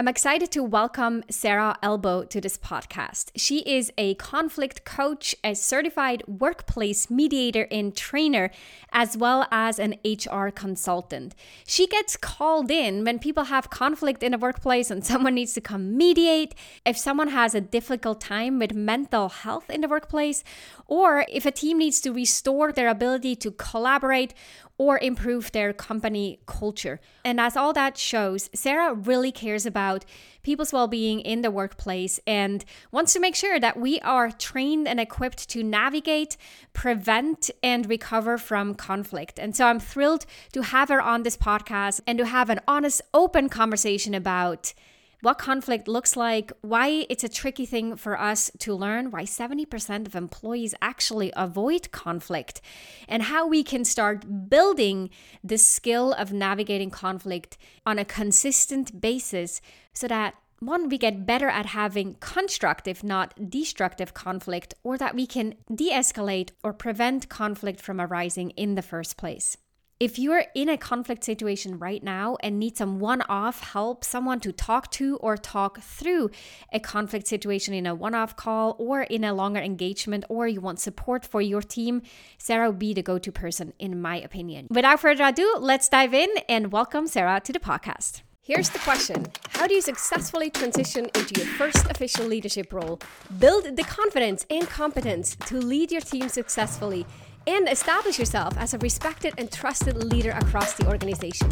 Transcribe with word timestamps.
I'm 0.00 0.06
excited 0.06 0.52
to 0.52 0.62
welcome 0.62 1.24
Sarah 1.28 1.76
Albo 1.82 2.22
to 2.22 2.40
this 2.40 2.56
podcast. 2.56 3.32
She 3.34 3.68
is 3.68 3.92
a 3.98 4.14
conflict 4.14 4.84
coach, 4.84 5.34
a 5.42 5.54
certified 5.54 6.22
workplace 6.28 7.10
mediator 7.10 7.66
and 7.68 7.96
trainer, 7.96 8.52
as 8.92 9.16
well 9.16 9.48
as 9.50 9.80
an 9.80 9.96
HR 10.04 10.50
consultant. 10.50 11.34
She 11.66 11.88
gets 11.88 12.16
called 12.16 12.70
in 12.70 13.02
when 13.02 13.18
people 13.18 13.46
have 13.46 13.70
conflict 13.70 14.22
in 14.22 14.32
a 14.32 14.38
workplace 14.38 14.88
and 14.88 15.04
someone 15.04 15.34
needs 15.34 15.54
to 15.54 15.60
come 15.60 15.96
mediate, 15.96 16.54
if 16.86 16.96
someone 16.96 17.30
has 17.30 17.56
a 17.56 17.60
difficult 17.60 18.20
time 18.20 18.60
with 18.60 18.74
mental 18.74 19.28
health 19.28 19.68
in 19.68 19.80
the 19.80 19.88
workplace, 19.88 20.44
or 20.86 21.26
if 21.28 21.44
a 21.44 21.50
team 21.50 21.78
needs 21.78 22.00
to 22.02 22.12
restore 22.12 22.70
their 22.70 22.88
ability 22.88 23.34
to 23.34 23.50
collaborate 23.50 24.32
or 24.78 24.98
improve 25.00 25.50
their 25.52 25.72
company 25.72 26.38
culture. 26.46 27.00
And 27.24 27.40
as 27.40 27.56
all 27.56 27.72
that 27.72 27.98
shows, 27.98 28.48
Sarah 28.54 28.94
really 28.94 29.32
cares 29.32 29.66
about 29.66 30.04
people's 30.42 30.72
well 30.72 30.86
being 30.86 31.20
in 31.20 31.42
the 31.42 31.50
workplace 31.50 32.20
and 32.26 32.64
wants 32.92 33.12
to 33.12 33.20
make 33.20 33.34
sure 33.34 33.58
that 33.58 33.78
we 33.78 34.00
are 34.00 34.30
trained 34.30 34.86
and 34.86 35.00
equipped 35.00 35.48
to 35.50 35.64
navigate, 35.64 36.36
prevent, 36.72 37.50
and 37.62 37.88
recover 37.88 38.38
from 38.38 38.74
conflict. 38.74 39.38
And 39.38 39.54
so 39.54 39.66
I'm 39.66 39.80
thrilled 39.80 40.24
to 40.52 40.62
have 40.62 40.88
her 40.88 41.02
on 41.02 41.24
this 41.24 41.36
podcast 41.36 42.00
and 42.06 42.16
to 42.18 42.26
have 42.26 42.48
an 42.48 42.60
honest, 42.68 43.02
open 43.12 43.48
conversation 43.48 44.14
about 44.14 44.72
what 45.20 45.38
conflict 45.38 45.88
looks 45.88 46.16
like, 46.16 46.52
why 46.60 47.06
it's 47.08 47.24
a 47.24 47.28
tricky 47.28 47.66
thing 47.66 47.96
for 47.96 48.18
us 48.18 48.50
to 48.58 48.74
learn, 48.74 49.10
why 49.10 49.24
70% 49.24 50.06
of 50.06 50.14
employees 50.14 50.74
actually 50.80 51.32
avoid 51.36 51.90
conflict, 51.90 52.60
and 53.08 53.24
how 53.24 53.46
we 53.46 53.64
can 53.64 53.84
start 53.84 54.48
building 54.48 55.10
the 55.42 55.58
skill 55.58 56.12
of 56.12 56.32
navigating 56.32 56.90
conflict 56.90 57.58
on 57.84 57.98
a 57.98 58.04
consistent 58.04 59.00
basis 59.00 59.60
so 59.92 60.06
that 60.06 60.34
one, 60.60 60.88
we 60.88 60.98
get 60.98 61.24
better 61.24 61.48
at 61.48 61.66
having 61.66 62.16
constructive, 62.18 63.04
not 63.04 63.48
destructive 63.48 64.12
conflict, 64.12 64.74
or 64.82 64.98
that 64.98 65.14
we 65.14 65.24
can 65.24 65.54
de 65.72 65.92
escalate 65.92 66.50
or 66.64 66.72
prevent 66.72 67.28
conflict 67.28 67.80
from 67.80 68.00
arising 68.00 68.50
in 68.50 68.74
the 68.74 68.82
first 68.82 69.16
place. 69.16 69.56
If 70.00 70.16
you're 70.16 70.44
in 70.54 70.68
a 70.68 70.78
conflict 70.78 71.24
situation 71.24 71.76
right 71.76 72.00
now 72.00 72.36
and 72.38 72.56
need 72.56 72.76
some 72.76 73.00
one 73.00 73.20
off 73.22 73.72
help, 73.72 74.04
someone 74.04 74.38
to 74.40 74.52
talk 74.52 74.92
to 74.92 75.16
or 75.16 75.36
talk 75.36 75.80
through 75.80 76.30
a 76.72 76.78
conflict 76.78 77.26
situation 77.26 77.74
in 77.74 77.84
a 77.84 77.96
one 77.96 78.14
off 78.14 78.36
call 78.36 78.76
or 78.78 79.02
in 79.02 79.24
a 79.24 79.34
longer 79.34 79.58
engagement, 79.58 80.24
or 80.28 80.46
you 80.46 80.60
want 80.60 80.78
support 80.78 81.26
for 81.26 81.40
your 81.40 81.62
team, 81.62 82.02
Sarah 82.38 82.70
will 82.70 82.78
be 82.78 82.94
the 82.94 83.02
go 83.02 83.18
to 83.18 83.32
person, 83.32 83.72
in 83.80 84.00
my 84.00 84.20
opinion. 84.20 84.68
Without 84.70 85.00
further 85.00 85.24
ado, 85.24 85.56
let's 85.58 85.88
dive 85.88 86.14
in 86.14 86.28
and 86.48 86.70
welcome 86.70 87.08
Sarah 87.08 87.40
to 87.40 87.52
the 87.52 87.58
podcast. 87.58 88.22
Here's 88.40 88.70
the 88.70 88.78
question 88.78 89.26
How 89.50 89.66
do 89.66 89.74
you 89.74 89.82
successfully 89.82 90.48
transition 90.48 91.06
into 91.16 91.40
your 91.40 91.48
first 91.54 91.84
official 91.90 92.24
leadership 92.24 92.72
role? 92.72 93.00
Build 93.40 93.76
the 93.76 93.82
confidence 93.82 94.46
and 94.48 94.68
competence 94.68 95.34
to 95.46 95.58
lead 95.58 95.90
your 95.90 96.00
team 96.02 96.28
successfully 96.28 97.04
and 97.48 97.66
establish 97.66 98.18
yourself 98.18 98.54
as 98.58 98.74
a 98.74 98.78
respected 98.78 99.32
and 99.38 99.50
trusted 99.50 99.96
leader 99.96 100.32
across 100.32 100.74
the 100.74 100.86
organization? 100.86 101.50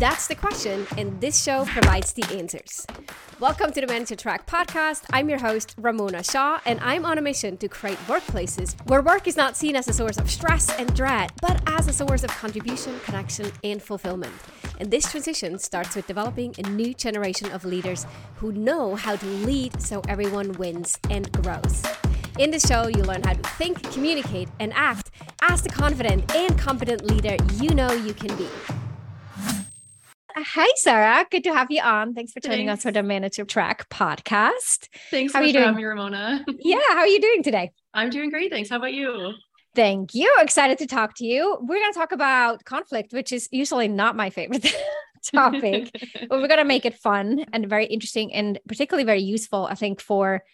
That's 0.00 0.26
the 0.26 0.34
question, 0.34 0.84
and 0.96 1.20
this 1.20 1.40
show 1.40 1.64
provides 1.64 2.12
the 2.12 2.24
answers. 2.36 2.84
Welcome 3.38 3.70
to 3.72 3.80
the 3.80 3.86
Manager 3.86 4.16
Track 4.16 4.48
podcast. 4.48 5.04
I'm 5.12 5.28
your 5.28 5.38
host, 5.38 5.76
Ramona 5.78 6.24
Shaw, 6.24 6.58
and 6.66 6.80
I'm 6.80 7.04
on 7.04 7.18
a 7.18 7.22
mission 7.22 7.56
to 7.58 7.68
create 7.68 7.98
workplaces 8.08 8.74
where 8.88 9.00
work 9.00 9.28
is 9.28 9.36
not 9.36 9.56
seen 9.56 9.76
as 9.76 9.86
a 9.86 9.92
source 9.92 10.18
of 10.18 10.28
stress 10.28 10.76
and 10.76 10.92
dread, 10.96 11.30
but 11.40 11.62
as 11.68 11.86
a 11.86 11.92
source 11.92 12.24
of 12.24 12.30
contribution, 12.30 12.98
connection, 13.04 13.52
and 13.62 13.80
fulfillment. 13.80 14.34
And 14.80 14.90
this 14.90 15.08
transition 15.08 15.60
starts 15.60 15.94
with 15.94 16.08
developing 16.08 16.56
a 16.58 16.68
new 16.68 16.94
generation 16.94 17.52
of 17.52 17.64
leaders 17.64 18.06
who 18.36 18.50
know 18.50 18.96
how 18.96 19.14
to 19.14 19.26
lead 19.26 19.80
so 19.80 20.02
everyone 20.08 20.50
wins 20.54 20.98
and 21.10 21.30
grows. 21.30 21.84
In 22.38 22.52
the 22.52 22.60
show, 22.60 22.86
you 22.86 23.02
learn 23.02 23.24
how 23.24 23.32
to 23.32 23.42
think, 23.50 23.82
communicate, 23.92 24.48
and 24.60 24.72
act 24.74 25.10
as 25.42 25.60
the 25.60 25.68
confident 25.68 26.32
and 26.36 26.56
competent 26.56 27.04
leader 27.04 27.36
you 27.54 27.70
know 27.70 27.90
you 27.90 28.14
can 28.14 28.36
be. 28.36 28.46
Hi, 30.36 30.68
Sarah. 30.76 31.26
Good 31.32 31.42
to 31.44 31.52
have 31.52 31.66
you 31.68 31.82
on. 31.82 32.14
Thanks 32.14 32.30
for 32.30 32.38
joining 32.38 32.68
us 32.68 32.84
for 32.84 32.92
the 32.92 33.02
Manager 33.02 33.44
Track 33.44 33.88
podcast. 33.88 34.86
Thanks 35.10 35.32
how 35.32 35.40
so 35.40 35.42
are 35.42 35.46
you 35.48 35.52
doing? 35.52 35.74
me, 35.74 35.82
Ramona. 35.82 36.44
yeah, 36.60 36.78
how 36.90 36.98
are 36.98 37.08
you 37.08 37.20
doing 37.20 37.42
today? 37.42 37.72
I'm 37.92 38.08
doing 38.08 38.30
great. 38.30 38.52
Thanks. 38.52 38.70
How 38.70 38.76
about 38.76 38.94
you? 38.94 39.32
Thank 39.74 40.14
you. 40.14 40.32
Excited 40.38 40.78
to 40.78 40.86
talk 40.86 41.16
to 41.16 41.26
you. 41.26 41.58
We're 41.60 41.80
going 41.80 41.92
to 41.92 41.98
talk 41.98 42.12
about 42.12 42.64
conflict, 42.64 43.12
which 43.12 43.32
is 43.32 43.48
usually 43.50 43.88
not 43.88 44.14
my 44.14 44.30
favorite 44.30 44.72
topic, 45.34 45.90
but 46.28 46.40
we're 46.40 46.46
going 46.46 46.58
to 46.58 46.64
make 46.64 46.86
it 46.86 46.94
fun 46.94 47.46
and 47.52 47.68
very 47.68 47.86
interesting 47.86 48.32
and 48.32 48.60
particularly 48.68 49.04
very 49.04 49.22
useful, 49.22 49.66
I 49.66 49.74
think, 49.74 50.00
for 50.00 50.44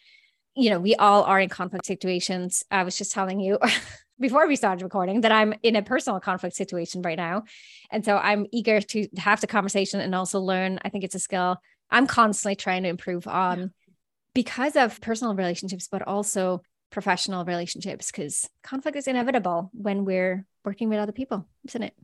you 0.54 0.70
know, 0.70 0.80
we 0.80 0.94
all 0.94 1.24
are 1.24 1.40
in 1.40 1.48
conflict 1.48 1.86
situations. 1.86 2.64
I 2.70 2.82
was 2.84 2.96
just 2.96 3.12
telling 3.12 3.40
you 3.40 3.58
before 4.20 4.46
we 4.46 4.56
started 4.56 4.82
recording 4.82 5.22
that 5.22 5.32
I'm 5.32 5.54
in 5.62 5.76
a 5.76 5.82
personal 5.82 6.20
conflict 6.20 6.54
situation 6.54 7.02
right 7.02 7.16
now. 7.16 7.44
And 7.90 8.04
so 8.04 8.16
I'm 8.16 8.46
eager 8.52 8.80
to 8.80 9.08
have 9.16 9.40
the 9.40 9.46
conversation 9.46 10.00
and 10.00 10.14
also 10.14 10.40
learn. 10.40 10.78
I 10.84 10.88
think 10.88 11.04
it's 11.04 11.14
a 11.14 11.18
skill 11.18 11.58
I'm 11.90 12.06
constantly 12.06 12.56
trying 12.56 12.82
to 12.82 12.88
improve 12.88 13.28
on 13.28 13.58
yeah. 13.58 13.66
because 14.34 14.76
of 14.76 15.00
personal 15.00 15.34
relationships, 15.34 15.88
but 15.90 16.02
also 16.02 16.62
professional 16.90 17.44
relationships, 17.44 18.10
because 18.10 18.48
conflict 18.62 18.96
is 18.96 19.06
inevitable 19.06 19.70
when 19.72 20.04
we're 20.04 20.44
working 20.64 20.88
with 20.88 20.98
other 20.98 21.12
people, 21.12 21.46
isn't 21.66 21.82
it? 21.82 21.94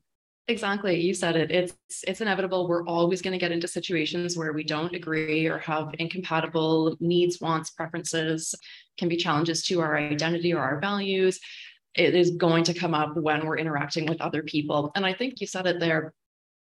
Exactly. 0.50 1.00
You 1.00 1.15
said 1.15 1.37
it. 1.37 1.53
It's 1.53 1.77
it's 2.09 2.21
inevitable. 2.21 2.66
We're 2.66 2.84
always 2.84 3.22
going 3.22 3.34
to 3.34 3.38
get 3.38 3.53
into 3.53 3.69
situations 3.69 4.37
where 4.37 4.53
we 4.53 4.65
don't 4.65 4.93
agree 4.97 5.47
or 5.47 5.59
have 5.59 5.94
incompatible 6.00 6.97
needs, 6.99 7.41
wants, 7.41 7.71
preferences, 7.71 8.53
can 8.99 9.09
be 9.09 9.16
challenges 9.16 9.62
to 9.66 9.81
our 9.81 9.97
identity 9.97 10.53
or 10.53 10.61
our 10.61 10.81
values. 10.81 11.38
It 11.94 12.16
is 12.16 12.33
going 12.33 12.65
to 12.65 12.75
come 12.75 12.94
up 12.94 13.16
when 13.16 13.47
we're 13.47 13.59
interacting 13.59 14.06
with 14.06 14.21
other 14.21 14.43
people. 14.43 14.91
And 14.97 15.06
I 15.06 15.15
think 15.15 15.41
you 15.41 15.47
said 15.47 15.69
it 15.69 15.78
there. 15.78 16.12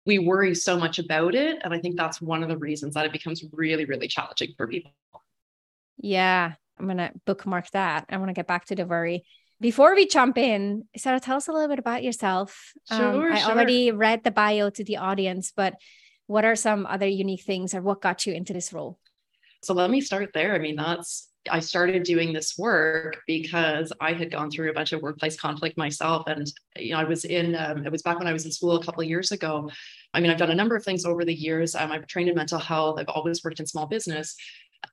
We 0.04 0.18
worry 0.18 0.56
so 0.56 0.76
much 0.76 0.98
about 0.98 1.36
it. 1.36 1.58
And 1.62 1.72
I 1.72 1.78
think 1.78 1.96
that's 1.96 2.20
one 2.20 2.42
of 2.42 2.48
the 2.48 2.58
reasons 2.58 2.94
that 2.94 3.06
it 3.06 3.12
becomes 3.12 3.44
really, 3.52 3.84
really 3.84 4.08
challenging 4.08 4.54
for 4.56 4.66
people. 4.66 4.90
Yeah. 5.98 6.54
I'm 6.76 6.86
going 6.86 6.98
to 6.98 7.12
bookmark 7.24 7.70
that. 7.70 8.06
I 8.08 8.16
want 8.16 8.30
to 8.30 8.34
get 8.34 8.48
back 8.48 8.64
to 8.66 8.74
the 8.74 8.84
worry 8.84 9.24
before 9.60 9.94
we 9.94 10.06
jump 10.06 10.36
in, 10.36 10.84
Sarah, 10.96 11.20
tell 11.20 11.36
us 11.36 11.48
a 11.48 11.52
little 11.52 11.68
bit 11.68 11.78
about 11.78 12.02
yourself. 12.02 12.72
Sure, 12.88 13.28
um, 13.28 13.32
I 13.32 13.38
sure. 13.40 13.50
already 13.50 13.90
read 13.90 14.24
the 14.24 14.30
bio 14.30 14.70
to 14.70 14.84
the 14.84 14.98
audience, 14.98 15.52
but 15.54 15.74
what 16.26 16.44
are 16.44 16.56
some 16.56 16.86
other 16.86 17.06
unique 17.06 17.42
things 17.42 17.74
or 17.74 17.82
what 17.82 18.02
got 18.02 18.26
you 18.26 18.34
into 18.34 18.52
this 18.52 18.72
role? 18.72 18.98
So 19.62 19.74
let 19.74 19.90
me 19.90 20.00
start 20.00 20.30
there. 20.34 20.54
I 20.54 20.58
mean, 20.58 20.76
that's 20.76 21.30
I 21.50 21.60
started 21.60 22.02
doing 22.02 22.32
this 22.32 22.58
work 22.58 23.18
because 23.26 23.92
I 24.00 24.12
had 24.12 24.30
gone 24.30 24.50
through 24.50 24.70
a 24.70 24.72
bunch 24.72 24.92
of 24.92 25.00
workplace 25.00 25.38
conflict 25.38 25.78
myself, 25.78 26.24
and 26.26 26.50
you 26.76 26.92
know, 26.92 26.98
I 26.98 27.04
was 27.04 27.24
in. 27.24 27.54
Um, 27.54 27.86
it 27.86 27.92
was 27.92 28.02
back 28.02 28.18
when 28.18 28.26
I 28.26 28.32
was 28.32 28.44
in 28.44 28.52
school 28.52 28.76
a 28.76 28.84
couple 28.84 29.02
of 29.02 29.08
years 29.08 29.32
ago. 29.32 29.70
I 30.12 30.20
mean, 30.20 30.30
I've 30.30 30.38
done 30.38 30.50
a 30.50 30.54
number 30.54 30.76
of 30.76 30.84
things 30.84 31.04
over 31.04 31.24
the 31.24 31.34
years. 31.34 31.74
Um, 31.74 31.92
I've 31.92 32.06
trained 32.06 32.28
in 32.28 32.34
mental 32.34 32.58
health. 32.58 32.98
I've 32.98 33.08
always 33.08 33.42
worked 33.44 33.60
in 33.60 33.66
small 33.66 33.86
business, 33.86 34.34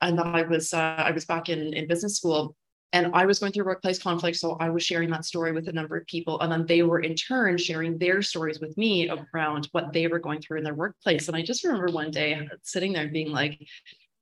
and 0.01 0.19
I 0.19 0.43
was 0.43 0.73
uh, 0.73 0.95
I 0.97 1.11
was 1.11 1.25
back 1.25 1.49
in 1.49 1.73
in 1.73 1.87
business 1.87 2.17
school 2.17 2.55
and 2.93 3.09
I 3.13 3.25
was 3.25 3.39
going 3.39 3.51
through 3.51 3.65
workplace 3.65 4.01
conflict. 4.01 4.37
So 4.37 4.55
I 4.59 4.69
was 4.69 4.83
sharing 4.83 5.09
that 5.09 5.25
story 5.25 5.51
with 5.51 5.67
a 5.67 5.73
number 5.73 5.97
of 5.97 6.05
people. 6.05 6.39
And 6.39 6.51
then 6.51 6.65
they 6.67 6.83
were 6.83 6.99
in 6.99 7.15
turn 7.15 7.57
sharing 7.57 7.97
their 7.97 8.21
stories 8.21 8.59
with 8.59 8.77
me 8.77 9.09
around 9.09 9.67
what 9.71 9.91
they 9.91 10.07
were 10.07 10.19
going 10.19 10.41
through 10.41 10.59
in 10.59 10.63
their 10.63 10.75
workplace. 10.75 11.27
And 11.27 11.35
I 11.35 11.41
just 11.41 11.63
remember 11.63 11.91
one 11.91 12.11
day 12.11 12.47
sitting 12.61 12.93
there 12.93 13.07
being 13.07 13.31
like, 13.31 13.59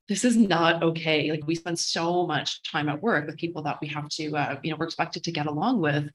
this 0.07 0.23
is 0.23 0.37
not 0.37 0.83
okay. 0.83 1.31
Like 1.31 1.45
we 1.45 1.55
spend 1.55 1.77
so 1.77 2.25
much 2.25 2.63
time 2.63 2.89
at 2.89 3.01
work 3.01 3.27
with 3.27 3.37
people 3.37 3.61
that 3.63 3.77
we 3.81 3.87
have 3.89 4.07
to, 4.09 4.35
uh, 4.35 4.59
you 4.63 4.71
know, 4.71 4.77
we're 4.79 4.85
expected 4.85 5.23
to 5.25 5.31
get 5.31 5.47
along 5.47 5.81
with. 5.81 6.09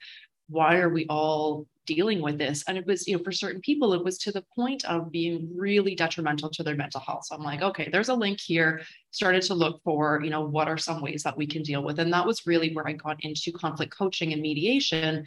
Why 0.49 0.77
are 0.79 0.89
we 0.89 1.07
all 1.09 1.67
dealing 1.87 2.21
with 2.21 2.37
this? 2.37 2.65
And 2.67 2.77
it 2.77 2.87
was 2.87 3.07
you 3.07 3.17
know 3.17 3.23
for 3.23 3.33
certain 3.33 3.61
people 3.61 3.95
it 3.95 4.05
was 4.05 4.19
to 4.19 4.33
the 4.33 4.45
point 4.55 4.85
of 4.85 5.11
being 5.11 5.49
really 5.55 5.95
detrimental 5.95 6.51
to 6.51 6.63
their 6.63 6.75
mental 6.75 7.01
health. 7.01 7.27
So 7.27 7.37
i'm 7.37 7.43
like 7.43 7.63
okay 7.63 7.89
there's 7.91 8.09
a 8.09 8.15
link 8.15 8.41
here. 8.41 8.83
Started 9.11 9.43
to 9.43 9.55
look 9.55 9.81
for 9.83 10.21
you 10.23 10.31
know 10.31 10.43
what 10.43 10.69
are 10.69 10.79
some 10.79 11.01
ways 11.01 11.23
that 11.23 11.37
we 11.37 11.47
can 11.47 11.63
deal 11.63 11.83
with? 11.83 11.99
And 11.99 12.13
that 12.13 12.27
was 12.27 12.47
really 12.47 12.73
where 12.75 12.87
i 12.87 12.93
got 12.93 13.25
into 13.25 13.53
conflict 13.53 13.97
coaching 13.97 14.33
and 14.33 14.43
mediation 14.43 15.25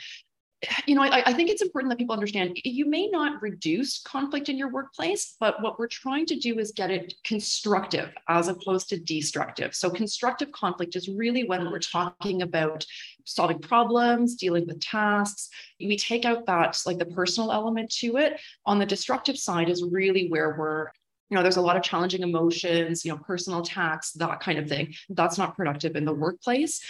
you 0.85 0.95
know, 0.95 1.03
I, 1.03 1.23
I, 1.25 1.33
think 1.33 1.49
it's 1.49 1.61
important 1.61 1.89
that 1.89 1.97
people 1.97 2.13
understand 2.13 2.59
you 2.65 2.85
may 2.85 3.07
not 3.07 3.41
reduce 3.41 4.01
conflict 4.01 4.49
in 4.49 4.57
your 4.57 4.69
workplace, 4.69 5.35
but 5.39 5.61
what 5.61 5.79
we're 5.79 5.87
trying 5.87 6.25
to 6.27 6.35
do 6.35 6.59
is 6.59 6.73
get 6.73 6.91
it 6.91 7.13
constructive 7.23 8.09
as 8.27 8.49
opposed 8.49 8.89
to 8.89 8.99
destructive. 8.99 9.73
So, 9.73 9.89
constructive 9.89 10.51
conflict 10.51 10.95
is 10.97 11.07
really 11.07 11.45
when 11.45 11.71
we're 11.71 11.79
talking 11.79 12.41
about 12.41 12.85
solving 13.25 13.59
problems, 13.59 14.35
dealing 14.35 14.67
with 14.67 14.81
tasks. 14.81 15.49
We 15.79 15.97
take 15.97 16.25
out 16.25 16.45
that, 16.47 16.77
like 16.85 16.97
the 16.97 17.05
personal 17.05 17.51
element 17.51 17.91
to 17.99 18.17
it. 18.17 18.39
On 18.65 18.79
the 18.79 18.85
destructive 18.85 19.37
side, 19.37 19.69
is 19.69 19.83
really 19.83 20.27
where 20.29 20.55
we're 20.57 20.87
you 21.29 21.35
know 21.35 21.43
there's 21.43 21.57
a 21.57 21.61
lot 21.61 21.77
of 21.77 21.83
challenging 21.83 22.23
emotions 22.23 23.05
you 23.05 23.11
know 23.11 23.17
personal 23.17 23.61
attacks 23.61 24.11
that 24.13 24.39
kind 24.39 24.57
of 24.57 24.67
thing 24.67 24.93
that's 25.09 25.37
not 25.37 25.55
productive 25.55 25.95
in 25.95 26.05
the 26.05 26.13
workplace 26.13 26.81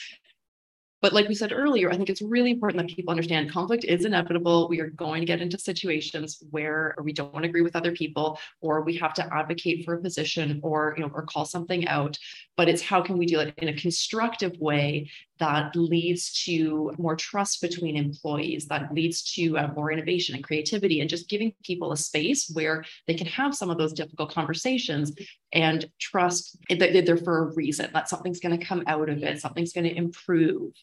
But 1.02 1.14
like 1.14 1.30
we 1.30 1.36
said 1.36 1.54
earlier, 1.54 1.90
I 1.90 1.96
think 1.96 2.10
it's 2.10 2.22
really 2.22 2.52
important 2.52 2.86
that 2.86 2.94
people 2.94 3.12
understand 3.12 3.52
conflict 3.52 3.86
is 3.86 4.04
inevitable. 4.04 4.68
We 4.68 4.82
are 4.82 4.90
going 4.90 5.22
to 5.22 5.26
get 5.26 5.42
into 5.42 5.58
situations 5.58 6.44
where 6.52 6.94
we 7.02 7.14
don't 7.14 7.46
agree 7.46 7.62
with 7.62 7.76
other 7.76 7.94
people, 7.94 8.38
or 8.60 8.82
we 8.82 8.98
have 8.98 9.14
to 9.16 9.34
advocate 9.34 9.86
for 9.86 9.94
a 9.94 10.02
position, 10.02 10.60
or 10.62 10.96
you 10.98 11.04
know, 11.04 11.12
or 11.14 11.24
call 11.24 11.46
something 11.46 11.88
out. 11.88 12.18
But 12.58 12.68
it's 12.68 12.82
how 12.82 13.02
can 13.02 13.18
we 13.18 13.26
do 13.26 13.40
it 13.40 13.54
in 13.58 13.70
a 13.70 13.74
constructive 13.74 14.58
way 14.60 15.10
that 15.40 15.74
leads 15.74 16.44
to 16.44 16.94
more 16.98 17.16
trust 17.16 17.62
between 17.62 17.96
employees, 17.96 18.68
that 18.68 18.94
leads 18.94 19.24
to 19.36 19.58
uh, 19.58 19.70
more 19.74 19.92
innovation 19.92 20.36
and 20.36 20.44
creativity, 20.44 21.00
and 21.00 21.10
just 21.10 21.30
giving 21.30 21.54
people 21.64 21.94
a 21.94 21.98
space 21.98 22.52
where 22.54 22.84
they 23.08 23.14
can 23.14 23.28
have 23.28 23.56
some 23.56 23.70
of 23.70 23.78
those 23.78 23.94
difficult 23.94 24.34
conversations 24.34 25.14
and 25.54 25.90
trust 26.00 26.58
that 26.70 27.06
they're 27.06 27.16
for 27.16 27.40
a 27.40 27.54
reason, 27.54 27.90
that 27.94 28.10
something's 28.10 28.42
going 28.42 28.58
to 28.58 28.66
come 28.66 28.84
out 28.86 29.10
of 29.10 29.24
it, 29.24 29.40
something's 29.40 29.72
going 29.72 29.86
to 29.86 29.96
improve. 29.96 30.74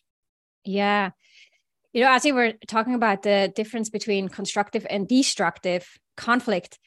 Yeah. 0.66 1.10
You 1.92 2.02
know, 2.02 2.10
as 2.10 2.24
you 2.24 2.34
were 2.34 2.52
talking 2.66 2.94
about 2.94 3.22
the 3.22 3.50
difference 3.54 3.88
between 3.88 4.28
constructive 4.28 4.86
and 4.90 5.08
destructive 5.08 5.88
conflict, 6.16 6.78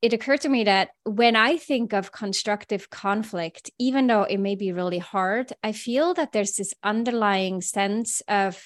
it 0.00 0.12
occurred 0.12 0.42
to 0.42 0.48
me 0.48 0.64
that 0.64 0.90
when 1.04 1.34
I 1.34 1.56
think 1.56 1.92
of 1.92 2.12
constructive 2.12 2.88
conflict, 2.88 3.70
even 3.80 4.06
though 4.06 4.22
it 4.22 4.38
may 4.38 4.54
be 4.54 4.70
really 4.70 4.98
hard, 4.98 5.52
I 5.64 5.72
feel 5.72 6.14
that 6.14 6.30
there's 6.30 6.54
this 6.54 6.72
underlying 6.84 7.60
sense 7.62 8.22
of 8.28 8.62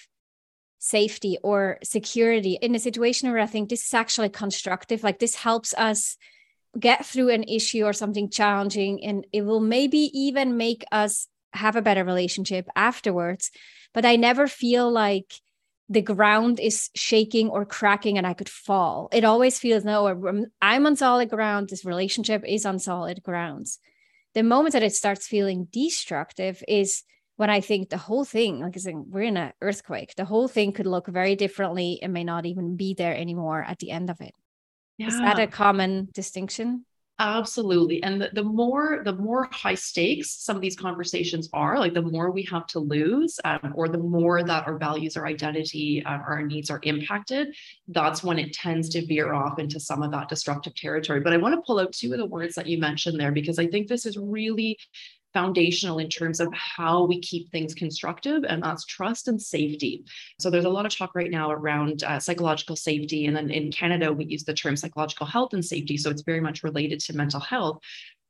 safety 0.79 1.39
or 1.43 1.79
security 1.83 2.59
in 2.61 2.75
a 2.75 2.79
situation 2.79 3.31
where 3.31 3.41
I 3.41 3.47
think 3.47 3.71
this 3.71 3.87
is 3.87 3.95
actually 3.95 4.29
constructive. 4.29 5.03
Like 5.03 5.21
this 5.21 5.37
helps 5.37 5.73
us 5.75 6.19
get 6.79 7.07
through 7.07 7.31
an 7.31 7.45
issue 7.45 7.85
or 7.85 7.93
something 7.93 8.29
challenging, 8.29 9.03
and 9.05 9.27
it 9.33 9.43
will 9.43 9.61
maybe 9.61 10.11
even 10.13 10.57
make 10.57 10.85
us 10.93 11.29
have 11.55 11.77
a 11.77 11.83
better 11.83 12.05
relationship 12.05 12.69
afterwards. 12.77 13.51
But 13.95 14.05
I 14.05 14.17
never 14.17 14.47
feel 14.47 14.91
like 14.91 15.35
the 15.89 16.01
ground 16.01 16.59
is 16.59 16.89
shaking 16.95 17.51
or 17.51 17.67
cracking 17.67 18.17
and 18.17 18.27
I 18.27 18.33
could 18.33 18.49
fall. 18.49 19.09
It 19.13 19.25
always 19.25 19.59
feels 19.59 19.85
no, 19.85 20.07
I'm 20.63 20.87
on 20.87 20.97
solid 20.97 21.29
ground. 21.29 21.69
This 21.69 21.85
relationship 21.85 22.45
is 22.47 22.65
on 22.65 22.79
solid 22.79 23.23
grounds. 23.23 23.79
The 24.35 24.43
moment 24.43 24.73
that 24.73 24.83
it 24.83 24.95
starts 24.95 25.27
feeling 25.27 25.69
destructive 25.71 26.65
is 26.67 27.03
when 27.37 27.51
I 27.51 27.61
think 27.61 27.91
the 27.91 27.99
whole 27.99 28.25
thing, 28.25 28.61
like 28.61 28.77
I 28.77 28.81
said, 28.81 28.95
we're 28.95 29.23
in 29.23 29.37
an 29.37 29.53
earthquake, 29.61 30.15
the 30.17 30.25
whole 30.25 30.49
thing 30.49 30.73
could 30.73 30.87
look 30.87 31.07
very 31.09 31.37
differently 31.37 31.99
and 32.03 32.13
may 32.13 32.25
not 32.25 32.47
even 32.47 32.77
be 32.77 32.95
there 32.95 33.15
anymore 33.15 33.63
at 33.63 33.79
the 33.79 33.91
end 33.91 34.09
of 34.09 34.21
it. 34.21 34.33
Yeah. 34.97 35.09
Is 35.09 35.19
that 35.19 35.39
a 35.39 35.47
common 35.47 36.09
distinction? 36.15 36.87
Absolutely. 37.23 38.03
And 38.03 38.21
the, 38.21 38.31
the 38.33 38.43
more 38.43 39.03
the 39.05 39.13
more 39.13 39.49
high 39.53 39.77
stakes 39.77 40.33
some 40.43 40.57
of 40.57 40.63
these 40.63 40.75
conversations 40.75 41.49
are, 41.53 41.79
like 41.79 41.95
the 41.95 42.03
more 42.03 42.33
we 42.33 42.43
have 42.51 42.67
to 42.69 42.81
lose, 42.81 43.39
um, 43.45 43.73
or 43.77 43.89
the 43.89 43.99
more 43.99 44.43
that 44.43 44.67
our 44.67 44.77
values, 44.77 45.17
our 45.17 45.25
identity, 45.25 46.03
uh, 46.05 46.19
our 46.19 46.43
needs 46.43 46.69
are 46.69 46.81
impacted, 46.83 47.55
that's 47.87 48.25
when 48.25 48.41
it 48.41 48.53
tends 48.53 48.89
to 48.89 49.07
veer 49.07 49.35
off 49.35 49.61
into 49.61 49.79
some 49.79 50.03
of 50.03 50.11
that 50.11 50.29
destructive 50.29 50.75
territory. 50.75 51.21
But 51.21 51.33
I 51.33 51.37
want 51.37 51.55
to 51.55 51.63
pull 51.65 51.79
out 51.79 51.93
two 51.93 52.13
of 52.13 52.19
the 52.19 52.27
words 52.27 52.57
that 52.57 52.67
you 52.67 52.79
mentioned 52.79 53.21
there 53.21 53.31
because 53.31 53.61
I 53.61 53.69
think 53.69 53.87
this 53.87 54.05
is 54.05 54.19
really 54.19 54.77
foundational 55.33 55.99
in 55.99 56.09
terms 56.09 56.41
of 56.41 56.53
how 56.53 57.05
we 57.05 57.21
keep 57.21 57.51
things 57.51 57.75
constructive, 57.75 58.45
and 58.45 58.63
that's 58.63 58.85
trust 58.85 59.29
and 59.29 59.41
safety. 59.41 60.05
So 60.39 60.51
there's 60.51 60.65
a 60.65 60.71
lot 60.71 60.87
of 60.87 60.97
talk 60.97 61.15
right 61.15 61.31
now 61.31 61.51
around 61.51 62.05
uh, 62.05 62.21
psychological 62.21 62.77
safety, 62.77 63.27
and 63.27 63.37
then 63.37 63.51
in 63.51 63.73
Canada 63.73 64.13
we 64.13 64.27
use 64.27 64.45
the 64.45 64.55
term 64.55 64.77
psychological 64.77 65.27
health 65.27 65.53
and 65.55 65.65
safety. 65.65 65.97
So 65.97 66.11
it's 66.11 66.23
very 66.23 66.41
much 66.41 66.63
related 66.63 67.01
to 67.01 67.17
mental 67.17 67.41
health. 67.41 67.79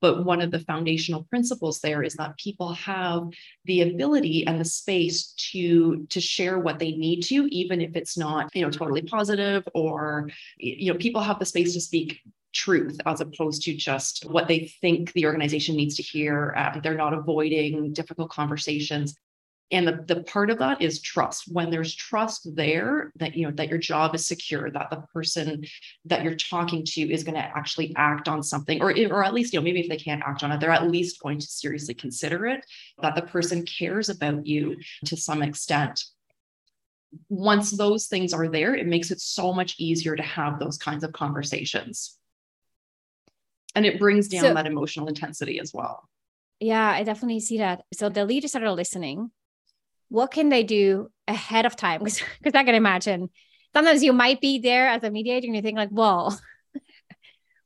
But 0.00 0.24
one 0.24 0.40
of 0.40 0.50
the 0.50 0.58
foundational 0.58 1.22
principles 1.30 1.78
there 1.78 2.02
is 2.02 2.14
that 2.14 2.36
people 2.36 2.74
have 2.74 3.28
the 3.66 3.82
ability 3.82 4.44
and 4.44 4.60
the 4.60 4.64
space 4.64 5.32
to 5.52 6.04
to 6.10 6.20
share 6.20 6.58
what 6.58 6.80
they 6.80 6.90
need 6.92 7.22
to, 7.22 7.46
even 7.54 7.80
if 7.80 7.94
it's 7.94 8.18
not 8.18 8.54
you 8.54 8.62
know 8.62 8.70
totally 8.70 9.02
positive, 9.02 9.66
or 9.74 10.28
you 10.58 10.92
know 10.92 10.98
people 10.98 11.22
have 11.22 11.38
the 11.38 11.46
space 11.46 11.72
to 11.74 11.80
speak 11.80 12.20
truth 12.52 12.98
as 13.06 13.20
opposed 13.20 13.62
to 13.62 13.74
just 13.74 14.24
what 14.24 14.48
they 14.48 14.72
think 14.80 15.12
the 15.12 15.26
organization 15.26 15.76
needs 15.76 15.96
to 15.96 16.02
hear. 16.02 16.54
Um, 16.56 16.80
they're 16.82 16.94
not 16.94 17.14
avoiding 17.14 17.92
difficult 17.92 18.30
conversations. 18.30 19.14
And 19.70 19.88
the, 19.88 20.04
the 20.06 20.22
part 20.24 20.50
of 20.50 20.58
that 20.58 20.82
is 20.82 21.00
trust. 21.00 21.44
When 21.50 21.70
there's 21.70 21.94
trust 21.94 22.54
there 22.54 23.10
that 23.16 23.34
you 23.34 23.46
know 23.46 23.52
that 23.52 23.68
your 23.68 23.78
job 23.78 24.14
is 24.14 24.26
secure, 24.26 24.70
that 24.70 24.90
the 24.90 25.02
person 25.14 25.64
that 26.04 26.22
you're 26.22 26.34
talking 26.34 26.84
to 26.84 27.00
is 27.10 27.24
going 27.24 27.36
to 27.36 27.40
actually 27.40 27.94
act 27.96 28.28
on 28.28 28.42
something, 28.42 28.82
or 28.82 28.92
or 29.10 29.24
at 29.24 29.32
least 29.32 29.54
you 29.54 29.58
know 29.58 29.64
maybe 29.64 29.80
if 29.80 29.88
they 29.88 29.96
can't 29.96 30.22
act 30.26 30.44
on 30.44 30.52
it, 30.52 30.60
they're 30.60 30.70
at 30.70 30.90
least 30.90 31.22
going 31.22 31.38
to 31.38 31.46
seriously 31.46 31.94
consider 31.94 32.46
it. 32.46 32.66
That 33.00 33.14
the 33.14 33.22
person 33.22 33.64
cares 33.64 34.10
about 34.10 34.46
you 34.46 34.76
to 35.06 35.16
some 35.16 35.42
extent 35.42 36.04
once 37.28 37.70
those 37.72 38.06
things 38.06 38.32
are 38.32 38.48
there, 38.48 38.74
it 38.74 38.86
makes 38.86 39.10
it 39.10 39.20
so 39.20 39.52
much 39.52 39.74
easier 39.78 40.16
to 40.16 40.22
have 40.22 40.58
those 40.58 40.78
kinds 40.78 41.04
of 41.04 41.12
conversations 41.12 42.18
and 43.74 43.86
it 43.86 43.98
brings 43.98 44.28
down 44.28 44.42
so, 44.42 44.54
that 44.54 44.66
emotional 44.66 45.08
intensity 45.08 45.58
as 45.58 45.72
well. 45.74 46.08
Yeah 46.60 46.90
i 46.90 47.02
definitely 47.02 47.40
see 47.40 47.58
that. 47.58 47.82
So 47.92 48.08
the 48.08 48.24
leaders 48.24 48.52
that 48.52 48.62
are 48.62 48.72
listening 48.72 49.30
what 50.08 50.30
can 50.30 50.50
they 50.50 50.62
do 50.62 51.08
ahead 51.26 51.64
of 51.64 51.74
time? 51.76 52.00
Because 52.38 52.54
i 52.54 52.64
can 52.64 52.74
imagine 52.74 53.30
sometimes 53.74 54.02
you 54.02 54.12
might 54.12 54.40
be 54.40 54.58
there 54.58 54.88
as 54.88 55.02
a 55.02 55.10
mediator 55.10 55.46
and 55.46 55.56
you 55.56 55.62
think 55.62 55.76
like 55.76 55.88
well 55.90 56.38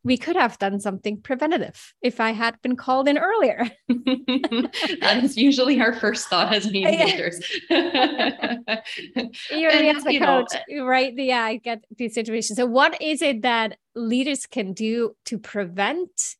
we 0.06 0.16
could 0.16 0.36
have 0.36 0.56
done 0.58 0.78
something 0.78 1.20
preventative 1.20 1.92
if 2.00 2.20
I 2.20 2.30
had 2.30 2.62
been 2.62 2.76
called 2.76 3.08
in 3.08 3.18
earlier. 3.18 3.68
that 3.88 5.20
is 5.22 5.36
usually 5.36 5.80
our 5.80 5.92
first 5.92 6.28
thought 6.28 6.54
as 6.54 6.70
mediators. 6.70 7.44
You're 7.68 7.80
and, 9.72 10.06
a 10.06 10.18
coach, 10.20 10.52
know, 10.68 10.84
right? 10.84 11.12
Yeah, 11.16 11.42
I 11.42 11.56
get 11.56 11.84
the 11.96 12.08
situation. 12.08 12.54
So, 12.54 12.66
what 12.66 13.02
is 13.02 13.20
it 13.20 13.42
that 13.42 13.78
leaders 13.96 14.46
can 14.46 14.74
do 14.74 15.16
to 15.24 15.38
prevent 15.38 16.36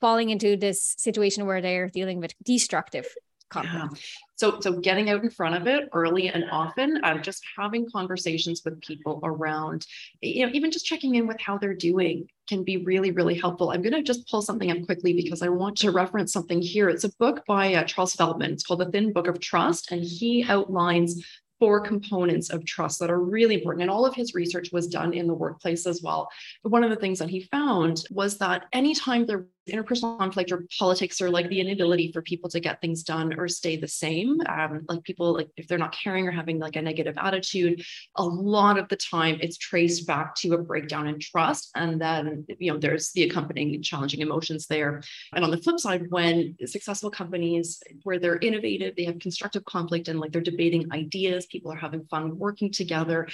falling 0.00 0.30
into 0.30 0.56
this 0.56 0.94
situation 0.98 1.46
where 1.46 1.60
they're 1.60 1.88
dealing 1.88 2.20
with 2.20 2.32
destructive 2.44 3.06
conflict? 3.52 3.94
Yeah. 3.94 4.00
So, 4.36 4.58
so 4.60 4.80
getting 4.80 5.10
out 5.10 5.22
in 5.22 5.30
front 5.30 5.54
of 5.54 5.66
it 5.68 5.88
early 5.92 6.28
and 6.28 6.44
often, 6.50 6.98
um, 7.04 7.22
just 7.22 7.42
having 7.56 7.86
conversations 7.90 8.62
with 8.64 8.80
people 8.80 9.20
around, 9.22 9.86
you 10.20 10.46
know, 10.46 10.52
even 10.52 10.70
just 10.70 10.86
checking 10.86 11.14
in 11.14 11.26
with 11.26 11.40
how 11.40 11.58
they're 11.58 11.74
doing 11.74 12.26
can 12.48 12.64
be 12.64 12.78
really, 12.78 13.12
really 13.12 13.38
helpful. 13.38 13.70
I'm 13.70 13.82
going 13.82 13.92
to 13.92 14.02
just 14.02 14.28
pull 14.28 14.42
something 14.42 14.70
up 14.70 14.84
quickly 14.84 15.12
because 15.12 15.42
I 15.42 15.48
want 15.48 15.76
to 15.78 15.92
reference 15.92 16.32
something 16.32 16.60
here. 16.60 16.88
It's 16.88 17.04
a 17.04 17.16
book 17.18 17.44
by 17.46 17.74
uh, 17.74 17.84
Charles 17.84 18.16
Feltman. 18.16 18.52
It's 18.52 18.64
called 18.64 18.80
The 18.80 18.90
Thin 18.90 19.12
Book 19.12 19.28
of 19.28 19.38
Trust, 19.38 19.92
and 19.92 20.02
he 20.02 20.44
outlines 20.48 21.24
four 21.62 21.80
components 21.80 22.50
of 22.50 22.64
trust 22.64 22.98
that 22.98 23.08
are 23.08 23.20
really 23.20 23.54
important. 23.54 23.82
And 23.82 23.90
all 23.90 24.04
of 24.04 24.16
his 24.16 24.34
research 24.34 24.70
was 24.72 24.88
done 24.88 25.14
in 25.14 25.28
the 25.28 25.34
workplace 25.34 25.86
as 25.86 26.02
well. 26.02 26.28
But 26.64 26.72
one 26.72 26.82
of 26.82 26.90
the 26.90 26.96
things 26.96 27.20
that 27.20 27.30
he 27.30 27.42
found 27.52 28.02
was 28.10 28.38
that 28.38 28.64
anytime 28.72 29.26
there 29.26 29.46
interpersonal 29.68 30.18
conflict 30.18 30.50
or 30.50 30.64
politics 30.78 31.20
or 31.20 31.30
like 31.30 31.48
the 31.48 31.60
inability 31.60 32.10
for 32.12 32.22
people 32.22 32.50
to 32.50 32.60
get 32.60 32.80
things 32.80 33.02
done 33.02 33.38
or 33.38 33.48
stay 33.48 33.76
the 33.76 33.88
same. 33.88 34.40
Um, 34.48 34.84
like 34.88 35.02
people 35.04 35.32
like 35.34 35.48
if 35.56 35.68
they're 35.68 35.78
not 35.78 35.92
caring 35.92 36.26
or 36.26 36.32
having 36.32 36.58
like 36.58 36.76
a 36.76 36.82
negative 36.82 37.16
attitude 37.18 37.84
a 38.16 38.24
lot 38.24 38.78
of 38.78 38.88
the 38.88 38.96
time 38.96 39.38
it's 39.40 39.56
traced 39.56 40.06
back 40.06 40.34
to 40.36 40.54
a 40.54 40.58
breakdown 40.58 41.06
in 41.06 41.18
trust 41.18 41.70
and 41.76 42.00
then 42.00 42.44
you 42.58 42.72
know 42.72 42.78
there's 42.78 43.12
the 43.12 43.22
accompanying 43.22 43.82
challenging 43.82 44.20
emotions 44.20 44.66
there. 44.66 45.02
And 45.34 45.44
on 45.44 45.50
the 45.50 45.58
flip 45.58 45.78
side 45.78 46.10
when 46.10 46.56
successful 46.66 47.10
companies 47.10 47.82
where 48.02 48.18
they're 48.18 48.38
innovative 48.38 48.96
they 48.96 49.04
have 49.04 49.18
constructive 49.18 49.64
conflict 49.64 50.08
and 50.08 50.20
like 50.20 50.32
they're 50.32 50.40
debating 50.40 50.92
ideas 50.92 51.46
people 51.46 51.72
are 51.72 51.76
having 51.76 52.04
fun 52.06 52.38
working 52.38 52.70
together 52.70 53.28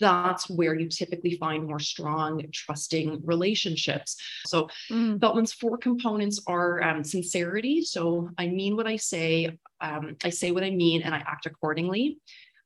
that's 0.00 0.48
where 0.48 0.74
you 0.74 0.88
typically 0.88 1.36
find 1.36 1.66
more 1.66 1.78
strong 1.78 2.42
trusting 2.52 3.20
relationships. 3.24 4.16
So 4.46 4.68
mm. 4.90 5.20
Feltman's 5.20 5.52
four 5.52 5.73
core 5.74 5.78
components 5.78 6.40
are 6.46 6.82
um, 6.82 7.02
sincerity. 7.02 7.82
So 7.82 8.30
I 8.38 8.46
mean 8.46 8.76
what 8.76 8.86
I 8.86 8.96
say, 8.96 9.58
um, 9.80 10.16
I 10.22 10.30
say 10.30 10.50
what 10.52 10.62
I 10.62 10.70
mean, 10.70 11.02
and 11.02 11.14
I 11.14 11.18
act 11.18 11.46
accordingly. 11.46 12.18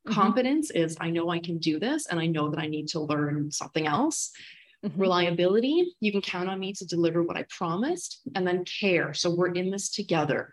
Mm-hmm. 0.07 0.13
Competence 0.13 0.71
is 0.71 0.95
I 0.99 1.09
know 1.09 1.29
I 1.29 1.39
can 1.39 1.57
do 1.57 1.79
this, 1.79 2.07
and 2.07 2.19
I 2.19 2.27
know 2.27 2.49
that 2.49 2.59
I 2.59 2.67
need 2.67 2.87
to 2.89 2.99
learn 2.99 3.51
something 3.51 3.87
else. 3.87 4.31
Mm-hmm. 4.85 5.01
Reliability, 5.01 5.95
you 5.99 6.11
can 6.11 6.21
count 6.21 6.49
on 6.49 6.59
me 6.59 6.73
to 6.73 6.85
deliver 6.85 7.23
what 7.23 7.37
I 7.37 7.45
promised. 7.49 8.21
And 8.35 8.45
then 8.47 8.63
care. 8.63 9.13
So 9.13 9.33
we're 9.33 9.53
in 9.53 9.71
this 9.71 9.89
together. 9.89 10.51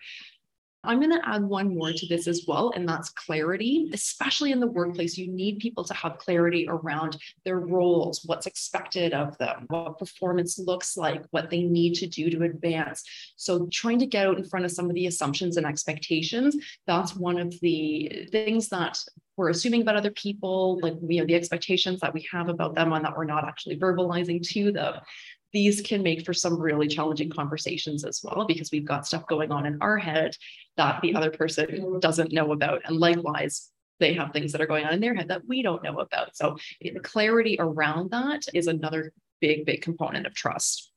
I'm 0.86 1.00
going 1.00 1.12
to 1.12 1.28
add 1.28 1.42
one 1.42 1.76
more 1.76 1.92
to 1.92 2.06
this 2.06 2.26
as 2.26 2.44
well, 2.46 2.72
and 2.74 2.88
that's 2.88 3.10
clarity, 3.10 3.90
especially 3.92 4.52
in 4.52 4.60
the 4.60 4.66
workplace. 4.66 5.18
You 5.18 5.28
need 5.28 5.58
people 5.58 5.84
to 5.84 5.94
have 5.94 6.18
clarity 6.18 6.66
around 6.68 7.18
their 7.44 7.58
roles, 7.58 8.22
what's 8.24 8.46
expected 8.46 9.12
of 9.12 9.36
them, 9.38 9.66
what 9.68 9.98
performance 9.98 10.58
looks 10.58 10.96
like, 10.96 11.24
what 11.30 11.50
they 11.50 11.62
need 11.62 11.94
to 11.96 12.06
do 12.06 12.30
to 12.30 12.44
advance. 12.44 13.02
So, 13.36 13.68
trying 13.72 13.98
to 13.98 14.06
get 14.06 14.26
out 14.26 14.38
in 14.38 14.44
front 14.44 14.64
of 14.64 14.72
some 14.72 14.88
of 14.88 14.94
the 14.94 15.06
assumptions 15.06 15.56
and 15.56 15.66
expectations, 15.66 16.56
that's 16.86 17.16
one 17.16 17.38
of 17.38 17.58
the 17.60 18.28
things 18.30 18.68
that 18.68 18.98
we're 19.36 19.50
assuming 19.50 19.82
about 19.82 19.96
other 19.96 20.12
people, 20.12 20.78
like 20.80 20.94
you 21.06 21.20
know, 21.20 21.26
the 21.26 21.34
expectations 21.34 22.00
that 22.00 22.14
we 22.14 22.26
have 22.32 22.48
about 22.48 22.74
them 22.74 22.92
and 22.92 23.04
that 23.04 23.16
we're 23.16 23.24
not 23.24 23.46
actually 23.46 23.76
verbalizing 23.76 24.46
to 24.48 24.72
them 24.72 24.94
these 25.56 25.80
can 25.80 26.02
make 26.02 26.22
for 26.22 26.34
some 26.34 26.60
really 26.60 26.86
challenging 26.86 27.30
conversations 27.30 28.04
as 28.04 28.20
well 28.22 28.44
because 28.46 28.70
we've 28.70 28.84
got 28.84 29.06
stuff 29.06 29.26
going 29.26 29.50
on 29.50 29.64
in 29.64 29.78
our 29.80 29.96
head 29.96 30.36
that 30.76 31.00
the 31.00 31.14
other 31.14 31.30
person 31.30 31.98
doesn't 31.98 32.30
know 32.30 32.52
about 32.52 32.82
and 32.84 32.98
likewise 32.98 33.70
they 33.98 34.12
have 34.12 34.30
things 34.32 34.52
that 34.52 34.60
are 34.60 34.66
going 34.66 34.84
on 34.84 34.92
in 34.92 35.00
their 35.00 35.14
head 35.14 35.28
that 35.28 35.40
we 35.48 35.62
don't 35.62 35.82
know 35.82 36.00
about. 36.00 36.36
So 36.36 36.58
the 36.82 37.00
clarity 37.00 37.56
around 37.58 38.10
that 38.10 38.42
is 38.52 38.66
another 38.66 39.14
big 39.40 39.64
big 39.64 39.80
component 39.80 40.26
of 40.26 40.34
trust 40.34 40.92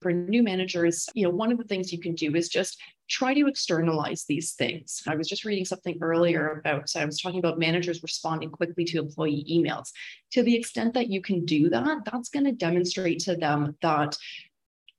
for 0.00 0.12
new 0.12 0.42
managers, 0.42 1.08
you 1.14 1.24
know, 1.24 1.30
one 1.30 1.50
of 1.50 1.58
the 1.58 1.64
things 1.64 1.92
you 1.92 2.00
can 2.00 2.14
do 2.14 2.34
is 2.34 2.48
just 2.48 2.80
try 3.08 3.34
to 3.34 3.46
externalize 3.46 4.24
these 4.24 4.52
things. 4.52 5.02
I 5.06 5.16
was 5.16 5.28
just 5.28 5.44
reading 5.44 5.64
something 5.64 5.98
earlier 6.00 6.60
about, 6.60 6.88
so 6.88 7.00
I 7.00 7.04
was 7.04 7.20
talking 7.20 7.38
about 7.38 7.58
managers 7.58 8.02
responding 8.02 8.50
quickly 8.50 8.84
to 8.86 8.98
employee 8.98 9.46
emails. 9.50 9.90
To 10.32 10.42
the 10.42 10.54
extent 10.54 10.94
that 10.94 11.08
you 11.08 11.20
can 11.20 11.44
do 11.44 11.68
that, 11.70 12.04
that's 12.04 12.28
going 12.28 12.44
to 12.44 12.52
demonstrate 12.52 13.20
to 13.20 13.36
them 13.36 13.76
that 13.82 14.16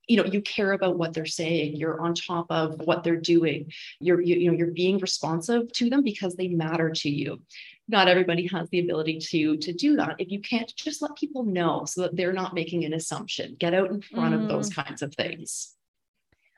you 0.08 0.16
know 0.16 0.24
you 0.24 0.40
care 0.40 0.72
about 0.72 0.96
what 0.96 1.12
they're 1.12 1.26
saying 1.26 1.74
you're 1.74 2.00
on 2.00 2.14
top 2.14 2.46
of 2.48 2.80
what 2.84 3.02
they're 3.02 3.16
doing 3.16 3.72
you're 3.98 4.20
you, 4.20 4.36
you 4.36 4.50
know 4.50 4.56
you're 4.56 4.68
being 4.68 4.98
responsive 4.98 5.72
to 5.72 5.90
them 5.90 6.04
because 6.04 6.36
they 6.36 6.46
matter 6.46 6.90
to 6.90 7.10
you 7.10 7.40
not 7.88 8.08
everybody 8.08 8.46
has 8.46 8.68
the 8.70 8.80
ability 8.80 9.18
to 9.18 9.56
to 9.58 9.72
do 9.72 9.96
that 9.96 10.16
if 10.18 10.30
you 10.30 10.40
can't 10.40 10.72
just 10.76 11.02
let 11.02 11.16
people 11.16 11.44
know 11.44 11.84
so 11.84 12.02
that 12.02 12.16
they're 12.16 12.32
not 12.32 12.54
making 12.54 12.84
an 12.84 12.94
assumption 12.94 13.56
get 13.58 13.74
out 13.74 13.90
in 13.90 14.00
front 14.00 14.34
mm. 14.34 14.42
of 14.42 14.48
those 14.48 14.70
mm. 14.70 14.84
kinds 14.84 15.02
of 15.02 15.14
things 15.14 15.74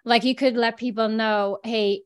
like 0.05 0.25
you 0.25 0.35
could 0.35 0.57
let 0.57 0.77
people 0.77 1.09
know 1.09 1.59
hey 1.65 2.03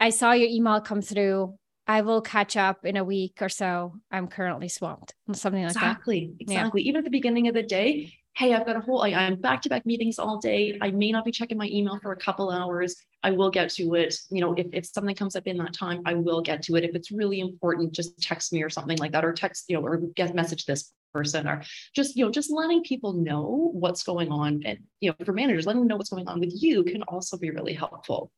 i 0.00 0.10
saw 0.10 0.32
your 0.32 0.48
email 0.48 0.80
come 0.80 1.02
through 1.02 1.54
i 1.86 2.00
will 2.00 2.20
catch 2.20 2.56
up 2.56 2.84
in 2.84 2.96
a 2.96 3.04
week 3.04 3.38
or 3.40 3.48
so 3.48 3.94
i'm 4.10 4.28
currently 4.28 4.68
swamped 4.68 5.14
something 5.32 5.62
like 5.62 5.70
exactly, 5.70 6.20
that 6.20 6.42
exactly 6.42 6.54
exactly 6.56 6.82
yeah. 6.82 6.88
even 6.88 6.98
at 6.98 7.04
the 7.04 7.10
beginning 7.10 7.48
of 7.48 7.54
the 7.54 7.62
day 7.62 8.12
hey, 8.38 8.54
I've 8.54 8.64
got 8.64 8.76
a 8.76 8.80
whole, 8.80 9.02
I, 9.02 9.08
I'm 9.08 9.34
back 9.34 9.62
to 9.62 9.68
back 9.68 9.84
meetings 9.84 10.16
all 10.16 10.38
day. 10.38 10.78
I 10.80 10.92
may 10.92 11.10
not 11.10 11.24
be 11.24 11.32
checking 11.32 11.58
my 11.58 11.66
email 11.72 11.98
for 12.00 12.12
a 12.12 12.16
couple 12.16 12.52
hours. 12.52 12.94
I 13.24 13.32
will 13.32 13.50
get 13.50 13.68
to 13.70 13.94
it. 13.94 14.14
You 14.30 14.40
know, 14.40 14.54
if, 14.54 14.68
if 14.72 14.86
something 14.86 15.16
comes 15.16 15.34
up 15.34 15.48
in 15.48 15.56
that 15.58 15.74
time, 15.74 16.02
I 16.06 16.14
will 16.14 16.40
get 16.40 16.62
to 16.62 16.76
it. 16.76 16.84
If 16.84 16.94
it's 16.94 17.10
really 17.10 17.40
important, 17.40 17.92
just 17.92 18.22
text 18.22 18.52
me 18.52 18.62
or 18.62 18.70
something 18.70 18.96
like 18.98 19.10
that, 19.10 19.24
or 19.24 19.32
text, 19.32 19.64
you 19.66 19.76
know, 19.76 19.84
or 19.84 19.96
get 20.14 20.36
message 20.36 20.66
this 20.66 20.92
person 21.12 21.48
or 21.48 21.62
just, 21.96 22.16
you 22.16 22.24
know, 22.24 22.30
just 22.30 22.48
letting 22.48 22.84
people 22.84 23.12
know 23.12 23.70
what's 23.72 24.04
going 24.04 24.30
on. 24.30 24.62
And, 24.64 24.78
you 25.00 25.10
know, 25.10 25.16
for 25.24 25.32
managers, 25.32 25.66
letting 25.66 25.80
them 25.80 25.88
know 25.88 25.96
what's 25.96 26.10
going 26.10 26.28
on 26.28 26.38
with 26.38 26.52
you 26.54 26.84
can 26.84 27.02
also 27.02 27.38
be 27.38 27.50
really 27.50 27.74
helpful. 27.74 28.30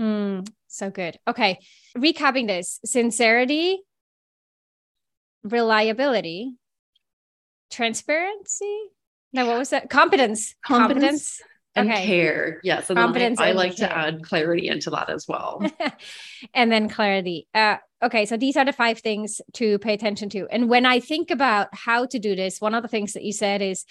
Mm, 0.00 0.48
so 0.68 0.90
good. 0.90 1.18
Okay. 1.28 1.58
Recapping 1.94 2.46
this 2.46 2.80
sincerity, 2.86 3.82
reliability, 5.44 6.54
transparency, 7.70 8.78
no, 9.32 9.46
what 9.46 9.58
was 9.58 9.70
that? 9.70 9.90
Competence. 9.90 10.54
Competence. 10.64 11.02
Competence. 11.02 11.40
And 11.74 11.90
okay. 11.90 12.06
care. 12.06 12.60
Yes. 12.62 12.90
And 12.90 12.98
Competence 12.98 13.40
I, 13.40 13.48
I 13.48 13.52
like 13.52 13.76
care. 13.76 13.88
to 13.88 13.96
add 13.96 14.22
clarity 14.22 14.68
into 14.68 14.90
that 14.90 15.08
as 15.08 15.26
well. 15.26 15.64
and 16.54 16.70
then 16.70 16.90
clarity. 16.90 17.48
Uh, 17.54 17.76
okay. 18.02 18.26
So 18.26 18.36
these 18.36 18.58
are 18.58 18.64
the 18.66 18.74
five 18.74 18.98
things 18.98 19.40
to 19.54 19.78
pay 19.78 19.94
attention 19.94 20.28
to. 20.30 20.46
And 20.50 20.68
when 20.68 20.84
I 20.84 21.00
think 21.00 21.30
about 21.30 21.68
how 21.72 22.04
to 22.06 22.18
do 22.18 22.36
this, 22.36 22.60
one 22.60 22.74
of 22.74 22.82
the 22.82 22.88
things 22.88 23.14
that 23.14 23.22
you 23.22 23.32
said 23.32 23.62
is 23.62 23.86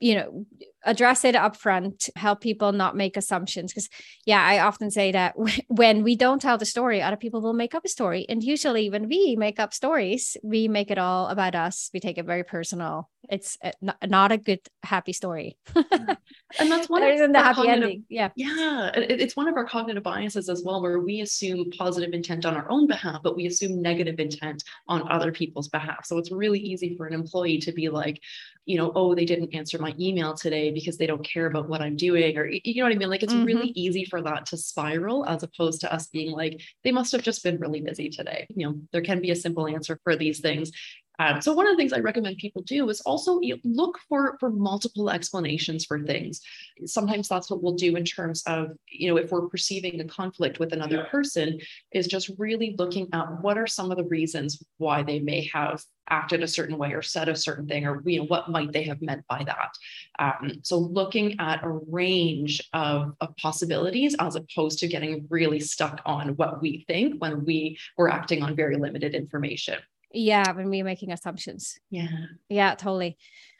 you 0.00 0.14
know 0.14 0.46
address 0.88 1.24
it 1.24 1.36
up 1.36 1.56
front 1.56 2.08
help 2.16 2.40
people 2.40 2.72
not 2.72 2.96
make 2.96 3.16
assumptions. 3.16 3.72
Because 3.72 3.88
yeah 4.26 4.44
i 4.44 4.58
often 4.58 4.90
say 4.90 5.12
that 5.12 5.34
when 5.68 6.02
we 6.02 6.16
don't 6.16 6.40
tell 6.40 6.58
the 6.58 6.64
story 6.64 7.00
other 7.00 7.16
people 7.16 7.40
will 7.40 7.52
make 7.52 7.74
up 7.74 7.84
a 7.84 7.88
story. 7.88 8.26
And 8.28 8.42
usually 8.42 8.90
when 8.90 9.08
we 9.08 9.36
make 9.36 9.60
up 9.60 9.74
stories 9.74 10.36
we 10.42 10.68
make 10.68 10.90
it 10.90 10.98
all 10.98 11.28
about 11.28 11.54
us. 11.54 11.90
We 11.92 12.00
take 12.00 12.18
it 12.18 12.26
very 12.26 12.44
personal. 12.44 13.10
It's 13.28 13.58
eh, 13.62 13.72
not 14.06 14.32
a 14.32 14.38
good 14.38 14.60
happy 14.82 15.12
story. 15.12 15.58
And 15.74 16.70
that's 16.70 16.88
one 16.94 17.02
of 17.02 17.32
the 17.32 17.38
happy 17.38 17.68
ending 17.68 18.04
yeah. 18.08 18.30
Yeah 18.34 18.90
it's 18.94 19.36
one 19.36 19.48
of 19.48 19.56
our 19.56 19.66
cognitive 19.66 20.02
biases 20.02 20.48
as 20.48 20.62
well 20.64 20.80
where 20.80 21.00
we 21.00 21.20
assume 21.20 21.70
positive 21.76 22.12
intent 22.14 22.46
on 22.46 22.56
our 22.56 22.70
own 22.70 22.86
behalf 22.86 23.20
but 23.22 23.36
we 23.36 23.46
assume 23.46 23.82
negative 23.82 24.18
intent 24.18 24.64
on 24.88 25.10
other 25.10 25.32
people's 25.32 25.68
behalf. 25.68 26.06
So 26.06 26.18
it's 26.18 26.32
really 26.32 26.60
easy 26.60 26.96
for 26.96 27.06
an 27.06 27.14
employee 27.14 27.58
to 27.58 27.72
be 27.72 27.88
like 27.88 28.20
you 28.68 28.76
know, 28.76 28.92
oh, 28.94 29.14
they 29.14 29.24
didn't 29.24 29.54
answer 29.54 29.78
my 29.78 29.94
email 29.98 30.34
today 30.34 30.70
because 30.80 30.98
they 30.98 31.06
don't 31.06 31.24
care 31.24 31.46
about 31.46 31.68
what 31.68 31.80
I'm 31.80 31.96
doing, 31.96 32.36
or 32.36 32.46
you 32.46 32.76
know 32.76 32.84
what 32.84 32.92
I 32.92 32.98
mean? 32.98 33.10
Like 33.10 33.22
it's 33.22 33.32
mm-hmm. 33.32 33.44
really 33.44 33.68
easy 33.74 34.04
for 34.04 34.22
that 34.22 34.46
to 34.46 34.56
spiral 34.56 35.26
as 35.26 35.42
opposed 35.42 35.80
to 35.82 35.92
us 35.92 36.06
being 36.08 36.32
like, 36.32 36.60
they 36.84 36.92
must 36.92 37.12
have 37.12 37.22
just 37.22 37.42
been 37.42 37.58
really 37.58 37.80
busy 37.80 38.08
today. 38.08 38.46
You 38.50 38.66
know, 38.66 38.80
there 38.92 39.02
can 39.02 39.20
be 39.20 39.30
a 39.30 39.36
simple 39.36 39.66
answer 39.66 39.98
for 40.04 40.16
these 40.16 40.40
things. 40.40 40.70
Um, 41.18 41.40
so 41.40 41.52
one 41.52 41.66
of 41.66 41.72
the 41.72 41.76
things 41.76 41.92
I 41.92 42.00
recommend 42.00 42.38
people 42.38 42.62
do 42.62 42.88
is 42.90 43.00
also 43.00 43.40
look 43.64 43.98
for 44.08 44.36
for 44.38 44.50
multiple 44.50 45.10
explanations 45.10 45.84
for 45.84 46.00
things. 46.00 46.40
Sometimes 46.84 47.28
that's 47.28 47.50
what 47.50 47.62
we'll 47.62 47.74
do 47.74 47.96
in 47.96 48.04
terms 48.04 48.42
of 48.46 48.70
you 48.88 49.08
know 49.08 49.16
if 49.16 49.30
we're 49.30 49.48
perceiving 49.48 50.00
a 50.00 50.04
conflict 50.04 50.58
with 50.58 50.72
another 50.72 51.04
person, 51.10 51.60
is 51.92 52.06
just 52.06 52.30
really 52.38 52.74
looking 52.78 53.08
at 53.12 53.42
what 53.42 53.58
are 53.58 53.66
some 53.66 53.90
of 53.90 53.96
the 53.96 54.04
reasons 54.04 54.62
why 54.78 55.02
they 55.02 55.18
may 55.18 55.48
have 55.52 55.82
acted 56.10 56.42
a 56.42 56.48
certain 56.48 56.78
way 56.78 56.92
or 56.92 57.02
said 57.02 57.28
a 57.28 57.36
certain 57.36 57.66
thing 57.66 57.86
or 57.86 58.02
you 58.06 58.18
know 58.18 58.24
what 58.26 58.50
might 58.50 58.72
they 58.72 58.84
have 58.84 59.02
meant 59.02 59.24
by 59.28 59.44
that. 59.44 59.72
Um, 60.18 60.60
so 60.62 60.78
looking 60.78 61.38
at 61.38 61.64
a 61.64 61.68
range 61.68 62.66
of, 62.72 63.12
of 63.20 63.36
possibilities 63.36 64.16
as 64.18 64.36
opposed 64.36 64.78
to 64.78 64.88
getting 64.88 65.26
really 65.28 65.60
stuck 65.60 66.00
on 66.06 66.30
what 66.36 66.62
we 66.62 66.84
think 66.86 67.20
when 67.20 67.44
we 67.44 67.78
were 67.96 68.08
acting 68.08 68.42
on 68.42 68.56
very 68.56 68.76
limited 68.76 69.14
information 69.14 69.76
yeah 70.12 70.52
when 70.52 70.70
we're 70.70 70.84
making 70.84 71.12
assumptions 71.12 71.78
yeah 71.90 72.08
yeah 72.48 72.74
totally 72.74 73.16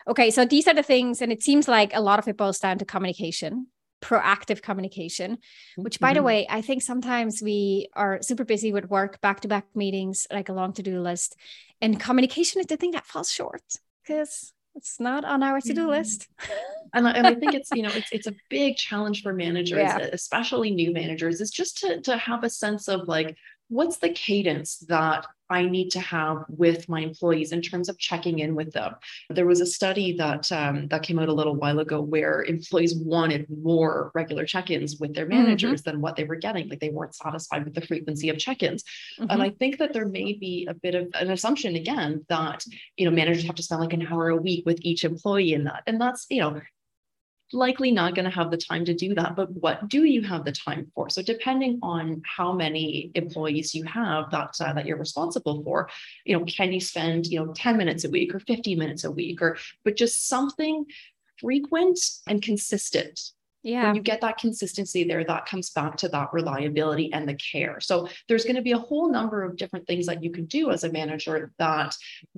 okay 0.07 0.31
so 0.31 0.45
these 0.45 0.67
are 0.67 0.75
the 0.75 0.83
things 0.83 1.21
and 1.21 1.33
it 1.33 1.43
seems 1.43 1.69
like 1.69 1.95
a 1.95 2.01
lot 2.01 2.19
of 2.19 2.29
it 2.29 2.37
boils 2.37 2.59
down 2.59 2.79
to 2.79 2.85
communication 2.85 3.67
proactive 4.01 4.63
communication 4.63 5.39
which 5.77 5.99
by 5.99 6.09
mm-hmm. 6.09 6.19
the 6.19 6.23
way 6.23 6.47
i 6.49 6.63
think 6.63 6.83
sometimes 6.83 7.43
we 7.43 7.89
are 7.95 8.23
super 8.23 8.45
busy 8.45 8.73
with 8.73 8.89
work 8.89 9.21
back 9.21 9.41
to 9.41 9.49
back 9.49 9.67
meetings 9.75 10.27
like 10.33 10.49
a 10.49 10.53
long 10.53 10.73
to-do 10.73 11.01
list 11.01 11.37
and 11.81 12.01
communication 12.01 12.61
is 12.61 12.67
the 12.67 12.77
thing 12.77 12.93
that 12.93 13.07
falls 13.07 13.31
short 13.31 13.63
because 14.03 14.53
it's 14.77 15.01
not 15.01 15.25
on 15.25 15.43
our 15.43 15.61
to-do 15.61 15.83
yeah. 15.83 15.87
list 15.89 16.29
and, 16.95 17.09
I, 17.09 17.11
and 17.11 17.27
I 17.27 17.35
think 17.35 17.55
it's 17.55 17.71
you 17.73 17.83
know 17.83 17.91
it's, 17.95 18.13
it's 18.13 18.29
a 18.29 18.35
big 18.49 18.77
challenge 18.77 19.23
for 19.23 19.33
managers 19.33 19.79
yeah. 19.79 19.99
especially 20.13 20.71
new 20.71 20.93
managers 20.93 21.41
is 21.41 21.51
just 21.51 21.79
to, 21.79 22.01
to 22.03 22.17
have 22.17 22.45
a 22.45 22.51
sense 22.51 22.87
of 22.87 23.09
like 23.09 23.37
what's 23.69 23.99
the 23.99 24.11
cadence 24.11 24.79
that 24.89 25.27
I 25.51 25.65
need 25.65 25.91
to 25.91 26.01
have 26.01 26.45
with 26.49 26.89
my 26.89 27.01
employees 27.01 27.53
in 27.53 27.63
terms 27.63 27.89
of 27.89 27.99
checking 27.99 28.41
in 28.41 28.55
with 28.55 28.73
them. 28.73 28.95
There 29.31 29.47
was 29.47 29.61
a 29.61 29.67
study 29.67 30.15
that 30.19 30.51
um, 30.53 30.89
that 30.89 31.03
came 31.03 31.19
out 31.19 31.29
a 31.29 31.33
little 31.33 31.55
while 31.55 31.79
ago 31.79 32.01
where 32.01 32.43
employees 32.43 32.95
wanted 32.95 33.47
more 33.49 34.11
regular 34.15 34.45
check-ins 34.45 34.99
with 34.99 35.15
their 35.15 35.27
mm-hmm. 35.27 35.45
managers 35.45 35.81
mm-hmm. 35.81 35.91
than 35.91 36.01
what 36.01 36.17
they 36.17 36.25
were 36.25 36.37
getting. 36.37 36.69
Like 36.69 36.81
they 36.81 36.91
weren't 36.91 37.15
satisfied 37.15 37.65
with 37.65 37.75
the 37.75 37.81
frequency 37.81 38.29
of 38.29 38.39
check-ins. 38.39 38.85
Mm-hmm. 39.19 39.31
And 39.31 39.43
I 39.43 39.51
think 39.51 39.79
that 39.79 39.93
there 39.93 40.07
may 40.07 40.35
be 40.35 40.67
a 40.69 40.75
bit 40.75 40.95
of 40.95 41.09
an 41.15 41.31
assumption 41.31 41.77
again 41.77 42.27
that 42.29 42.65
you 42.97 43.07
know 43.07 43.15
managers 43.15 43.45
have 43.45 43.57
to 43.57 43.63
spend 43.63 43.81
like 43.81 43.95
an 43.95 44.07
hour 44.07 44.29
a 44.29 44.37
week 44.37 44.67
with 44.67 44.79
each 44.83 45.05
employee 45.05 45.55
in 45.55 45.65
that. 45.65 45.83
And 45.87 46.01
that's 46.01 46.27
you 46.29 46.41
know 46.41 46.61
likely 47.53 47.91
not 47.91 48.15
going 48.15 48.25
to 48.25 48.31
have 48.31 48.51
the 48.51 48.57
time 48.57 48.85
to 48.85 48.95
do 48.95 49.15
that 49.15 49.35
but 49.35 49.51
what 49.51 49.89
do 49.89 50.05
you 50.05 50.23
have 50.23 50.45
the 50.45 50.53
time 50.53 50.91
for? 50.95 51.09
So 51.09 51.23
depending 51.23 51.79
on 51.83 52.23
how 52.25 52.53
many 52.53 53.11
employees 53.15 53.75
you 53.75 53.85
have 53.85 54.31
that 54.31 54.55
uh, 54.61 54.73
that 54.75 54.87
you're 54.87 54.99
responsible 54.99 55.63
for 55.63 55.89
you 56.25 56.37
know 56.37 56.45
can 56.45 56.73
you 56.73 56.81
spend 56.81 57.27
you 57.27 57.45
know 57.45 57.53
10 57.53 57.77
minutes 57.77 58.05
a 58.05 58.11
week 58.11 58.35
or 58.35 58.41
50 58.41 58.75
minutes 58.77 59.05
a 59.05 59.11
week 59.11 59.41
or 59.41 59.57
but 59.85 59.97
just 59.97 60.29
something 60.29 60.85
frequent 61.39 61.99
and 62.27 62.43
consistent. 62.43 63.21
Yeah. 63.63 63.87
When 63.87 63.97
you 63.97 64.03
get 64.03 64.21
that 64.21 64.39
consistency 64.39 65.05
there 65.05 65.25
that 65.25 65.47
comes 65.47 65.71
back 65.71 65.97
to 65.99 66.09
that 66.11 66.29
reliability 66.33 67.13
and 67.13 67.29
the 67.29 67.35
care. 67.35 67.81
So 67.81 68.09
there's 68.29 68.45
going 68.45 68.57
to 68.57 68.63
be 68.63 68.73
a 68.73 68.79
whole 68.79 69.11
number 69.11 69.43
of 69.43 69.57
different 69.57 69.87
things 69.87 70.07
that 70.07 70.23
you 70.23 70.31
can 70.31 70.47
do 70.47 70.71
as 70.71 70.85
a 70.85 70.93
manager 70.93 71.53
that 71.59 71.95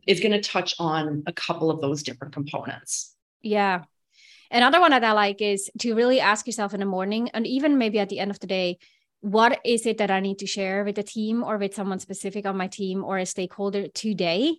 is 0.07 0.21
going 0.21 0.33
to 0.33 0.41
touch 0.41 0.75
on 0.79 1.23
a 1.27 1.33
couple 1.33 1.71
of 1.71 1.81
those 1.81 2.03
different 2.03 2.33
components. 2.33 3.15
Yeah 3.43 3.85
Another 4.51 4.81
one 4.81 4.91
that 4.91 5.05
I 5.05 5.13
like 5.13 5.41
is 5.41 5.71
to 5.79 5.95
really 5.95 6.21
ask 6.21 6.47
yourself 6.47 6.75
in 6.75 6.81
the 6.81 6.87
morning 6.87 7.31
and 7.35 7.47
even 7.47 7.79
maybe 7.79 7.99
at 8.01 8.09
the 8.09 8.19
end 8.19 8.31
of 8.31 8.41
the 8.41 8.49
day, 8.49 8.79
what 9.21 9.61
is 9.65 9.87
it 9.87 9.99
that 9.99 10.11
I 10.11 10.21
need 10.21 10.39
to 10.39 10.47
share 10.47 10.83
with 10.83 10.97
the 10.97 11.03
team 11.03 11.45
or 11.45 11.57
with 11.57 11.75
someone 11.75 12.01
specific 12.01 12.47
on 12.47 12.57
my 12.57 12.67
team 12.67 13.05
or 13.05 13.19
a 13.19 13.27
stakeholder 13.27 13.89
today? 13.89 14.57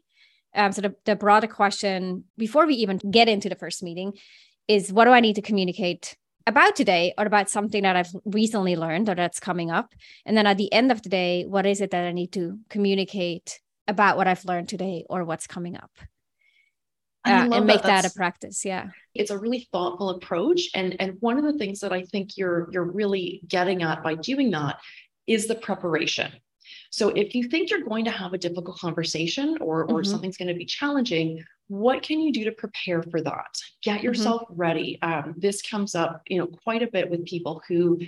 Um, 0.55 0.71
so 0.71 0.81
the, 0.81 0.95
the 1.05 1.15
broader 1.15 1.47
question 1.47 2.25
before 2.37 2.67
we 2.67 2.75
even 2.75 2.97
get 2.97 3.27
into 3.27 3.49
the 3.49 3.55
first 3.55 3.83
meeting 3.83 4.13
is 4.67 4.93
what 4.93 5.05
do 5.05 5.11
I 5.11 5.19
need 5.19 5.35
to 5.35 5.41
communicate 5.41 6.15
about 6.47 6.75
today 6.75 7.13
or 7.17 7.25
about 7.25 7.49
something 7.49 7.83
that 7.83 7.95
I've 7.95 8.13
recently 8.25 8.75
learned 8.75 9.09
or 9.09 9.15
that's 9.15 9.39
coming 9.39 9.71
up? 9.71 9.93
And 10.25 10.37
then 10.37 10.47
at 10.47 10.57
the 10.57 10.71
end 10.71 10.91
of 10.91 11.01
the 11.01 11.09
day, 11.09 11.45
what 11.45 11.65
is 11.65 11.81
it 11.81 11.91
that 11.91 12.05
I 12.05 12.11
need 12.11 12.31
to 12.33 12.59
communicate 12.69 13.59
about 13.87 14.15
what 14.15 14.27
I've 14.27 14.45
learned 14.45 14.69
today 14.69 15.05
or 15.09 15.25
what's 15.25 15.47
coming 15.47 15.75
up? 15.75 15.91
Uh, 17.25 17.47
and 17.51 17.65
make 17.65 17.81
that, 17.83 18.03
that 18.03 18.11
a 18.11 18.15
practice 18.15 18.65
yeah 18.65 18.87
it's 19.13 19.31
a 19.31 19.37
really 19.37 19.67
thoughtful 19.71 20.09
approach 20.11 20.69
and 20.73 20.95
and 20.99 21.17
one 21.19 21.37
of 21.37 21.43
the 21.43 21.57
things 21.57 21.79
that 21.79 21.93
i 21.93 22.03
think 22.03 22.37
you're 22.37 22.69
you're 22.71 22.83
really 22.83 23.41
getting 23.47 23.83
at 23.83 24.03
by 24.03 24.15
doing 24.15 24.51
that 24.51 24.79
is 25.27 25.47
the 25.47 25.55
preparation 25.55 26.31
So 26.91 27.09
if 27.09 27.33
you 27.33 27.43
think 27.43 27.69
you're 27.69 27.83
going 27.83 28.05
to 28.05 28.11
have 28.11 28.33
a 28.33 28.37
difficult 28.37 28.77
conversation 28.77 29.57
or, 29.61 29.83
or 29.83 30.01
mm-hmm. 30.01 30.11
something's 30.11 30.37
going 30.37 30.49
to 30.49 30.53
be 30.53 30.65
challenging, 30.65 31.43
what 31.67 32.03
can 32.03 32.19
you 32.19 32.33
do 32.33 32.43
to 32.43 32.51
prepare 32.51 33.01
for 33.01 33.21
that? 33.21 33.55
Get 33.81 33.97
mm-hmm. 33.97 34.05
yourself 34.07 34.41
mm-hmm. 34.43 34.59
ready. 34.59 35.01
Um, 35.01 35.33
this 35.37 35.61
comes 35.61 35.95
up, 35.95 36.21
you 36.27 36.37
know, 36.37 36.47
quite 36.47 36.83
a 36.83 36.91
bit 36.91 37.09
with 37.09 37.25
people 37.25 37.61
who 37.67 37.99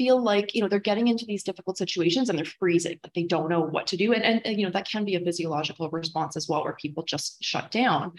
feel 0.00 0.22
like 0.22 0.54
you 0.54 0.62
know 0.62 0.68
they're 0.68 0.78
getting 0.78 1.08
into 1.08 1.26
these 1.26 1.42
difficult 1.42 1.76
situations 1.76 2.30
and 2.30 2.38
they're 2.38 2.46
freezing 2.46 2.98
like 3.04 3.12
they 3.12 3.24
don't 3.24 3.50
know 3.50 3.60
what 3.60 3.86
to 3.86 3.98
do 3.98 4.14
and, 4.14 4.24
and, 4.24 4.40
and 4.46 4.58
you 4.58 4.64
know 4.64 4.72
that 4.72 4.88
can 4.88 5.04
be 5.04 5.14
a 5.14 5.20
physiological 5.20 5.90
response 5.90 6.38
as 6.38 6.48
well 6.48 6.64
where 6.64 6.72
people 6.72 7.02
just 7.02 7.36
shut 7.44 7.70
down 7.70 8.10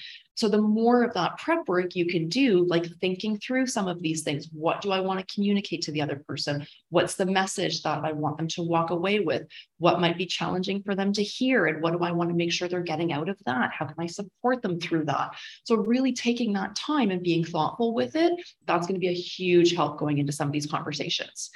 so 0.42 0.48
the 0.48 0.62
more 0.62 1.04
of 1.04 1.14
that 1.14 1.38
prep 1.38 1.68
work 1.68 1.96
you 1.96 2.08
can 2.08 2.28
do, 2.28 2.66
like 2.66 2.86
thinking 3.00 3.38
through 3.38 3.68
some 3.68 3.88
of 3.88 4.02
these 4.02 4.24
things, 4.24 4.50
what 4.52 4.82
do 4.82 4.92
I 4.92 5.00
want 5.00 5.20
to 5.20 5.34
communicate 5.34 5.84
to 5.84 5.92
the 5.92 6.02
other 6.02 6.24
person? 6.28 6.66
What's 6.90 7.14
the 7.14 7.28
message 7.28 7.84
that 7.84 8.04
I 8.04 8.14
want 8.14 8.38
them 8.38 8.48
to 8.50 8.64
walk 8.64 8.90
away 8.90 9.20
with? 9.20 9.44
What 9.78 10.00
might 10.00 10.18
be 10.18 10.26
challenging 10.26 10.82
for 10.84 10.96
them 10.96 11.14
to 11.14 11.22
hear? 11.22 11.68
And 11.68 11.82
what 11.84 11.92
do 11.92 12.00
I 12.00 12.12
want 12.12 12.32
to 12.32 12.36
make 12.36 12.52
sure 12.52 12.68
they're 12.68 12.82
getting 12.82 13.14
out 13.14 13.30
of 13.30 13.38
that? 13.46 13.72
How 13.72 13.86
can 13.86 13.96
I 14.00 14.08
support 14.08 14.64
them 14.64 14.80
through 14.80 15.06
that? 15.06 15.36
So 15.64 15.76
really 15.76 16.14
taking 16.14 16.54
that 16.54 16.76
time 16.76 17.12
and 17.12 17.22
being 17.22 17.44
thoughtful 17.44 17.94
with 17.94 18.16
it, 18.16 18.34
that's 18.66 18.88
going 18.88 18.96
to 18.96 19.00
be 19.00 19.10
a 19.10 19.14
huge 19.14 19.76
help 19.76 20.00
going 20.00 20.18
into 20.18 20.32
some 20.32 20.48
of 20.48 20.54
these 20.54 20.66
conversations. 20.66 21.52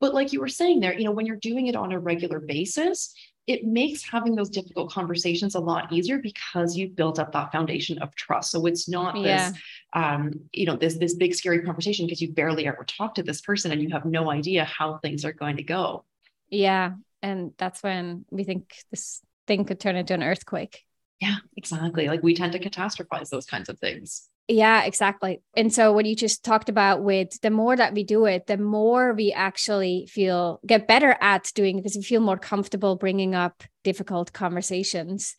But 0.00 0.14
like 0.14 0.32
you 0.32 0.40
were 0.40 0.48
saying 0.48 0.80
there, 0.80 0.96
you 0.96 1.04
know, 1.04 1.12
when 1.12 1.26
you're 1.26 1.36
doing 1.36 1.68
it 1.68 1.76
on 1.76 1.92
a 1.92 1.98
regular 1.98 2.40
basis, 2.40 3.14
it 3.46 3.64
makes 3.64 4.02
having 4.02 4.34
those 4.34 4.50
difficult 4.50 4.90
conversations 4.90 5.54
a 5.54 5.60
lot 5.60 5.92
easier 5.92 6.18
because 6.18 6.76
you've 6.76 6.96
built 6.96 7.18
up 7.18 7.32
that 7.32 7.52
foundation 7.52 7.98
of 7.98 8.14
trust. 8.14 8.50
So 8.50 8.66
it's 8.66 8.88
not 8.88 9.16
yeah. 9.16 9.50
this, 9.50 9.60
um, 9.92 10.32
you 10.52 10.66
know, 10.66 10.76
this 10.76 10.98
this 10.98 11.14
big 11.14 11.34
scary 11.34 11.62
conversation 11.62 12.06
because 12.06 12.20
you 12.20 12.32
barely 12.32 12.66
ever 12.66 12.84
talk 12.84 13.14
to 13.14 13.22
this 13.22 13.40
person 13.40 13.70
and 13.70 13.80
you 13.80 13.90
have 13.90 14.04
no 14.04 14.30
idea 14.30 14.64
how 14.64 14.98
things 14.98 15.24
are 15.24 15.32
going 15.32 15.58
to 15.58 15.62
go. 15.62 16.04
Yeah, 16.48 16.94
and 17.22 17.52
that's 17.56 17.82
when 17.82 18.24
we 18.30 18.44
think 18.44 18.74
this 18.90 19.20
thing 19.46 19.64
could 19.64 19.80
turn 19.80 19.96
into 19.96 20.14
an 20.14 20.22
earthquake. 20.22 20.84
Yeah, 21.20 21.36
exactly. 21.56 22.08
Like 22.08 22.22
we 22.22 22.34
tend 22.34 22.52
to 22.52 22.58
catastrophize 22.58 23.30
those 23.30 23.46
kinds 23.46 23.68
of 23.68 23.78
things. 23.78 24.28
Yeah, 24.48 24.84
exactly. 24.84 25.42
And 25.56 25.72
so 25.72 25.92
what 25.92 26.06
you 26.06 26.14
just 26.14 26.44
talked 26.44 26.68
about 26.68 27.02
with 27.02 27.40
the 27.40 27.50
more 27.50 27.76
that 27.76 27.94
we 27.94 28.04
do 28.04 28.26
it, 28.26 28.46
the 28.46 28.56
more 28.56 29.12
we 29.12 29.32
actually 29.32 30.06
feel 30.08 30.60
get 30.64 30.86
better 30.86 31.16
at 31.20 31.50
doing 31.54 31.76
because 31.76 31.96
we 31.96 32.02
feel 32.02 32.20
more 32.20 32.38
comfortable 32.38 32.94
bringing 32.94 33.34
up 33.34 33.64
difficult 33.82 34.32
conversations. 34.32 35.34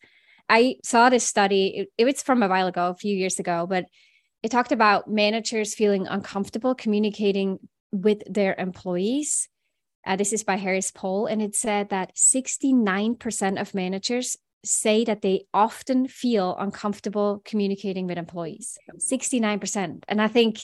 I 0.50 0.76
saw 0.84 1.08
this 1.08 1.24
study, 1.24 1.88
it, 1.96 2.04
was 2.04 2.22
from 2.22 2.42
a 2.42 2.48
while 2.48 2.66
ago, 2.66 2.88
a 2.88 2.96
few 2.96 3.16
years 3.16 3.38
ago, 3.38 3.66
but 3.68 3.86
it 4.42 4.50
talked 4.50 4.72
about 4.72 5.08
managers 5.08 5.74
feeling 5.74 6.06
uncomfortable 6.06 6.74
communicating 6.74 7.58
with 7.92 8.22
their 8.26 8.54
employees. 8.58 9.48
Uh, 10.06 10.16
this 10.16 10.32
is 10.32 10.44
by 10.44 10.56
Harris 10.56 10.90
Poll, 10.90 11.26
and 11.26 11.42
it 11.42 11.54
said 11.54 11.90
that 11.90 12.14
69% 12.14 13.60
of 13.60 13.74
managers 13.74 14.36
say 14.64 15.04
that 15.04 15.22
they 15.22 15.44
often 15.54 16.08
feel 16.08 16.56
uncomfortable 16.58 17.42
communicating 17.44 18.06
with 18.06 18.18
employees 18.18 18.78
69% 18.98 20.02
and 20.08 20.20
i 20.20 20.28
think 20.28 20.58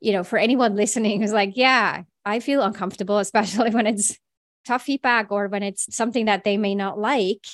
you 0.00 0.12
know 0.12 0.24
for 0.24 0.38
anyone 0.38 0.74
listening 0.82 1.20
who's 1.20 1.32
like 1.32 1.52
yeah 1.54 2.02
i 2.24 2.40
feel 2.40 2.62
uncomfortable 2.62 3.18
especially 3.26 3.70
when 3.70 3.86
it's 3.86 4.18
tough 4.66 4.82
feedback 4.82 5.30
or 5.30 5.48
when 5.48 5.62
it's 5.62 5.94
something 5.94 6.24
that 6.24 6.44
they 6.44 6.56
may 6.56 6.74
not 6.74 6.98
like 6.98 7.44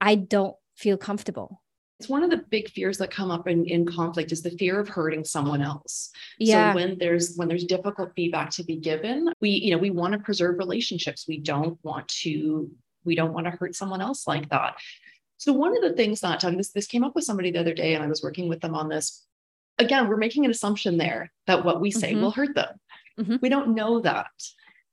i 0.00 0.14
don't 0.14 0.56
feel 0.76 0.96
comfortable. 0.96 1.62
It's 1.98 2.10
one 2.10 2.22
of 2.22 2.28
the 2.30 2.44
big 2.50 2.68
fears 2.68 2.98
that 2.98 3.10
come 3.10 3.30
up 3.30 3.48
in, 3.48 3.64
in 3.64 3.86
conflict 3.86 4.30
is 4.30 4.42
the 4.42 4.50
fear 4.50 4.78
of 4.78 4.86
hurting 4.86 5.24
someone 5.24 5.62
else. 5.62 6.10
Yeah. 6.38 6.72
so 6.72 6.76
when 6.76 6.98
there's 6.98 7.36
when 7.36 7.48
there's 7.48 7.64
difficult 7.64 8.10
feedback 8.14 8.50
to 8.50 8.64
be 8.64 8.76
given 8.76 9.32
we 9.40 9.50
you 9.50 9.70
know 9.70 9.78
we 9.78 9.90
want 9.90 10.12
to 10.12 10.18
preserve 10.18 10.58
relationships. 10.58 11.24
We 11.26 11.40
don't 11.40 11.78
want 11.82 12.06
to 12.22 12.70
we 13.06 13.14
don't 13.14 13.32
want 13.32 13.46
to 13.46 13.52
hurt 13.52 13.74
someone 13.74 14.00
else 14.00 14.26
like 14.26 14.48
that. 14.50 14.76
So 15.38 15.52
one 15.52 15.76
of 15.76 15.82
the 15.82 15.94
things 15.94 16.20
that 16.20 16.44
um, 16.44 16.56
this 16.56 16.72
this 16.72 16.86
came 16.86 17.04
up 17.04 17.14
with 17.14 17.24
somebody 17.24 17.50
the 17.50 17.60
other 17.60 17.74
day, 17.74 17.94
and 17.94 18.02
I 18.02 18.06
was 18.06 18.22
working 18.22 18.48
with 18.48 18.60
them 18.60 18.74
on 18.74 18.88
this. 18.88 19.24
Again, 19.78 20.08
we're 20.08 20.16
making 20.16 20.44
an 20.44 20.50
assumption 20.50 20.96
there 20.96 21.30
that 21.46 21.64
what 21.64 21.80
we 21.80 21.90
say 21.90 22.12
mm-hmm. 22.12 22.22
will 22.22 22.30
hurt 22.30 22.54
them. 22.54 22.74
Mm-hmm. 23.20 23.36
We 23.42 23.48
don't 23.48 23.74
know 23.74 24.00
that. 24.00 24.30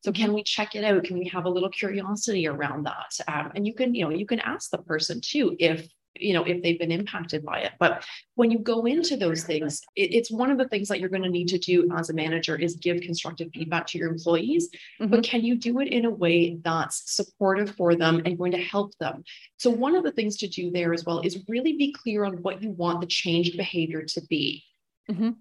So 0.03 0.12
can 0.12 0.27
mm-hmm. 0.27 0.36
we 0.36 0.43
check 0.43 0.75
it 0.75 0.84
out? 0.84 1.05
Can 1.05 1.17
we 1.17 1.27
have 1.29 1.46
a 1.46 1.50
little 1.50 1.70
curiosity 1.70 2.48
around 2.48 2.86
that? 2.86 3.17
Um, 3.29 3.51
and 3.55 3.65
you 3.65 3.74
can, 3.74 3.96
you 3.96 4.03
know, 4.03 4.12
you 4.12 4.25
can 4.25 4.41
ask 4.41 4.70
the 4.70 4.79
person 4.79 5.22
too 5.22 5.55
if 5.60 5.88
you 6.15 6.34
know 6.34 6.43
if 6.43 6.62
they've 6.62 6.79
been 6.79 6.91
impacted 6.91 7.43
by 7.43 7.60
it 7.60 7.72
but 7.79 8.05
when 8.36 8.51
you 8.51 8.60
go 8.60 8.86
into 8.86 9.17
those 9.17 9.43
things 9.43 9.82
it, 9.96 10.13
it's 10.13 10.32
one 10.32 10.51
of 10.51 10.58
the 10.58 10.67
things 10.67 10.88
that 10.88 11.00
you're 11.00 11.10
going 11.10 11.24
to 11.24 11.29
need 11.29 11.48
to 11.48 11.58
do 11.58 11.89
as 11.96 12.10
a 12.10 12.13
manager 12.13 12.55
is 12.55 12.75
give 12.75 13.01
constructive 13.01 13.50
feedback 13.53 13.88
to 13.88 13.98
your 13.98 14.10
employees 14.10 14.70
mm-hmm. 15.01 15.10
but 15.10 15.24
can 15.24 15.43
you 15.43 15.55
do 15.55 15.79
it 15.79 15.88
in 15.88 16.05
a 16.05 16.10
way 16.10 16.58
that's 16.63 17.15
supportive 17.15 17.75
for 17.75 17.96
them 17.96 18.22
and 18.25 18.38
going 18.38 18.52
to 18.52 18.62
help 18.62 18.95
them 18.99 19.23
so 19.58 19.69
one 19.69 19.95
of 19.95 20.04
the 20.04 20.12
things 20.12 20.38
to 20.38 20.47
do 20.47 20.71
there 20.71 20.93
as 20.93 21.06
well 21.06 21.19
is 21.21 21.43
really 21.47 21.73
be 21.73 21.91
clear 21.91 22.23
on 22.23 22.41
what 22.43 22.62
you 22.62 22.71
want 22.71 23.02
the 23.02 23.08
changed 23.08 23.58
behavior 23.58 24.04
to 24.04 24.21
be 24.30 24.63
mm-hmm. 25.10 25.32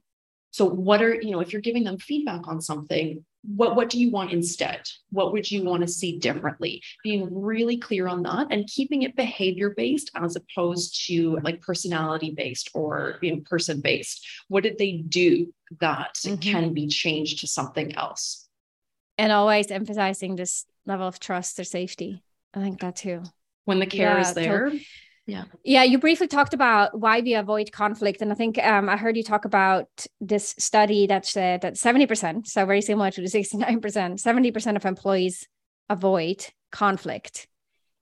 so 0.50 0.64
what 0.64 1.02
are 1.02 1.14
you 1.14 1.30
know 1.30 1.40
if 1.40 1.52
you're 1.52 1.62
giving 1.62 1.84
them 1.84 1.98
feedback 1.98 2.48
on 2.48 2.60
something 2.60 3.24
what 3.42 3.74
what 3.74 3.90
do 3.90 4.00
you 4.00 4.10
want 4.10 4.32
instead? 4.32 4.82
What 5.10 5.32
would 5.32 5.50
you 5.50 5.64
want 5.64 5.82
to 5.82 5.88
see 5.88 6.18
differently? 6.18 6.82
Being 7.02 7.28
really 7.32 7.76
clear 7.76 8.06
on 8.06 8.22
that 8.22 8.48
and 8.50 8.66
keeping 8.66 9.02
it 9.02 9.16
behavior 9.16 9.74
based 9.76 10.10
as 10.14 10.36
opposed 10.36 11.06
to 11.06 11.38
like 11.42 11.60
personality 11.60 12.32
based 12.36 12.70
or 12.74 13.18
you 13.20 13.34
know 13.34 13.42
person 13.42 13.80
based 13.80 14.26
what 14.48 14.62
did 14.62 14.78
they 14.78 14.92
do 14.92 15.52
that 15.80 16.14
mm-hmm. 16.16 16.36
can 16.36 16.74
be 16.74 16.86
changed 16.86 17.40
to 17.40 17.46
something 17.46 17.94
else? 17.96 18.48
And 19.18 19.32
always 19.32 19.70
emphasizing 19.70 20.36
this 20.36 20.64
level 20.86 21.06
of 21.06 21.18
trust 21.18 21.58
or 21.58 21.64
safety. 21.64 22.22
I 22.54 22.60
think 22.60 22.80
that 22.80 22.96
too. 22.96 23.22
When 23.64 23.78
the 23.78 23.86
care 23.86 24.14
yeah, 24.14 24.20
is 24.20 24.34
there. 24.34 24.70
to- 24.70 24.80
yeah. 25.26 25.44
Yeah 25.62 25.84
you 25.84 25.98
briefly 25.98 26.26
talked 26.26 26.54
about 26.54 26.98
why 26.98 27.20
we 27.20 27.34
avoid 27.34 27.70
conflict 27.72 28.22
and 28.22 28.32
i 28.32 28.34
think 28.34 28.58
um, 28.58 28.88
i 28.88 28.96
heard 28.96 29.16
you 29.16 29.22
talk 29.22 29.44
about 29.44 29.88
this 30.20 30.54
study 30.58 31.06
that 31.06 31.26
said 31.26 31.60
that 31.62 31.74
70% 31.74 32.46
so 32.46 32.66
very 32.66 32.82
similar 32.82 33.10
to 33.10 33.20
the 33.20 33.28
69% 33.28 33.62
70% 33.62 34.76
of 34.76 34.84
employees 34.84 35.46
avoid 35.88 36.46
conflict. 36.72 37.46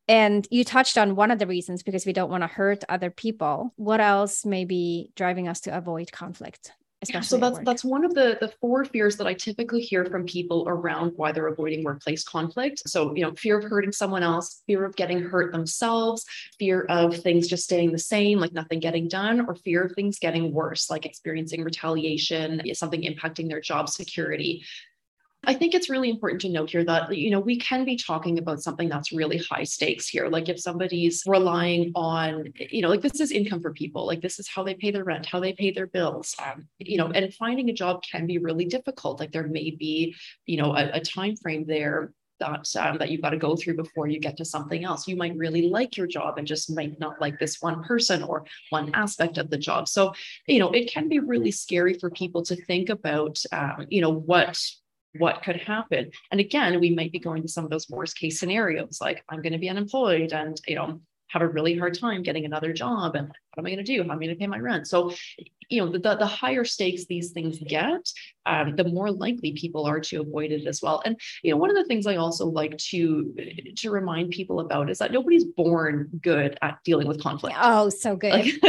And 0.09 0.47
you 0.51 0.65
touched 0.65 0.97
on 0.97 1.15
one 1.15 1.31
of 1.31 1.39
the 1.39 1.47
reasons 1.47 1.83
because 1.83 2.07
we 2.07 2.13
don't 2.13 2.31
want 2.31 2.43
to 2.43 2.49
hurt 2.49 2.83
other 2.89 3.11
people. 3.11 3.73
What 3.77 4.01
else 4.01 4.45
may 4.45 4.65
be 4.65 5.13
driving 5.15 5.47
us 5.47 5.61
to 5.63 5.77
avoid 5.77 6.11
conflict 6.11 6.73
yeah, 7.09 7.21
so 7.21 7.39
that's 7.39 7.59
that's 7.61 7.83
one 7.83 8.05
of 8.05 8.13
the 8.13 8.37
the 8.41 8.53
four 8.61 8.85
fears 8.85 9.17
that 9.17 9.27
I 9.27 9.33
typically 9.33 9.81
hear 9.81 10.05
from 10.05 10.27
people 10.27 10.65
around 10.69 11.13
why 11.17 11.33
they're 11.33 11.47
avoiding 11.47 11.83
workplace 11.83 12.23
conflict. 12.23 12.83
So, 12.87 13.15
you 13.15 13.23
know, 13.23 13.33
fear 13.35 13.59
of 13.59 13.65
hurting 13.65 13.93
someone 13.93 14.23
else, 14.23 14.63
fear 14.67 14.85
of 14.85 14.95
getting 14.97 15.23
hurt 15.23 15.53
themselves, 15.53 16.27
fear 16.59 16.83
of 16.91 17.17
things 17.17 17.49
just 17.49 17.65
staying 17.65 17.93
the 17.93 17.99
same, 17.99 18.39
like 18.39 18.53
nothing 18.53 18.81
getting 18.81 19.09
done, 19.09 19.47
or 19.49 19.55
fear 19.55 19.85
of 19.85 19.93
things 19.95 20.19
getting 20.19 20.53
worse, 20.53 20.91
like 20.91 21.07
experiencing 21.07 21.65
retaliation, 21.65 22.61
something 22.75 23.03
impacting 23.03 23.49
their 23.49 23.63
job 23.63 23.89
security. 23.89 24.63
I 25.45 25.55
think 25.55 25.75
it's 25.75 25.89
really 25.89 26.11
important 26.11 26.43
to 26.43 26.51
note 26.51 26.71
here 26.71 26.85
that, 26.85 27.17
you 27.17 27.31
know, 27.31 27.41
we 27.41 27.59
can 27.59 27.87
be 27.87 27.97
talking 27.97 28.39
about 28.39 28.63
something 28.63 28.91
that's 28.91 29.11
really 29.11 29.39
high 29.39 29.65
stakes 29.65 30.07
here. 30.07 30.29
Like 30.29 30.51
if 30.51 30.61
somebody's 30.61 31.23
relying 31.27 31.93
on, 31.95 32.53
you 32.59 32.83
know, 32.83 32.91
like 32.91 33.01
this 33.01 33.21
is 33.21 33.33
income 33.33 33.63
for 33.63 33.73
people, 33.73 34.07
like 34.07 34.21
this 34.21 34.39
is 34.39 34.49
how 34.49 34.63
they 34.63 34.75
pay 34.75 34.91
their 34.91 35.05
rent, 35.05 35.25
how 35.25 35.41
they 35.41 35.55
pay 35.55 35.71
their 35.71 35.87
bills, 35.87 36.37
um, 36.45 36.69
you 36.79 36.99
know, 36.99 37.07
and 37.07 37.33
finding 37.35 37.71
a 37.71 37.73
job 37.73 38.03
can 38.03 38.27
be 38.27 38.37
really 38.37 38.67
difficult. 38.67 39.19
Like 39.19 39.33
there 39.33 39.49
may 39.49 39.71
be, 39.71 40.15
you 40.45 40.59
know, 40.59 40.77
a, 40.77 40.91
a 40.97 41.01
time 41.01 41.37
frame 41.37 41.65
there 41.67 42.13
that 42.41 42.77
um, 42.77 42.99
that 42.99 43.11
you've 43.11 43.23
got 43.23 43.31
to 43.31 43.37
go 43.37 43.55
through 43.55 43.77
before 43.77 44.09
you 44.09 44.19
get 44.19 44.37
to 44.39 44.45
something 44.45 44.85
else. 44.85 45.07
You 45.07 45.17
might 45.17 45.37
really 45.37 45.69
like 45.69 45.97
your 45.97 46.07
job 46.07 46.39
and 46.39 46.47
just 46.47 46.75
might 46.75 46.99
not 46.99 47.21
like 47.21 47.39
this 47.39 47.61
one 47.61 47.85
person 47.85 48.23
or 48.23 48.45
one 48.71 48.91
aspect 48.95 49.39
of 49.39 49.51
the 49.51 49.59
job. 49.59 49.89
So, 49.89 50.13
you 50.47 50.59
know, 50.59 50.71
it 50.71 50.91
can 50.91 51.09
be 51.09 51.19
really 51.19 51.51
scary 51.51 51.95
for 51.95 52.11
people 52.11 52.43
to 52.45 52.57
think 52.65 52.89
about, 52.89 53.39
um, 53.53 53.87
you 53.89 54.01
know, 54.01 54.11
what 54.13 54.59
what 55.19 55.43
could 55.43 55.57
happen. 55.57 56.11
And 56.31 56.41
again 56.41 56.81
we 56.81 56.95
might 56.95 57.13
be 57.13 57.19
going 57.19 57.43
to 57.43 57.49
some 57.49 57.65
of 57.65 57.71
those 57.71 57.89
worst 57.89 58.17
case 58.19 58.39
scenarios 58.39 58.99
like 59.01 59.25
i'm 59.29 59.43
going 59.43 59.53
to 59.53 59.59
be 59.59 59.69
unemployed 59.69 60.33
and 60.33 60.61
you 60.67 60.75
know 60.75 61.01
have 61.29 61.43
a 61.43 61.49
really 61.49 61.79
hard 61.79 61.99
time 61.99 62.23
getting 62.23 62.45
another 62.45 62.73
job 62.73 63.15
and 63.15 63.29
what 63.29 63.63
am 63.63 63.67
i 63.67 63.71
going 63.71 63.85
to 63.85 63.85
do? 63.85 63.99
How 64.03 64.11
am 64.11 64.11
i 64.13 64.25
going 64.25 64.31
to 64.31 64.37
pay 64.37 64.47
my 64.47 64.59
rent? 64.59 64.89
So 64.89 65.13
you 65.71 65.85
know 65.85 65.91
the, 65.91 65.99
the 65.99 66.27
higher 66.27 66.65
stakes 66.65 67.07
these 67.07 67.31
things 67.31 67.59
get 67.59 68.07
um, 68.47 68.75
the 68.77 68.85
more 68.85 69.11
likely 69.11 69.53
people 69.53 69.85
are 69.87 70.01
to 70.01 70.21
avoid 70.21 70.51
it 70.51 70.67
as 70.67 70.83
well. 70.83 71.03
And 71.05 71.19
you 71.43 71.51
know 71.51 71.57
one 71.57 71.71
of 71.71 71.77
the 71.77 71.85
things 71.85 72.07
i 72.07 72.17
also 72.17 72.47
like 72.47 72.77
to 72.79 73.35
to 73.77 73.91
remind 73.91 74.31
people 74.31 74.61
about 74.61 74.91
is 74.91 74.99
that 74.99 75.13
nobody's 75.13 75.45
born 75.45 76.11
good 76.23 76.59
at 76.63 76.79
dealing 76.85 77.07
with 77.07 77.23
conflict. 77.23 77.57
Oh 77.61 77.89
so 77.89 78.17
good. 78.17 78.33
Like, 78.33 78.55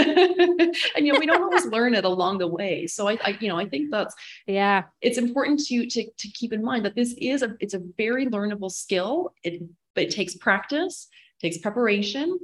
and 0.95 1.05
you 1.05 1.13
know 1.13 1.19
we 1.19 1.25
don't 1.25 1.43
always 1.43 1.65
learn 1.65 1.93
it 1.95 2.05
along 2.05 2.37
the 2.37 2.47
way. 2.47 2.87
So 2.87 3.07
I, 3.07 3.17
I 3.23 3.37
you 3.39 3.49
know 3.49 3.57
i 3.57 3.67
think 3.67 3.91
that's 3.91 4.15
yeah. 4.45 4.83
it's 5.01 5.17
important 5.17 5.59
to 5.65 5.87
to 5.87 6.05
to 6.05 6.27
keep 6.29 6.53
in 6.53 6.63
mind 6.63 6.85
that 6.85 6.95
this 6.95 7.13
is 7.17 7.41
a 7.41 7.55
it's 7.59 7.73
a 7.73 7.81
very 7.97 8.27
learnable 8.27 8.71
skill. 8.71 9.33
It 9.43 9.63
but 9.95 10.05
it 10.05 10.11
takes 10.11 10.35
practice 10.35 11.07
takes 11.41 11.57
preparation. 11.57 12.39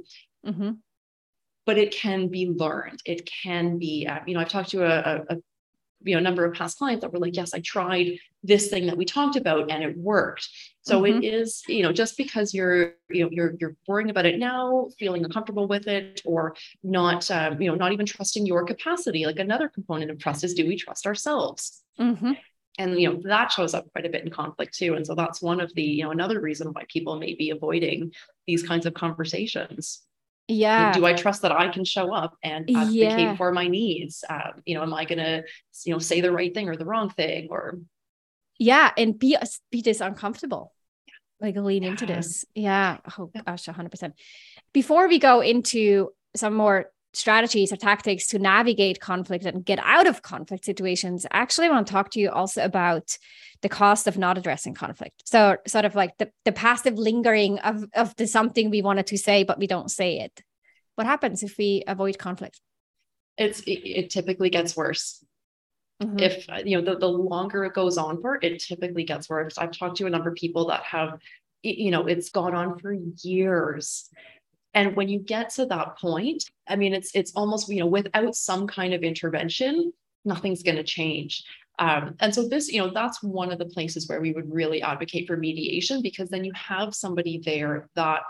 Mm-hmm. 0.46 0.70
But 1.68 1.76
it 1.76 1.90
can 1.92 2.28
be 2.28 2.48
learned. 2.48 3.00
It 3.04 3.28
can 3.42 3.76
be, 3.76 4.06
uh, 4.10 4.20
you 4.26 4.32
know, 4.32 4.40
I've 4.40 4.48
talked 4.48 4.70
to 4.70 4.84
a, 4.84 5.34
a, 5.34 5.36
you 6.00 6.14
know, 6.14 6.20
number 6.28 6.46
of 6.46 6.54
past 6.54 6.78
clients 6.78 7.02
that 7.02 7.12
were 7.12 7.18
like, 7.18 7.36
yes, 7.36 7.52
I 7.52 7.60
tried 7.60 8.06
this 8.42 8.68
thing 8.68 8.86
that 8.86 8.96
we 8.96 9.04
talked 9.04 9.36
about 9.36 9.70
and 9.70 9.82
it 9.82 9.94
worked. 9.98 10.48
So 10.82 11.02
mm-hmm. 11.02 11.22
it 11.22 11.34
is, 11.34 11.62
you 11.68 11.82
know, 11.82 11.92
just 11.92 12.16
because 12.16 12.54
you're, 12.54 12.94
you 13.10 13.24
know, 13.24 13.30
you're 13.30 13.52
you're 13.60 13.76
worrying 13.86 14.08
about 14.08 14.24
it 14.24 14.38
now, 14.38 14.88
feeling 14.98 15.22
uncomfortable 15.26 15.68
with 15.68 15.86
it, 15.88 16.22
or 16.24 16.56
not, 16.82 17.30
um, 17.30 17.60
you 17.60 17.68
know, 17.68 17.76
not 17.76 17.92
even 17.92 18.06
trusting 18.06 18.46
your 18.46 18.64
capacity. 18.64 19.26
Like 19.26 19.38
another 19.38 19.68
component 19.68 20.10
of 20.10 20.18
trust 20.18 20.44
is, 20.44 20.54
do 20.54 20.66
we 20.66 20.76
trust 20.76 21.06
ourselves? 21.06 21.82
Mm-hmm. 22.00 22.32
And 22.78 22.98
you 22.98 23.12
know 23.12 23.20
that 23.24 23.52
shows 23.52 23.74
up 23.74 23.92
quite 23.92 24.06
a 24.06 24.08
bit 24.14 24.24
in 24.24 24.30
conflict 24.30 24.72
too. 24.72 24.94
And 24.94 25.06
so 25.06 25.14
that's 25.14 25.42
one 25.42 25.60
of 25.60 25.70
the, 25.74 25.82
you 25.82 26.04
know, 26.04 26.12
another 26.12 26.40
reason 26.40 26.68
why 26.68 26.84
people 26.88 27.18
may 27.18 27.34
be 27.34 27.50
avoiding 27.50 28.12
these 28.46 28.62
kinds 28.62 28.86
of 28.86 28.94
conversations 28.94 30.07
yeah 30.48 30.92
do 30.92 31.04
i 31.04 31.12
trust 31.12 31.42
that 31.42 31.52
i 31.52 31.68
can 31.68 31.84
show 31.84 32.12
up 32.12 32.36
and 32.42 32.68
advocate 32.70 33.18
yeah. 33.18 33.36
for 33.36 33.52
my 33.52 33.68
needs? 33.68 34.24
Um, 34.28 34.62
you 34.64 34.74
know 34.74 34.82
am 34.82 34.94
i 34.94 35.04
gonna 35.04 35.42
you 35.84 35.92
know 35.92 35.98
say 35.98 36.20
the 36.20 36.32
right 36.32 36.52
thing 36.52 36.68
or 36.68 36.76
the 36.76 36.86
wrong 36.86 37.10
thing 37.10 37.48
or 37.50 37.78
yeah 38.58 38.90
and 38.96 39.18
be 39.18 39.36
be 39.70 39.82
this 39.82 40.00
uncomfortable 40.00 40.72
like 41.40 41.56
lean 41.56 41.82
yeah. 41.82 41.90
into 41.90 42.06
this. 42.06 42.44
Yeah. 42.54 42.98
Oh 43.18 43.30
gosh 43.46 43.66
100% 43.66 44.12
before 44.72 45.08
we 45.08 45.18
go 45.18 45.40
into 45.40 46.10
some 46.34 46.54
more 46.54 46.90
strategies 47.18 47.72
or 47.72 47.76
tactics 47.76 48.28
to 48.28 48.38
navigate 48.38 49.00
conflict 49.00 49.44
and 49.44 49.64
get 49.64 49.78
out 49.82 50.06
of 50.06 50.22
conflict 50.22 50.64
situations. 50.64 51.26
I 51.30 51.38
actually 51.38 51.68
want 51.68 51.86
to 51.86 51.92
talk 51.92 52.10
to 52.12 52.20
you 52.20 52.30
also 52.30 52.64
about 52.64 53.18
the 53.62 53.68
cost 53.68 54.06
of 54.06 54.16
not 54.16 54.38
addressing 54.38 54.74
conflict. 54.74 55.22
So 55.26 55.56
sort 55.66 55.84
of 55.84 55.94
like 55.94 56.16
the, 56.18 56.30
the 56.44 56.52
passive 56.52 56.94
lingering 56.94 57.58
of, 57.58 57.84
of 57.94 58.14
the 58.16 58.26
something 58.26 58.70
we 58.70 58.82
wanted 58.82 59.08
to 59.08 59.18
say 59.18 59.42
but 59.42 59.58
we 59.58 59.66
don't 59.66 59.90
say 59.90 60.20
it. 60.20 60.40
What 60.94 61.06
happens 61.06 61.42
if 61.42 61.58
we 61.58 61.84
avoid 61.86 62.18
conflict? 62.18 62.60
It's 63.36 63.60
it, 63.60 63.80
it 63.84 64.10
typically 64.10 64.50
gets 64.50 64.76
worse. 64.76 65.24
Mm-hmm. 66.00 66.20
if 66.20 66.46
you 66.64 66.80
know 66.80 66.92
the, 66.92 66.96
the 66.96 67.08
longer 67.08 67.64
it 67.64 67.74
goes 67.74 67.98
on 67.98 68.20
for 68.20 68.38
it 68.40 68.60
typically 68.60 69.02
gets 69.02 69.28
worse. 69.28 69.58
I've 69.58 69.72
talked 69.72 69.96
to 69.96 70.06
a 70.06 70.10
number 70.10 70.28
of 70.28 70.36
people 70.36 70.68
that 70.68 70.84
have 70.84 71.18
you 71.64 71.90
know 71.90 72.06
it's 72.06 72.30
gone 72.30 72.54
on 72.54 72.78
for 72.78 72.92
years 72.92 74.08
and 74.74 74.96
when 74.96 75.08
you 75.08 75.18
get 75.18 75.50
to 75.50 75.66
that 75.66 75.98
point, 75.98 76.44
I 76.68 76.76
mean, 76.76 76.94
it's 76.94 77.10
it's 77.14 77.32
almost 77.34 77.68
you 77.68 77.80
know 77.80 77.86
without 77.86 78.34
some 78.34 78.66
kind 78.66 78.94
of 78.94 79.02
intervention, 79.02 79.92
nothing's 80.24 80.62
going 80.62 80.76
to 80.76 80.84
change. 80.84 81.42
Um, 81.78 82.16
and 82.18 82.34
so 82.34 82.48
this, 82.48 82.68
you 82.70 82.80
know, 82.80 82.90
that's 82.92 83.22
one 83.22 83.52
of 83.52 83.58
the 83.58 83.66
places 83.66 84.08
where 84.08 84.20
we 84.20 84.32
would 84.32 84.52
really 84.52 84.82
advocate 84.82 85.28
for 85.28 85.36
mediation 85.36 86.02
because 86.02 86.28
then 86.28 86.44
you 86.44 86.52
have 86.54 86.92
somebody 86.92 87.40
there 87.44 87.88
that 87.94 88.22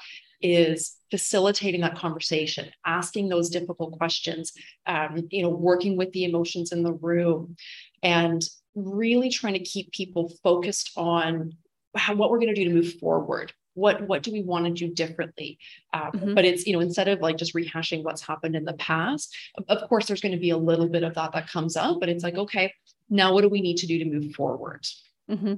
is 0.43 0.97
facilitating 1.11 1.81
that 1.81 1.97
conversation, 1.97 2.71
asking 2.85 3.29
those 3.29 3.49
difficult 3.49 3.97
questions, 3.97 4.53
um, 4.87 5.27
you 5.31 5.43
know, 5.43 5.49
working 5.49 5.97
with 5.97 6.13
the 6.13 6.25
emotions 6.25 6.73
in 6.73 6.83
the 6.83 6.93
room, 6.93 7.57
and 8.03 8.45
really 8.75 9.31
trying 9.31 9.55
to 9.55 9.61
keep 9.61 9.91
people 9.93 10.33
focused 10.43 10.93
on 10.97 11.53
how, 11.97 12.15
what 12.15 12.31
we're 12.31 12.39
going 12.39 12.55
to 12.55 12.65
do 12.65 12.69
to 12.69 12.75
move 12.75 12.95
forward 13.01 13.53
what 13.79 14.07
what 14.09 14.23
do 14.23 14.33
we 14.33 14.43
want 14.43 14.65
to 14.65 14.73
do 14.73 14.93
differently 14.93 15.59
um, 15.95 16.11
mm-hmm. 16.13 16.35
but 16.35 16.45
it's 16.45 16.67
you 16.67 16.73
know 16.73 16.81
instead 16.81 17.09
of 17.09 17.21
like 17.21 17.37
just 17.37 17.55
rehashing 17.55 18.03
what's 18.03 18.23
happened 18.23 18.57
in 18.57 18.65
the 18.65 18.73
past 18.75 19.35
of 19.69 19.89
course 19.89 20.07
there's 20.07 20.21
going 20.21 20.35
to 20.35 20.41
be 20.41 20.51
a 20.51 20.57
little 20.57 20.89
bit 20.89 21.05
of 21.05 21.15
that 21.15 21.33
that 21.33 21.49
comes 21.49 21.77
up 21.77 21.99
but 22.01 22.09
it's 22.09 22.25
like 22.25 22.35
okay 22.35 22.73
now 23.09 23.33
what 23.33 23.43
do 23.43 23.49
we 23.49 23.61
need 23.61 23.77
to 23.77 23.87
do 23.87 23.99
to 23.99 24.05
move 24.05 24.35
forward 24.35 24.85
mm-hmm. 25.31 25.55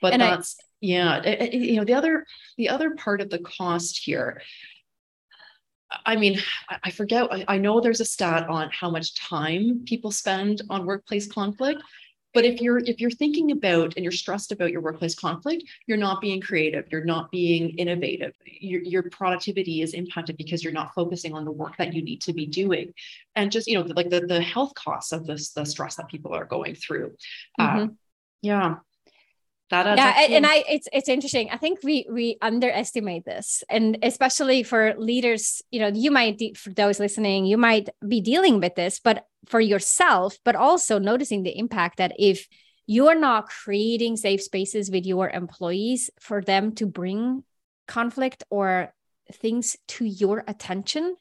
but 0.00 0.12
and 0.12 0.22
that's 0.22 0.56
I, 0.58 0.64
yeah 0.80 1.22
it, 1.22 1.54
it, 1.54 1.54
you 1.54 1.76
know 1.76 1.84
the 1.84 1.94
other 1.94 2.26
the 2.56 2.68
other 2.68 2.90
part 2.96 3.20
of 3.20 3.30
the 3.30 3.38
cost 3.38 4.00
here 4.04 4.42
I 6.06 6.16
mean, 6.16 6.38
I 6.82 6.90
forget, 6.90 7.28
I 7.48 7.58
know 7.58 7.78
there's 7.78 8.00
a 8.00 8.06
stat 8.06 8.48
on 8.48 8.70
how 8.70 8.88
much 8.88 9.14
time 9.14 9.82
people 9.84 10.10
spend 10.10 10.62
on 10.70 10.86
workplace 10.86 11.30
conflict, 11.30 11.82
but 12.34 12.44
if 12.44 12.60
you're 12.60 12.78
if 12.78 13.00
you're 13.00 13.10
thinking 13.10 13.50
about 13.50 13.94
and 13.96 14.04
you're 14.04 14.12
stressed 14.12 14.52
about 14.52 14.70
your 14.70 14.80
workplace 14.80 15.14
conflict, 15.14 15.64
you're 15.86 15.98
not 15.98 16.20
being 16.20 16.40
creative, 16.40 16.86
you're 16.90 17.04
not 17.04 17.30
being 17.30 17.70
innovative. 17.70 18.32
Your, 18.44 18.82
your 18.82 19.02
productivity 19.10 19.82
is 19.82 19.94
impacted 19.94 20.36
because 20.36 20.64
you're 20.64 20.72
not 20.72 20.94
focusing 20.94 21.34
on 21.34 21.44
the 21.44 21.52
work 21.52 21.76
that 21.78 21.92
you 21.92 22.02
need 22.02 22.22
to 22.22 22.32
be 22.32 22.46
doing. 22.46 22.92
And 23.36 23.52
just, 23.52 23.66
you 23.66 23.78
know, 23.78 23.92
like 23.94 24.10
the, 24.10 24.20
the 24.20 24.40
health 24.40 24.74
costs 24.74 25.12
of 25.12 25.26
this, 25.26 25.50
the 25.50 25.64
stress 25.64 25.96
that 25.96 26.08
people 26.08 26.34
are 26.34 26.44
going 26.44 26.74
through. 26.74 27.16
Mm-hmm. 27.60 27.84
Uh, 27.84 27.86
yeah 28.42 28.76
that 29.72 29.96
yeah 29.96 30.14
and, 30.18 30.32
and 30.34 30.46
i 30.46 30.62
it's 30.68 30.88
it's 30.92 31.08
interesting. 31.08 31.48
I 31.50 31.56
think 31.56 31.80
we 31.82 32.06
we 32.10 32.36
underestimate 32.40 33.24
this 33.24 33.64
and 33.68 33.98
especially 34.02 34.62
for 34.62 34.94
leaders 34.96 35.62
you 35.70 35.80
know 35.80 35.88
you 35.88 36.10
might 36.10 36.56
for 36.56 36.70
those 36.70 37.00
listening 37.00 37.46
you 37.46 37.56
might 37.56 37.88
be 38.06 38.20
dealing 38.20 38.60
with 38.60 38.74
this 38.74 39.00
but 39.00 39.26
for 39.46 39.60
yourself 39.60 40.36
but 40.44 40.56
also 40.56 40.98
noticing 40.98 41.42
the 41.42 41.56
impact 41.56 41.98
that 41.98 42.12
if 42.18 42.46
you're 42.86 43.18
not 43.18 43.48
creating 43.48 44.16
safe 44.16 44.42
spaces 44.42 44.90
with 44.90 45.06
your 45.06 45.30
employees 45.30 46.10
for 46.20 46.42
them 46.42 46.74
to 46.74 46.86
bring 46.86 47.42
conflict 47.86 48.44
or 48.50 48.92
things 49.32 49.76
to 49.88 50.04
your 50.04 50.44
attention 50.46 51.16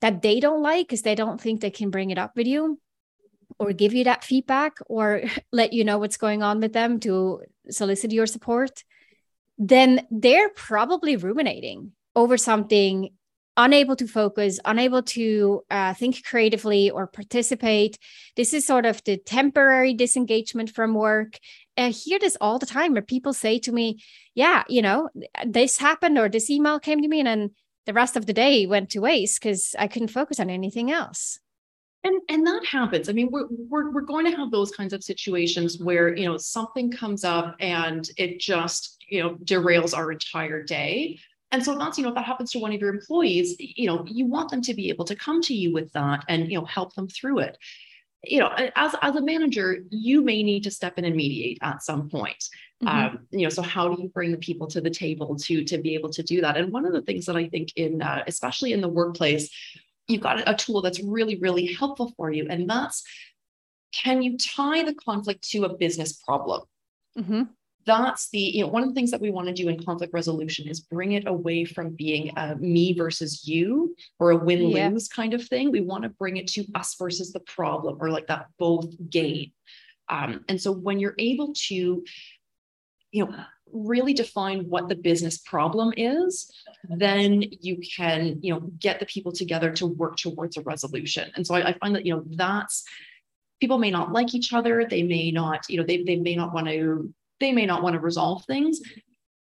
that 0.00 0.22
they 0.22 0.40
don't 0.40 0.62
like 0.62 0.86
because 0.86 1.02
they 1.02 1.14
don't 1.14 1.40
think 1.40 1.60
they 1.60 1.70
can 1.70 1.90
bring 1.90 2.10
it 2.10 2.18
up 2.18 2.32
with 2.36 2.46
you 2.46 2.78
or 3.62 3.72
give 3.72 3.94
you 3.94 4.04
that 4.04 4.24
feedback 4.24 4.78
or 4.86 5.22
let 5.52 5.72
you 5.72 5.84
know 5.84 5.98
what's 5.98 6.16
going 6.16 6.42
on 6.42 6.60
with 6.60 6.72
them 6.72 6.98
to 7.00 7.42
solicit 7.70 8.10
your 8.10 8.26
support, 8.26 8.82
then 9.56 10.06
they're 10.10 10.48
probably 10.50 11.16
ruminating 11.16 11.92
over 12.16 12.36
something, 12.36 13.10
unable 13.56 13.94
to 13.94 14.08
focus, 14.08 14.58
unable 14.64 15.02
to 15.02 15.62
uh, 15.70 15.94
think 15.94 16.24
creatively 16.24 16.90
or 16.90 17.06
participate. 17.06 17.98
This 18.34 18.52
is 18.52 18.66
sort 18.66 18.84
of 18.84 19.02
the 19.04 19.16
temporary 19.16 19.94
disengagement 19.94 20.70
from 20.70 20.94
work. 20.94 21.38
I 21.76 21.90
hear 21.90 22.18
this 22.18 22.36
all 22.40 22.58
the 22.58 22.66
time 22.66 22.92
where 22.92 23.02
people 23.02 23.32
say 23.32 23.58
to 23.60 23.72
me, 23.72 24.02
Yeah, 24.34 24.64
you 24.68 24.82
know, 24.82 25.08
this 25.46 25.78
happened 25.78 26.18
or 26.18 26.28
this 26.28 26.50
email 26.50 26.80
came 26.80 27.00
to 27.00 27.08
me, 27.08 27.20
and 27.20 27.26
then 27.26 27.50
the 27.86 27.92
rest 27.92 28.16
of 28.16 28.26
the 28.26 28.32
day 28.32 28.66
went 28.66 28.90
to 28.90 29.00
waste 29.00 29.40
because 29.40 29.74
I 29.78 29.86
couldn't 29.86 30.08
focus 30.08 30.40
on 30.40 30.50
anything 30.50 30.90
else 30.90 31.38
and 32.04 32.20
and 32.28 32.46
that 32.46 32.64
happens. 32.64 33.08
I 33.08 33.12
mean 33.12 33.30
we're, 33.30 33.46
we're 33.48 33.90
we're 33.90 34.00
going 34.00 34.30
to 34.30 34.36
have 34.36 34.50
those 34.50 34.72
kinds 34.72 34.92
of 34.92 35.04
situations 35.04 35.78
where 35.78 36.14
you 36.16 36.26
know 36.26 36.36
something 36.36 36.90
comes 36.90 37.24
up 37.24 37.56
and 37.60 38.08
it 38.16 38.40
just 38.40 39.02
you 39.08 39.22
know 39.22 39.36
derails 39.36 39.96
our 39.96 40.10
entire 40.10 40.62
day. 40.62 41.18
And 41.52 41.62
so 41.62 41.78
that's 41.78 41.98
you 41.98 42.04
know 42.04 42.10
if 42.10 42.14
that 42.16 42.24
happens 42.24 42.50
to 42.52 42.58
one 42.58 42.72
of 42.72 42.80
your 42.80 42.92
employees. 42.92 43.56
You 43.58 43.86
know 43.86 44.04
you 44.06 44.26
want 44.26 44.50
them 44.50 44.62
to 44.62 44.74
be 44.74 44.88
able 44.88 45.04
to 45.06 45.16
come 45.16 45.40
to 45.42 45.54
you 45.54 45.72
with 45.72 45.92
that 45.92 46.24
and 46.28 46.50
you 46.50 46.58
know 46.58 46.64
help 46.64 46.94
them 46.94 47.08
through 47.08 47.40
it. 47.40 47.56
You 48.24 48.40
know 48.40 48.50
as, 48.76 48.94
as 49.00 49.14
a 49.14 49.22
manager 49.22 49.84
you 49.90 50.22
may 50.22 50.42
need 50.42 50.64
to 50.64 50.70
step 50.70 50.98
in 50.98 51.04
and 51.04 51.16
mediate 51.16 51.58
at 51.62 51.82
some 51.82 52.08
point. 52.08 52.44
Mm-hmm. 52.82 53.16
um, 53.16 53.26
you 53.30 53.42
know 53.42 53.48
so 53.48 53.62
how 53.62 53.94
do 53.94 54.02
you 54.02 54.08
bring 54.08 54.32
the 54.32 54.38
people 54.38 54.66
to 54.66 54.80
the 54.80 54.90
table 54.90 55.36
to 55.36 55.62
to 55.62 55.78
be 55.78 55.94
able 55.94 56.10
to 56.10 56.22
do 56.24 56.40
that? 56.40 56.56
And 56.56 56.72
one 56.72 56.84
of 56.84 56.92
the 56.92 57.02
things 57.02 57.26
that 57.26 57.36
i 57.36 57.48
think 57.48 57.72
in 57.76 58.02
uh, 58.02 58.24
especially 58.26 58.72
in 58.72 58.80
the 58.80 58.88
workplace 58.88 59.48
you've 60.08 60.20
got 60.20 60.48
a 60.48 60.54
tool 60.54 60.82
that's 60.82 61.02
really, 61.02 61.38
really 61.38 61.72
helpful 61.72 62.12
for 62.16 62.30
you. 62.30 62.46
And 62.48 62.68
that's 62.68 63.02
can 63.92 64.22
you 64.22 64.38
tie 64.38 64.82
the 64.82 64.94
conflict 64.94 65.48
to 65.50 65.64
a 65.64 65.76
business 65.76 66.14
problem? 66.14 66.62
Mm-hmm. 67.18 67.42
That's 67.84 68.30
the, 68.30 68.38
you 68.38 68.62
know, 68.62 68.68
one 68.68 68.82
of 68.82 68.88
the 68.88 68.94
things 68.94 69.10
that 69.10 69.20
we 69.20 69.30
want 69.30 69.48
to 69.48 69.52
do 69.52 69.68
in 69.68 69.82
conflict 69.84 70.14
resolution 70.14 70.68
is 70.68 70.80
bring 70.80 71.12
it 71.12 71.26
away 71.26 71.64
from 71.64 71.90
being 71.90 72.32
a 72.36 72.54
me 72.56 72.94
versus 72.94 73.46
you 73.46 73.96
or 74.18 74.30
a 74.30 74.36
win 74.36 74.66
lose 74.68 75.08
yeah. 75.10 75.16
kind 75.16 75.34
of 75.34 75.44
thing. 75.44 75.70
We 75.70 75.80
want 75.80 76.04
to 76.04 76.08
bring 76.08 76.36
it 76.36 76.46
to 76.48 76.64
us 76.74 76.94
versus 76.94 77.32
the 77.32 77.40
problem 77.40 77.98
or 78.00 78.08
like 78.08 78.28
that 78.28 78.46
both 78.58 78.86
gain. 79.10 79.52
Um, 80.08 80.44
and 80.48 80.60
so 80.60 80.70
when 80.70 81.00
you're 81.00 81.16
able 81.18 81.52
to, 81.68 82.04
you 83.10 83.26
know, 83.26 83.34
really 83.72 84.12
define 84.12 84.68
what 84.68 84.88
the 84.88 84.94
business 84.94 85.38
problem 85.38 85.92
is, 85.96 86.50
then 86.88 87.42
you 87.60 87.78
can, 87.78 88.38
you 88.42 88.52
know, 88.52 88.60
get 88.78 89.00
the 89.00 89.06
people 89.06 89.32
together 89.32 89.70
to 89.72 89.86
work 89.86 90.16
towards 90.16 90.56
a 90.56 90.62
resolution. 90.62 91.30
And 91.36 91.46
so 91.46 91.54
I, 91.54 91.70
I 91.70 91.78
find 91.78 91.94
that, 91.94 92.06
you 92.06 92.14
know, 92.14 92.22
that's 92.30 92.84
people 93.60 93.78
may 93.78 93.90
not 93.90 94.12
like 94.12 94.34
each 94.34 94.52
other. 94.52 94.84
They 94.88 95.02
may 95.02 95.30
not, 95.30 95.68
you 95.68 95.78
know, 95.78 95.86
they, 95.86 96.02
they 96.02 96.16
may 96.16 96.36
not 96.36 96.52
want 96.52 96.68
to, 96.68 97.12
they 97.40 97.52
may 97.52 97.66
not 97.66 97.82
want 97.82 97.94
to 97.94 98.00
resolve 98.00 98.44
things. 98.44 98.80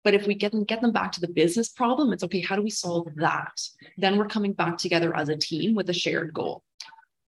But 0.04 0.14
if 0.14 0.26
we 0.26 0.36
get 0.36 0.54
them 0.54 0.64
get 0.64 0.80
them 0.80 0.94
back 0.94 1.12
to 1.14 1.22
the 1.22 1.28
business 1.28 1.70
problem, 1.70 2.14
it's 2.14 2.24
okay. 2.24 2.40
How 2.40 2.56
do 2.56 2.62
we 2.62 2.70
solve 2.70 3.08
that? 3.18 3.60
Then 3.98 4.18
we're 4.18 4.28
coming 4.28 4.54
back 4.54 4.78
together 4.78 5.16
as 5.16 5.28
a 5.28 5.36
team 5.36 5.76
with 5.76 5.90
a 5.90 5.94
shared 5.94 6.34
goal 6.34 6.64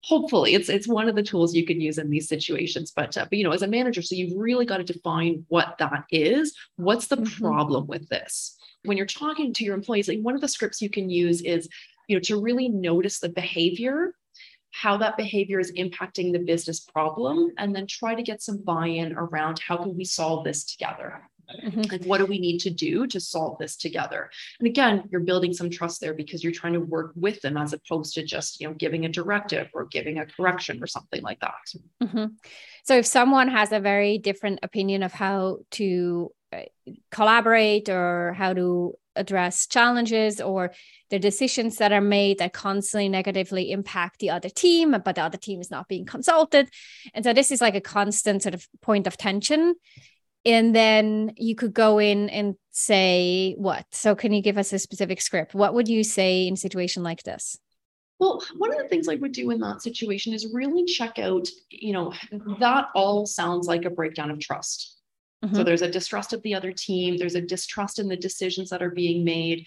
hopefully 0.03 0.53
it's 0.53 0.69
it's 0.69 0.87
one 0.87 1.09
of 1.09 1.15
the 1.15 1.23
tools 1.23 1.53
you 1.53 1.65
can 1.65 1.81
use 1.81 1.97
in 1.97 2.09
these 2.09 2.29
situations 2.29 2.91
but 2.95 3.17
uh, 3.17 3.25
but 3.29 3.37
you 3.37 3.43
know 3.43 3.51
as 3.51 3.61
a 3.61 3.67
manager 3.67 4.01
so 4.01 4.15
you've 4.15 4.37
really 4.37 4.65
got 4.65 4.77
to 4.77 4.83
define 4.83 5.45
what 5.49 5.75
that 5.79 6.05
is. 6.11 6.55
What's 6.77 7.07
the 7.07 7.17
mm-hmm. 7.17 7.43
problem 7.43 7.87
with 7.87 8.07
this? 8.09 8.57
When 8.83 8.95
you're 8.95 9.05
talking 9.05 9.53
to 9.53 9.63
your 9.63 9.75
employees 9.75 10.07
like 10.07 10.19
one 10.21 10.35
of 10.35 10.41
the 10.41 10.47
scripts 10.47 10.81
you 10.81 10.89
can 10.89 11.09
use 11.09 11.41
is 11.41 11.67
you 12.07 12.15
know 12.15 12.21
to 12.21 12.41
really 12.41 12.69
notice 12.69 13.19
the 13.19 13.29
behavior 13.29 14.13
how 14.71 14.97
that 14.97 15.17
behavior 15.17 15.59
is 15.59 15.71
impacting 15.73 16.31
the 16.31 16.39
business 16.39 16.81
problem 16.81 17.51
and 17.57 17.75
then 17.75 17.87
try 17.87 18.13
to 18.13 18.21
get 18.21 18.41
some 18.41 18.63
buy-in 18.63 19.13
around 19.13 19.59
how 19.59 19.75
can 19.75 19.97
we 19.97 20.05
solve 20.05 20.43
this 20.43 20.63
together 20.63 21.23
Mm-hmm. 21.63 21.81
Like, 21.91 22.05
what 22.05 22.19
do 22.19 22.25
we 22.25 22.39
need 22.39 22.59
to 22.59 22.69
do 22.69 23.07
to 23.07 23.19
solve 23.19 23.57
this 23.59 23.75
together? 23.75 24.29
And 24.59 24.67
again, 24.67 25.03
you're 25.11 25.21
building 25.21 25.53
some 25.53 25.69
trust 25.69 26.01
there 26.01 26.13
because 26.13 26.43
you're 26.43 26.53
trying 26.53 26.73
to 26.73 26.79
work 26.79 27.11
with 27.15 27.41
them 27.41 27.57
as 27.57 27.73
opposed 27.73 28.13
to 28.15 28.23
just, 28.23 28.59
you 28.59 28.67
know, 28.67 28.73
giving 28.73 29.05
a 29.05 29.09
directive 29.09 29.69
or 29.73 29.85
giving 29.85 30.19
a 30.19 30.25
correction 30.25 30.81
or 30.81 30.87
something 30.87 31.21
like 31.21 31.39
that. 31.39 31.53
Mm-hmm. 32.03 32.25
So 32.83 32.97
if 32.97 33.05
someone 33.05 33.47
has 33.49 33.71
a 33.71 33.79
very 33.79 34.17
different 34.17 34.59
opinion 34.63 35.03
of 35.03 35.13
how 35.13 35.59
to 35.71 36.31
uh, 36.51 36.61
collaborate 37.11 37.89
or 37.89 38.33
how 38.33 38.53
to 38.53 38.95
address 39.15 39.67
challenges 39.67 40.39
or 40.39 40.71
the 41.09 41.19
decisions 41.19 41.77
that 41.77 41.91
are 41.91 42.01
made 42.01 42.39
that 42.39 42.53
constantly 42.53 43.09
negatively 43.09 43.71
impact 43.71 44.19
the 44.19 44.29
other 44.29 44.49
team, 44.49 44.95
but 45.03 45.15
the 45.15 45.21
other 45.21 45.37
team 45.37 45.59
is 45.59 45.69
not 45.69 45.87
being 45.87 46.05
consulted. 46.05 46.69
And 47.13 47.25
so 47.25 47.33
this 47.33 47.51
is 47.51 47.61
like 47.61 47.75
a 47.75 47.81
constant 47.81 48.43
sort 48.43 48.55
of 48.55 48.65
point 48.81 49.07
of 49.07 49.17
tension 49.17 49.75
and 50.45 50.75
then 50.75 51.33
you 51.37 51.55
could 51.55 51.73
go 51.73 51.99
in 51.99 52.29
and 52.29 52.55
say 52.71 53.55
what? 53.57 53.85
So 53.91 54.15
can 54.15 54.33
you 54.33 54.41
give 54.41 54.57
us 54.57 54.71
a 54.73 54.79
specific 54.79 55.21
script? 55.21 55.53
What 55.53 55.73
would 55.73 55.87
you 55.87 56.03
say 56.03 56.47
in 56.47 56.53
a 56.53 56.57
situation 56.57 57.03
like 57.03 57.23
this? 57.23 57.57
Well 58.19 58.43
one 58.57 58.71
of 58.71 58.77
the 58.77 58.87
things 58.89 59.07
i 59.07 59.15
would 59.15 59.31
do 59.31 59.49
in 59.49 59.61
that 59.61 59.81
situation 59.81 60.33
is 60.33 60.53
really 60.53 60.83
check 60.83 61.19
out 61.19 61.47
you 61.69 61.93
know 61.93 62.13
that 62.59 62.87
all 62.93 63.25
sounds 63.25 63.65
like 63.65 63.85
a 63.85 63.89
breakdown 63.89 64.29
of 64.29 64.39
trust. 64.39 64.97
Mm-hmm. 65.43 65.55
so 65.55 65.63
there's 65.63 65.81
a 65.81 65.89
distrust 65.89 66.33
of 66.33 66.41
the 66.41 66.53
other 66.53 66.73
team. 66.73 67.15
There's 67.15 67.35
a 67.35 67.41
distrust 67.41 67.97
in 67.97 68.09
the 68.09 68.17
decisions 68.17 68.69
that 68.71 68.83
are 68.83 68.89
being 68.89 69.23
made. 69.23 69.65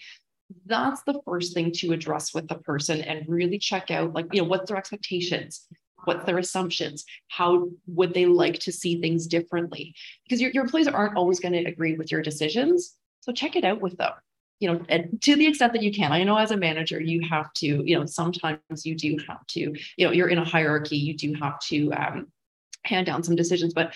That's 0.67 1.01
the 1.01 1.19
first 1.25 1.55
thing 1.55 1.71
to 1.77 1.93
address 1.93 2.31
with 2.31 2.47
the 2.47 2.59
person 2.59 3.01
and 3.01 3.25
really 3.27 3.57
check 3.57 3.89
out 3.89 4.13
like 4.13 4.27
you 4.31 4.43
know 4.43 4.47
what's 4.47 4.69
their 4.69 4.77
expectations 4.77 5.65
what's 6.05 6.25
their 6.25 6.37
assumptions 6.37 7.05
how 7.29 7.69
would 7.87 8.13
they 8.13 8.25
like 8.25 8.59
to 8.59 8.71
see 8.71 9.01
things 9.01 9.27
differently? 9.27 9.93
Because 10.23 10.41
your, 10.41 10.51
your 10.51 10.63
employees 10.63 10.87
aren't 10.87 11.17
always 11.17 11.39
going 11.39 11.53
to 11.53 11.69
agree 11.69 11.95
with 11.95 12.11
your 12.11 12.21
decisions 12.21 12.95
so 13.21 13.31
check 13.31 13.55
it 13.55 13.63
out 13.63 13.81
with 13.81 13.97
them 13.97 14.11
you 14.59 14.71
know 14.71 14.81
and 14.87 15.21
to 15.21 15.35
the 15.35 15.45
extent 15.45 15.73
that 15.73 15.83
you 15.83 15.93
can. 15.93 16.13
I 16.13 16.23
know 16.23 16.37
as 16.37 16.51
a 16.51 16.57
manager 16.57 16.99
you 16.99 17.27
have 17.29 17.51
to 17.55 17.67
you 17.67 17.99
know 17.99 18.05
sometimes 18.05 18.85
you 18.85 18.95
do 18.95 19.17
have 19.27 19.45
to 19.47 19.59
you 19.59 20.05
know 20.05 20.11
you're 20.11 20.29
in 20.29 20.37
a 20.37 20.45
hierarchy 20.45 20.97
you 20.97 21.15
do 21.17 21.33
have 21.33 21.59
to 21.67 21.91
um, 21.93 22.27
hand 22.85 23.05
down 23.05 23.23
some 23.23 23.35
decisions 23.35 23.73
but 23.73 23.93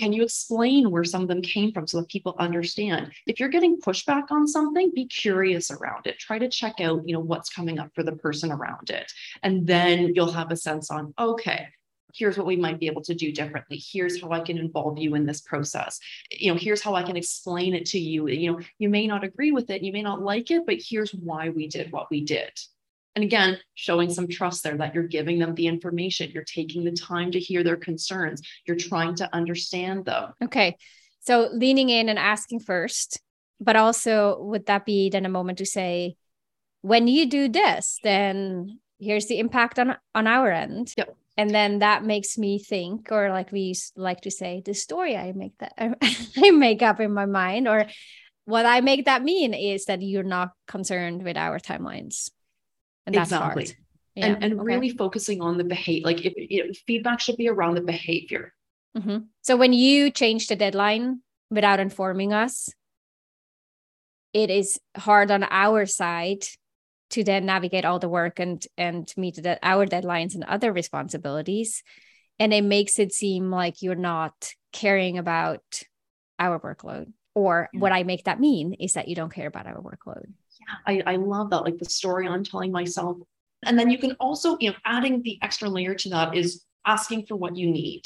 can 0.00 0.14
you 0.14 0.22
explain 0.22 0.90
where 0.90 1.04
some 1.04 1.20
of 1.20 1.28
them 1.28 1.42
came 1.42 1.72
from 1.72 1.86
so 1.86 2.00
that 2.00 2.08
people 2.08 2.34
understand? 2.38 3.12
If 3.26 3.38
you're 3.38 3.50
getting 3.50 3.78
pushback 3.78 4.30
on 4.30 4.48
something, 4.48 4.90
be 4.94 5.04
curious 5.04 5.70
around 5.70 6.06
it. 6.06 6.18
Try 6.18 6.38
to 6.38 6.48
check 6.48 6.80
out, 6.80 7.06
you 7.06 7.12
know, 7.12 7.20
what's 7.20 7.50
coming 7.50 7.78
up 7.78 7.90
for 7.94 8.02
the 8.02 8.12
person 8.12 8.50
around 8.50 8.88
it. 8.88 9.12
And 9.42 9.66
then 9.66 10.14
you'll 10.14 10.32
have 10.32 10.50
a 10.50 10.56
sense 10.56 10.90
on, 10.90 11.12
okay, 11.18 11.68
here's 12.14 12.38
what 12.38 12.46
we 12.46 12.56
might 12.56 12.80
be 12.80 12.86
able 12.86 13.02
to 13.02 13.14
do 13.14 13.30
differently 13.30 13.76
here's 13.76 14.20
how 14.20 14.32
i 14.32 14.40
can 14.40 14.58
involve 14.58 14.98
you 14.98 15.14
in 15.14 15.24
this 15.24 15.42
process 15.42 16.00
you 16.28 16.50
know 16.50 16.58
here's 16.58 16.82
how 16.82 16.96
i 16.96 17.04
can 17.04 17.16
explain 17.16 17.72
it 17.72 17.86
to 17.86 18.00
you 18.00 18.26
you 18.26 18.50
know 18.50 18.58
you 18.80 18.88
may 18.88 19.06
not 19.06 19.22
agree 19.22 19.52
with 19.52 19.70
it 19.70 19.80
you 19.80 19.92
may 19.92 20.02
not 20.02 20.20
like 20.20 20.50
it 20.50 20.66
but 20.66 20.74
here's 20.84 21.12
why 21.12 21.50
we 21.50 21.68
did 21.68 21.92
what 21.92 22.10
we 22.10 22.24
did 22.24 22.50
and 23.16 23.24
again, 23.24 23.58
showing 23.74 24.10
some 24.10 24.28
trust 24.28 24.62
there 24.62 24.76
that 24.76 24.94
you're 24.94 25.04
giving 25.04 25.38
them 25.38 25.54
the 25.54 25.66
information, 25.66 26.30
you're 26.30 26.44
taking 26.44 26.84
the 26.84 26.92
time 26.92 27.32
to 27.32 27.40
hear 27.40 27.64
their 27.64 27.76
concerns, 27.76 28.42
you're 28.66 28.76
trying 28.76 29.16
to 29.16 29.34
understand 29.34 30.04
them. 30.04 30.32
Okay. 30.42 30.76
So 31.20 31.50
leaning 31.52 31.90
in 31.90 32.08
and 32.08 32.18
asking 32.18 32.60
first, 32.60 33.20
but 33.60 33.76
also 33.76 34.40
would 34.40 34.66
that 34.66 34.86
be 34.86 35.10
then 35.10 35.26
a 35.26 35.30
moment 35.30 35.58
to 35.58 35.66
say, 35.66 36.16
when 36.82 37.08
you 37.08 37.26
do 37.26 37.48
this, 37.48 37.98
then 38.02 38.78
here's 38.98 39.26
the 39.26 39.38
impact 39.38 39.78
on 39.78 39.96
on 40.14 40.26
our 40.26 40.50
end. 40.50 40.94
Yep. 40.96 41.16
And 41.36 41.50
then 41.50 41.78
that 41.80 42.04
makes 42.04 42.38
me 42.38 42.58
think, 42.58 43.10
or 43.10 43.30
like 43.30 43.50
we 43.50 43.74
like 43.96 44.22
to 44.22 44.30
say, 44.30 44.62
the 44.64 44.74
story 44.74 45.16
I 45.16 45.32
make 45.32 45.56
that 45.58 45.74
I 46.36 46.50
make 46.52 46.82
up 46.82 47.00
in 47.00 47.12
my 47.12 47.26
mind, 47.26 47.68
or 47.68 47.86
what 48.44 48.66
I 48.66 48.80
make 48.80 49.04
that 49.04 49.22
mean 49.22 49.52
is 49.52 49.86
that 49.86 50.00
you're 50.00 50.22
not 50.22 50.52
concerned 50.66 51.22
with 51.22 51.36
our 51.36 51.58
timelines 51.58 52.30
and 53.10 53.20
that's 53.20 53.32
exactly. 53.32 53.64
hard. 53.64 53.76
Yeah. 54.14 54.26
And, 54.26 54.44
and 54.44 54.54
okay. 54.54 54.62
really 54.62 54.90
focusing 54.90 55.40
on 55.40 55.56
the 55.56 55.64
behavior, 55.64 56.06
like 56.06 56.24
if 56.24 56.34
you 56.36 56.66
know, 56.66 56.72
feedback 56.86 57.20
should 57.20 57.36
be 57.36 57.48
around 57.48 57.76
the 57.76 57.80
behavior. 57.80 58.52
Mm-hmm. 58.96 59.18
So 59.42 59.56
when 59.56 59.72
you 59.72 60.10
change 60.10 60.48
the 60.48 60.56
deadline 60.56 61.20
without 61.50 61.80
informing 61.80 62.32
us, 62.32 62.68
it 64.32 64.50
is 64.50 64.80
hard 64.96 65.30
on 65.30 65.44
our 65.44 65.86
side 65.86 66.44
to 67.10 67.24
then 67.24 67.46
navigate 67.46 67.84
all 67.84 67.98
the 67.98 68.08
work 68.08 68.38
and 68.38 68.64
and 68.76 69.12
meet 69.16 69.36
the, 69.36 69.58
our 69.62 69.86
deadlines 69.86 70.34
and 70.34 70.44
other 70.44 70.72
responsibilities 70.72 71.82
and 72.38 72.54
it 72.54 72.64
makes 72.64 72.98
it 72.98 73.12
seem 73.12 73.50
like 73.50 73.82
you're 73.82 73.94
not 73.94 74.52
caring 74.72 75.18
about 75.18 75.82
our 76.38 76.58
workload 76.60 77.12
or 77.34 77.68
yeah. 77.72 77.80
what 77.80 77.92
i 77.92 78.02
make 78.02 78.24
that 78.24 78.40
mean 78.40 78.74
is 78.74 78.92
that 78.92 79.08
you 79.08 79.16
don't 79.16 79.32
care 79.32 79.48
about 79.48 79.66
our 79.66 79.80
workload 79.80 80.32
I, 80.86 81.02
I 81.06 81.16
love 81.16 81.50
that, 81.50 81.62
like 81.62 81.78
the 81.78 81.84
story 81.84 82.26
I'm 82.26 82.44
telling 82.44 82.72
myself. 82.72 83.18
And 83.64 83.78
then 83.78 83.90
you 83.90 83.98
can 83.98 84.12
also, 84.12 84.56
you 84.60 84.70
know, 84.70 84.76
adding 84.84 85.22
the 85.22 85.38
extra 85.42 85.68
layer 85.68 85.94
to 85.94 86.08
that 86.10 86.36
is 86.36 86.64
asking 86.86 87.26
for 87.26 87.36
what 87.36 87.56
you 87.56 87.70
need. 87.70 88.02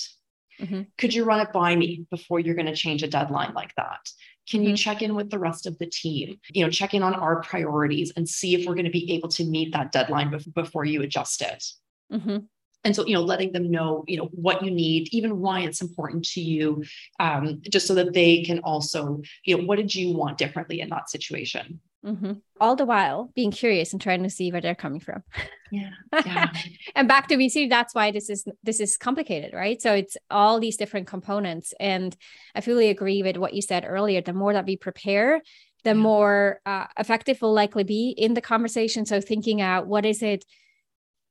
Mm-hmm. 0.60 0.82
Could 0.98 1.14
you 1.14 1.24
run 1.24 1.40
it 1.40 1.52
by 1.52 1.74
me 1.76 2.06
before 2.10 2.40
you're 2.40 2.54
going 2.54 2.66
to 2.66 2.76
change 2.76 3.02
a 3.02 3.08
deadline 3.08 3.54
like 3.54 3.72
that? 3.76 4.00
Can 4.48 4.60
mm-hmm. 4.60 4.70
you 4.70 4.76
check 4.76 5.02
in 5.02 5.14
with 5.14 5.30
the 5.30 5.38
rest 5.38 5.66
of 5.66 5.78
the 5.78 5.86
team? 5.86 6.38
You 6.50 6.64
know, 6.64 6.70
check 6.70 6.94
in 6.94 7.02
on 7.02 7.14
our 7.14 7.42
priorities 7.42 8.12
and 8.16 8.28
see 8.28 8.54
if 8.54 8.66
we're 8.66 8.74
going 8.74 8.84
to 8.84 8.90
be 8.90 9.12
able 9.12 9.28
to 9.30 9.44
meet 9.44 9.72
that 9.72 9.92
deadline 9.92 10.36
before 10.54 10.84
you 10.84 11.02
adjust 11.02 11.42
it. 11.42 11.64
Mm-hmm 12.12 12.38
and 12.84 12.94
so 12.94 13.04
you 13.06 13.14
know 13.14 13.22
letting 13.22 13.52
them 13.52 13.70
know 13.70 14.04
you 14.06 14.16
know 14.16 14.28
what 14.32 14.62
you 14.62 14.70
need 14.70 15.08
even 15.12 15.40
why 15.40 15.60
it's 15.60 15.80
important 15.80 16.24
to 16.24 16.40
you 16.40 16.84
um, 17.18 17.60
just 17.68 17.86
so 17.86 17.94
that 17.94 18.12
they 18.12 18.42
can 18.42 18.60
also 18.60 19.20
you 19.44 19.56
know 19.56 19.64
what 19.64 19.76
did 19.76 19.94
you 19.94 20.14
want 20.14 20.38
differently 20.38 20.80
in 20.80 20.90
that 20.90 21.10
situation 21.10 21.80
mm-hmm. 22.04 22.32
all 22.60 22.76
the 22.76 22.84
while 22.84 23.30
being 23.34 23.50
curious 23.50 23.92
and 23.92 24.00
trying 24.00 24.22
to 24.22 24.30
see 24.30 24.52
where 24.52 24.60
they're 24.60 24.74
coming 24.74 25.00
from. 25.00 25.22
Yeah, 25.70 25.90
yeah. 26.12 26.52
and 26.94 27.08
back 27.08 27.28
to 27.28 27.36
vc 27.36 27.68
that's 27.68 27.94
why 27.94 28.10
this 28.10 28.30
is 28.30 28.44
this 28.62 28.80
is 28.80 28.96
complicated 28.96 29.52
right? 29.52 29.80
So 29.80 29.94
it's 29.94 30.16
all 30.30 30.60
these 30.60 30.76
different 30.76 31.06
components. 31.06 31.72
And 31.80 32.14
i 32.54 32.60
fully 32.60 32.90
agree 32.90 33.22
with 33.22 33.36
what 33.36 33.54
you 33.54 33.62
said 33.62 33.84
earlier. 33.86 34.20
The 34.20 34.32
more 34.32 34.52
that 34.52 34.66
we 34.66 34.76
prepare 34.76 35.40
the 35.84 35.90
yeah. 35.90 35.94
more 35.94 36.60
uh, 36.64 36.86
effective 36.98 37.40
will 37.42 37.52
likely 37.52 37.84
be 37.84 38.14
in 38.16 38.34
the 38.34 38.40
conversation. 38.40 39.04
So 39.06 39.20
thinking 39.20 39.60
out 39.60 39.86
what 39.86 40.06
is 40.06 40.22
it 40.22 40.44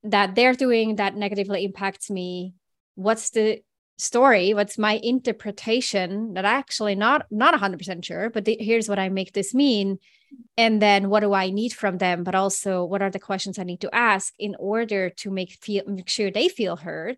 that 0.04 0.36
they're 0.36 0.54
doing 0.54 0.98
that 0.98 1.16
negatively 1.16 1.64
impacts 1.64 2.10
me? 2.10 2.54
What's 2.96 3.32
the 3.32 3.62
story? 3.98 4.54
What's 4.54 4.78
my 4.78 5.00
interpretation 5.02 6.34
that 6.34 6.46
I 6.46 6.54
actually 6.54 6.96
not 6.96 7.26
not 7.32 7.60
100% 7.60 8.04
sure 8.04 8.30
but 8.30 8.46
the, 8.46 8.58
here's 8.60 8.90
what 8.90 9.00
i 9.00 9.10
make 9.10 9.34
this 9.34 9.54
mean 9.54 10.00
and 10.58 10.82
then 10.82 11.10
what 11.10 11.22
do 11.22 11.34
i 11.34 11.50
need 11.50 11.74
from 11.74 11.98
them 11.98 12.24
but 12.24 12.36
also 12.36 12.84
what 12.84 13.02
are 13.02 13.10
the 13.10 13.20
questions 13.20 13.58
i 13.58 13.64
need 13.64 13.82
to 13.82 13.94
ask 13.94 14.34
in 14.40 14.56
order 14.60 15.10
to 15.10 15.32
make 15.32 15.52
feel 15.62 15.84
make 15.88 16.10
sure 16.10 16.32
they 16.32 16.48
feel 16.48 16.76
heard 16.78 17.18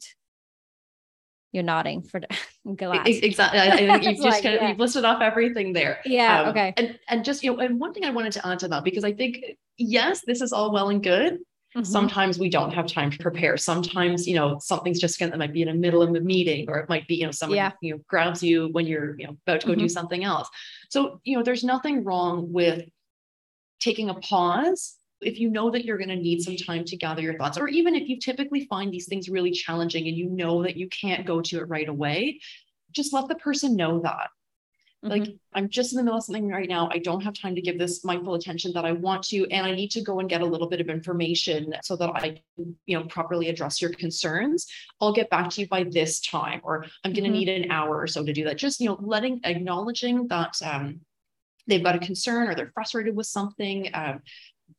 you're 1.51 1.63
nodding 1.63 2.01
for 2.01 2.19
the 2.19 2.28
glass. 2.75 3.08
Exactly. 3.08 3.62
I, 3.62 3.78
think 3.78 4.04
you've 4.04 4.15
just 4.15 4.23
like, 4.23 4.43
kind 4.43 4.56
of 4.56 4.62
yeah. 4.62 4.69
you've 4.69 4.78
listed 4.78 5.06
off 5.06 5.21
everything 5.21 5.71
there. 5.71 6.01
Yeah. 6.04 6.41
Um, 6.41 6.49
okay. 6.49 6.73
And 6.75 6.99
and 7.08 7.23
just 7.23 7.45
you 7.45 7.54
know, 7.54 7.60
and 7.60 7.80
one 7.80 7.93
thing 7.93 8.04
I 8.04 8.10
wanted 8.10 8.34
to 8.34 8.45
add 8.45 8.60
to 8.60 8.67
that 8.67 8.84
because 8.84 9.06
I 9.06 9.13
think 9.13 9.38
yes, 9.78 10.21
this 10.28 10.41
is 10.41 10.51
all 10.51 10.73
well 10.73 10.89
and 10.89 11.01
good, 11.01 11.39
Mm-hmm. 11.75 11.84
Sometimes 11.84 12.39
we 12.39 12.49
don't 12.49 12.71
have 12.71 12.88
time 12.88 13.12
to 13.12 13.17
prepare. 13.17 13.58
Sometimes, 13.58 14.25
you 14.25 14.36
know, 14.36 14.58
something's 14.62 14.99
just 14.99 15.19
going 15.19 15.32
to 15.34 15.38
might 15.38 15.51
be 15.51 15.62
in 15.62 15.67
the 15.67 15.73
middle 15.73 16.01
of 16.01 16.15
a 16.15 16.21
meeting, 16.21 16.69
or 16.69 16.78
it 16.78 16.88
might 16.88 17.06
be, 17.06 17.15
you 17.15 17.25
know, 17.25 17.32
someone 17.32 17.58
yeah. 17.58 17.71
you 17.82 17.93
know 17.93 18.01
grabs 18.08 18.41
you 18.41 18.69
when 18.71 18.88
you're, 18.88 19.19
you 19.19 19.28
know, 19.28 19.36
about 19.45 19.60
to 19.60 19.67
go 19.67 19.73
mm-hmm. 19.73 19.82
do 19.82 19.89
something 19.89 20.23
else. 20.23 20.47
So, 20.89 21.19
you 21.25 21.36
know, 21.36 21.43
there's 21.43 21.65
nothing 21.65 22.06
wrong 22.06 22.54
with 22.54 22.86
taking 23.86 24.10
a 24.10 24.15
pause 24.15 24.95
if 25.21 25.39
you 25.39 25.50
know 25.50 25.69
that 25.71 25.86
you're 25.86 25.98
going 25.98 26.10
to 26.10 26.15
need 26.15 26.41
some 26.41 26.58
time 26.58 26.84
to 26.86 26.98
gather 26.98 27.21
your 27.21 27.38
thoughts, 27.38 27.58
or 27.58 27.67
even 27.67 27.95
if 27.95 28.10
you 28.10 28.19
typically 28.19 28.65
find 28.65 28.91
these 28.91 29.08
things 29.08 29.30
really 29.30 29.52
challenging 29.52 30.08
and 30.08 30.17
you 30.17 30.30
know 30.30 30.63
that 30.63 30.76
you 30.76 30.89
can't 30.89 31.26
go 31.26 31.41
to 31.41 31.60
it 31.60 31.69
right 31.69 31.88
away, 31.88 32.39
just 32.91 33.13
let 33.13 33.28
the 33.28 33.36
person 33.36 33.76
know 33.76 34.02
that. 34.02 34.28
Like 35.02 35.24
mm-hmm. 35.24 35.36
I'm 35.54 35.69
just 35.69 35.93
in 35.93 35.98
the 35.98 36.04
middle 36.04 36.17
of 36.17 36.26
something 36.26 36.50
right 36.50 36.67
now. 36.67 36.89
I 36.91 36.98
don't 36.98 37.21
have 37.21 37.36
time 37.36 37.54
to 37.56 37.62
give 37.62 37.78
this 37.78 38.04
my 38.04 38.17
full 38.17 38.34
attention 38.34 38.74
that 38.74 38.86
I 38.86 38.91
want 38.91 39.24
to, 39.28 39.45
and 39.52 39.65
I 39.65 39.76
need 39.76 39.91
to 39.91 40.02
go 40.02 40.19
and 40.19 40.28
get 40.28 40.41
a 40.41 40.45
little 40.45 40.67
bit 40.67 40.82
of 40.82 40.89
information 40.89 41.76
so 41.84 41.95
that 41.98 42.10
I 42.10 42.41
can, 42.56 42.76
you 42.88 42.98
know, 42.98 43.06
properly 43.06 43.50
address 43.50 43.82
your 43.82 43.91
concerns. 43.91 44.65
I'll 45.00 45.13
get 45.13 45.30
back 45.30 45.50
to 45.52 45.62
you 45.62 45.67
by 45.67 45.84
this 45.84 46.19
time, 46.21 46.62
or 46.63 46.86
I'm 47.04 47.13
going 47.13 47.24
to 47.24 47.30
mm-hmm. 47.30 47.38
need 47.38 47.50
an 47.50 47.71
hour 47.71 48.02
or 48.02 48.08
so 48.08 48.26
to 48.26 48.34
do 48.34 48.45
that. 48.45 48.58
Just 48.58 48.80
you 48.80 48.88
know, 48.89 48.98
letting 49.00 49.41
acknowledging 49.43 50.28
that 50.30 50.56
um, 50.63 51.02
they've 51.67 51.84
got 51.84 51.95
a 51.95 51.99
concern 51.99 52.47
or 52.47 52.56
they're 52.56 52.71
frustrated 52.73 53.15
with 53.15 53.28
something 53.28 53.89
um, 53.93 54.21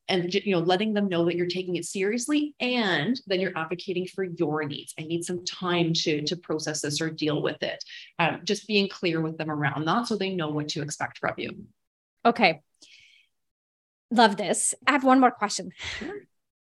and 0.09 0.33
you 0.33 0.53
know 0.53 0.59
letting 0.59 0.93
them 0.93 1.07
know 1.07 1.25
that 1.25 1.35
you're 1.35 1.47
taking 1.47 1.75
it 1.75 1.85
seriously 1.85 2.55
and 2.59 3.19
then 3.27 3.39
you're 3.39 3.57
advocating 3.57 4.07
for 4.07 4.23
your 4.23 4.63
needs. 4.63 4.93
I 4.99 5.03
need 5.03 5.23
some 5.23 5.43
time 5.45 5.93
to 5.93 6.23
to 6.23 6.35
process 6.35 6.81
this 6.81 7.01
or 7.01 7.09
deal 7.09 7.41
with 7.41 7.61
it. 7.63 7.83
Um, 8.19 8.41
just 8.43 8.67
being 8.67 8.89
clear 8.89 9.21
with 9.21 9.37
them 9.37 9.51
around 9.51 9.85
that 9.85 10.07
so 10.07 10.15
they 10.15 10.33
know 10.33 10.49
what 10.49 10.69
to 10.69 10.81
expect 10.81 11.17
from 11.19 11.33
you. 11.37 11.65
Okay. 12.25 12.61
Love 14.11 14.37
this. 14.37 14.73
I 14.85 14.93
have 14.93 15.03
one 15.03 15.19
more 15.19 15.31
question. 15.31 15.71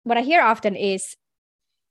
What 0.03 0.19
i 0.19 0.23
hear 0.23 0.41
often 0.41 0.77
is 0.77 1.17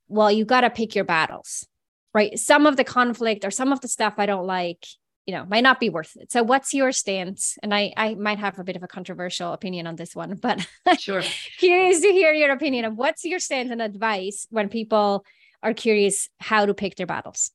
well 0.07 0.31
you 0.31 0.45
got 0.45 0.61
to 0.61 0.69
pick 0.69 0.95
your 0.95 1.05
battles 1.05 1.67
right? 2.13 2.39
Some 2.39 2.65
of 2.65 2.77
the 2.77 2.85
conflict 2.85 3.43
or 3.43 3.51
some 3.51 3.73
of 3.73 3.81
the 3.81 3.89
stuff 3.89 4.13
i 4.17 4.25
don't 4.25 4.47
like 4.47 4.85
you 5.25 5.33
know 5.33 5.45
might 5.45 5.63
not 5.63 5.79
be 5.79 5.89
worth 5.89 6.15
it. 6.15 6.31
So 6.31 6.43
what's 6.43 6.73
your 6.73 6.91
stance? 6.91 7.57
And 7.63 7.73
i 7.73 7.93
i 7.97 8.15
might 8.15 8.39
have 8.39 8.59
a 8.59 8.63
bit 8.63 8.75
of 8.75 8.83
a 8.83 8.87
controversial 8.87 9.53
opinion 9.53 9.87
on 9.87 9.95
this 9.95 10.15
one 10.15 10.35
but 10.41 10.65
sure. 10.99 11.23
curious 11.57 12.01
to 12.01 12.11
hear 12.11 12.33
your 12.33 12.51
opinion 12.51 12.85
of 12.85 12.95
what's 12.95 13.23
your 13.23 13.39
stance 13.39 13.71
and 13.71 13.81
advice 13.81 14.47
when 14.49 14.69
people 14.69 15.25
are 15.63 15.73
curious 15.73 16.29
how 16.39 16.65
to 16.65 16.73
pick 16.73 16.95
their 16.95 17.07
battles? 17.07 17.51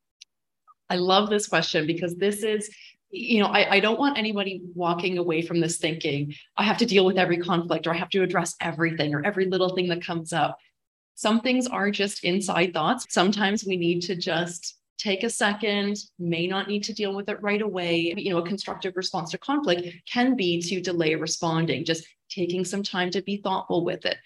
I 0.88 0.96
love 0.96 1.30
this 1.30 1.46
question 1.46 1.86
because 1.86 2.16
this 2.16 2.42
is 2.42 2.70
you 3.10 3.40
know 3.42 3.48
I, 3.48 3.76
I 3.76 3.80
don't 3.80 3.98
want 3.98 4.18
anybody 4.18 4.62
walking 4.74 5.18
away 5.18 5.42
from 5.42 5.58
this 5.60 5.78
thinking 5.78 6.32
i 6.56 6.62
have 6.62 6.78
to 6.78 6.86
deal 6.86 7.04
with 7.04 7.18
every 7.18 7.38
conflict 7.38 7.88
or 7.88 7.92
i 7.92 7.96
have 7.96 8.10
to 8.10 8.22
address 8.22 8.54
everything 8.60 9.14
or 9.14 9.26
every 9.26 9.46
little 9.46 9.74
thing 9.74 9.88
that 9.88 10.04
comes 10.04 10.32
up. 10.32 10.58
Some 11.16 11.40
things 11.42 11.66
are 11.66 11.90
just 11.90 12.24
inside 12.24 12.72
thoughts. 12.72 13.06
Sometimes 13.10 13.62
we 13.62 13.76
need 13.76 14.00
to 14.02 14.16
just 14.16 14.79
take 15.00 15.24
a 15.24 15.30
second, 15.30 15.96
may 16.18 16.46
not 16.46 16.68
need 16.68 16.84
to 16.84 16.92
deal 16.92 17.14
with 17.14 17.28
it 17.28 17.42
right 17.42 17.62
away. 17.62 18.14
You 18.16 18.30
know, 18.30 18.38
a 18.38 18.46
constructive 18.46 18.96
response 18.96 19.30
to 19.30 19.38
conflict 19.38 19.88
can 20.06 20.36
be 20.36 20.60
to 20.62 20.80
delay 20.80 21.14
responding, 21.14 21.84
just 21.84 22.06
taking 22.28 22.64
some 22.64 22.82
time 22.82 23.10
to 23.12 23.22
be 23.22 23.38
thoughtful 23.38 23.84
with 23.84 24.04
it. 24.04 24.18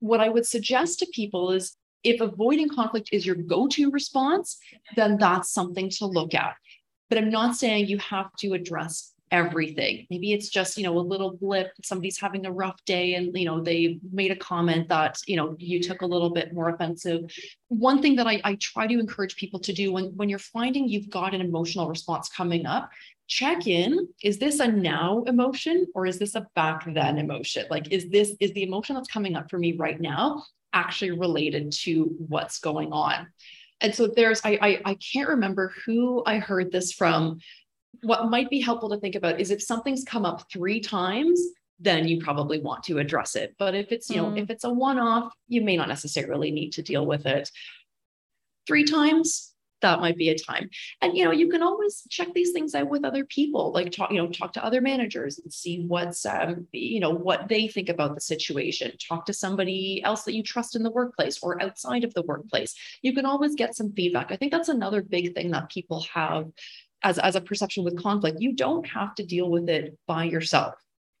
What 0.00 0.20
I 0.20 0.28
would 0.28 0.46
suggest 0.46 1.00
to 1.00 1.06
people 1.12 1.52
is 1.52 1.76
if 2.04 2.20
avoiding 2.20 2.68
conflict 2.68 3.10
is 3.12 3.26
your 3.26 3.36
go 3.36 3.68
to 3.68 3.90
response, 3.90 4.58
then 4.96 5.18
that's 5.18 5.52
something 5.52 5.90
to 5.90 6.06
look 6.06 6.34
at. 6.34 6.54
But 7.10 7.18
I'm 7.18 7.30
not 7.30 7.56
saying 7.56 7.86
you 7.86 7.98
have 7.98 8.30
to 8.38 8.54
address 8.54 9.12
everything. 9.30 10.06
Maybe 10.10 10.32
it's 10.32 10.48
just, 10.48 10.76
you 10.76 10.84
know, 10.84 10.98
a 10.98 11.00
little 11.00 11.36
blip, 11.36 11.72
somebody's 11.82 12.18
having 12.18 12.46
a 12.46 12.52
rough 12.52 12.82
day 12.84 13.14
and, 13.14 13.36
you 13.36 13.44
know, 13.44 13.60
they 13.60 13.98
made 14.12 14.30
a 14.30 14.36
comment 14.36 14.88
that, 14.88 15.18
you 15.26 15.36
know, 15.36 15.56
you 15.58 15.82
took 15.82 16.02
a 16.02 16.06
little 16.06 16.30
bit 16.30 16.52
more 16.52 16.68
offensive. 16.70 17.30
One 17.68 18.00
thing 18.02 18.16
that 18.16 18.26
I, 18.26 18.40
I 18.44 18.56
try 18.56 18.86
to 18.86 18.98
encourage 18.98 19.36
people 19.36 19.60
to 19.60 19.72
do 19.72 19.92
when, 19.92 20.06
when 20.16 20.28
you're 20.28 20.38
finding 20.38 20.88
you've 20.88 21.10
got 21.10 21.34
an 21.34 21.40
emotional 21.40 21.88
response 21.88 22.28
coming 22.28 22.66
up, 22.66 22.90
check 23.26 23.66
in. 23.66 24.08
Is 24.22 24.38
this 24.38 24.60
a 24.60 24.68
now 24.68 25.22
emotion 25.26 25.86
or 25.94 26.06
is 26.06 26.18
this 26.18 26.34
a 26.34 26.46
back 26.54 26.84
then 26.94 27.18
emotion? 27.18 27.66
Like, 27.70 27.92
is 27.92 28.08
this, 28.08 28.34
is 28.40 28.52
the 28.52 28.62
emotion 28.62 28.94
that's 28.94 29.08
coming 29.08 29.36
up 29.36 29.50
for 29.50 29.58
me 29.58 29.72
right 29.72 30.00
now 30.00 30.44
actually 30.72 31.12
related 31.12 31.72
to 31.72 32.14
what's 32.28 32.58
going 32.60 32.92
on? 32.92 33.28
And 33.80 33.94
so 33.94 34.08
there's, 34.08 34.40
I, 34.44 34.58
I, 34.60 34.80
I 34.84 34.94
can't 34.94 35.28
remember 35.28 35.72
who 35.84 36.24
I 36.26 36.38
heard 36.38 36.72
this 36.72 36.92
from, 36.92 37.38
what 38.02 38.30
might 38.30 38.50
be 38.50 38.60
helpful 38.60 38.90
to 38.90 38.98
think 38.98 39.14
about 39.14 39.40
is 39.40 39.50
if 39.50 39.62
something's 39.62 40.04
come 40.04 40.24
up 40.24 40.50
three 40.50 40.80
times, 40.80 41.40
then 41.80 42.08
you 42.08 42.20
probably 42.20 42.60
want 42.60 42.82
to 42.84 42.98
address 42.98 43.36
it. 43.36 43.54
But 43.58 43.74
if 43.74 43.92
it's, 43.92 44.10
you 44.10 44.16
know, 44.16 44.30
mm. 44.30 44.42
if 44.42 44.50
it's 44.50 44.64
a 44.64 44.70
one 44.70 44.98
off, 44.98 45.32
you 45.46 45.60
may 45.60 45.76
not 45.76 45.88
necessarily 45.88 46.50
need 46.50 46.72
to 46.72 46.82
deal 46.82 47.06
with 47.06 47.26
it. 47.26 47.50
Three 48.66 48.84
times, 48.84 49.54
that 49.80 50.00
might 50.00 50.16
be 50.16 50.28
a 50.30 50.38
time. 50.38 50.68
And 51.00 51.16
you 51.16 51.24
know, 51.24 51.30
you 51.30 51.48
can 51.48 51.62
always 51.62 52.02
check 52.10 52.34
these 52.34 52.52
things 52.52 52.74
out 52.74 52.88
with 52.88 53.04
other 53.04 53.24
people, 53.24 53.72
like 53.72 53.92
talk, 53.92 54.10
you 54.10 54.18
know, 54.18 54.28
talk 54.28 54.52
to 54.54 54.64
other 54.64 54.80
managers 54.80 55.38
and 55.38 55.52
see 55.52 55.84
what's 55.86 56.26
um, 56.26 56.66
you 56.72 57.00
know, 57.00 57.10
what 57.10 57.48
they 57.48 57.68
think 57.68 57.88
about 57.88 58.14
the 58.14 58.20
situation. 58.20 58.92
Talk 59.08 59.26
to 59.26 59.32
somebody 59.32 60.02
else 60.04 60.24
that 60.24 60.34
you 60.34 60.42
trust 60.42 60.76
in 60.76 60.82
the 60.82 60.90
workplace 60.90 61.38
or 61.42 61.62
outside 61.62 62.04
of 62.04 62.14
the 62.14 62.22
workplace. 62.22 62.74
You 63.02 63.14
can 63.14 63.26
always 63.26 63.54
get 63.54 63.76
some 63.76 63.92
feedback. 63.92 64.32
I 64.32 64.36
think 64.36 64.52
that's 64.52 64.68
another 64.68 65.02
big 65.02 65.34
thing 65.34 65.50
that 65.52 65.70
people 65.70 66.04
have 66.12 66.46
as, 67.02 67.18
as 67.18 67.36
a 67.36 67.40
perception 67.40 67.84
with 67.84 68.02
conflict, 68.02 68.40
you 68.40 68.52
don't 68.52 68.86
have 68.86 69.14
to 69.16 69.24
deal 69.24 69.50
with 69.50 69.68
it 69.68 69.96
by 70.06 70.24
yourself. 70.24 70.74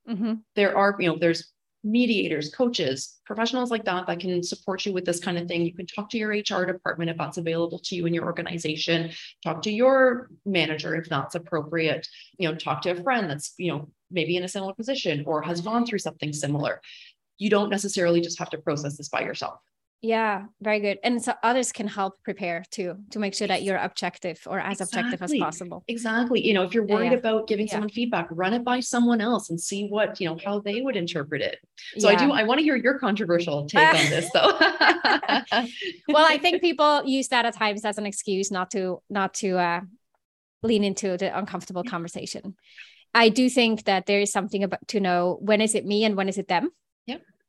Mm-hmm. 0.08 0.34
There 0.56 0.76
are, 0.76 0.96
you 0.98 1.08
know, 1.08 1.18
there's 1.18 1.52
mediators, 1.84 2.52
coaches, 2.52 3.20
professionals 3.24 3.70
like 3.70 3.84
that 3.84 4.06
that 4.06 4.20
can 4.20 4.42
support 4.42 4.84
you 4.84 4.92
with 4.92 5.04
this 5.04 5.20
kind 5.20 5.38
of 5.38 5.46
thing. 5.46 5.62
You 5.62 5.74
can 5.74 5.86
talk 5.86 6.10
to 6.10 6.18
your 6.18 6.30
HR 6.30 6.64
department 6.64 7.10
if 7.10 7.16
that's 7.16 7.38
available 7.38 7.78
to 7.84 7.94
you 7.94 8.06
in 8.06 8.14
your 8.14 8.24
organization. 8.24 9.10
Talk 9.44 9.62
to 9.62 9.70
your 9.70 10.28
manager 10.44 10.96
if 10.96 11.08
that's 11.08 11.34
appropriate. 11.34 12.06
You 12.38 12.48
know, 12.48 12.56
talk 12.56 12.82
to 12.82 12.90
a 12.90 13.02
friend 13.02 13.30
that's, 13.30 13.54
you 13.58 13.70
know, 13.70 13.88
maybe 14.10 14.36
in 14.36 14.44
a 14.44 14.48
similar 14.48 14.74
position 14.74 15.24
or 15.26 15.42
has 15.42 15.60
gone 15.60 15.86
through 15.86 16.00
something 16.00 16.32
similar. 16.32 16.80
You 17.38 17.50
don't 17.50 17.70
necessarily 17.70 18.20
just 18.20 18.38
have 18.40 18.50
to 18.50 18.58
process 18.58 18.96
this 18.96 19.08
by 19.08 19.20
yourself. 19.20 19.60
Yeah, 20.00 20.44
very 20.60 20.78
good. 20.78 20.98
And 21.02 21.20
so 21.22 21.34
others 21.42 21.72
can 21.72 21.88
help 21.88 22.22
prepare 22.22 22.64
too 22.70 22.98
to 23.10 23.18
make 23.18 23.34
sure 23.34 23.48
that 23.48 23.64
you're 23.64 23.76
objective 23.76 24.40
or 24.46 24.60
as 24.60 24.80
exactly. 24.80 25.00
objective 25.00 25.22
as 25.22 25.34
possible. 25.40 25.84
Exactly. 25.88 26.46
You 26.46 26.54
know, 26.54 26.62
if 26.62 26.72
you're 26.72 26.86
worried 26.86 27.10
yeah. 27.10 27.18
about 27.18 27.48
giving 27.48 27.66
yeah. 27.66 27.72
someone 27.72 27.90
feedback, 27.90 28.28
run 28.30 28.54
it 28.54 28.62
by 28.62 28.78
someone 28.78 29.20
else 29.20 29.50
and 29.50 29.60
see 29.60 29.88
what, 29.88 30.20
you 30.20 30.28
know, 30.28 30.38
how 30.44 30.60
they 30.60 30.82
would 30.82 30.94
interpret 30.94 31.42
it. 31.42 31.58
So 31.98 32.08
yeah. 32.08 32.16
I 32.16 32.24
do 32.24 32.30
I 32.30 32.44
want 32.44 32.58
to 32.58 32.64
hear 32.64 32.76
your 32.76 32.98
controversial 33.00 33.66
take 33.66 33.88
on 33.88 34.10
this 34.10 34.30
though. 34.32 34.56
well, 36.08 36.26
I 36.28 36.38
think 36.40 36.60
people 36.60 37.02
use 37.04 37.28
that 37.28 37.44
at 37.44 37.56
times 37.56 37.84
as 37.84 37.98
an 37.98 38.06
excuse 38.06 38.52
not 38.52 38.70
to 38.72 39.02
not 39.10 39.34
to 39.34 39.58
uh 39.58 39.80
lean 40.62 40.84
into 40.84 41.16
the 41.16 41.36
uncomfortable 41.36 41.82
conversation. 41.82 42.54
I 43.14 43.30
do 43.30 43.50
think 43.50 43.84
that 43.84 44.06
there 44.06 44.20
is 44.20 44.30
something 44.30 44.62
about 44.62 44.86
to 44.88 45.00
know 45.00 45.38
when 45.40 45.60
is 45.60 45.74
it 45.74 45.84
me 45.84 46.04
and 46.04 46.16
when 46.16 46.28
is 46.28 46.38
it 46.38 46.46
them 46.46 46.70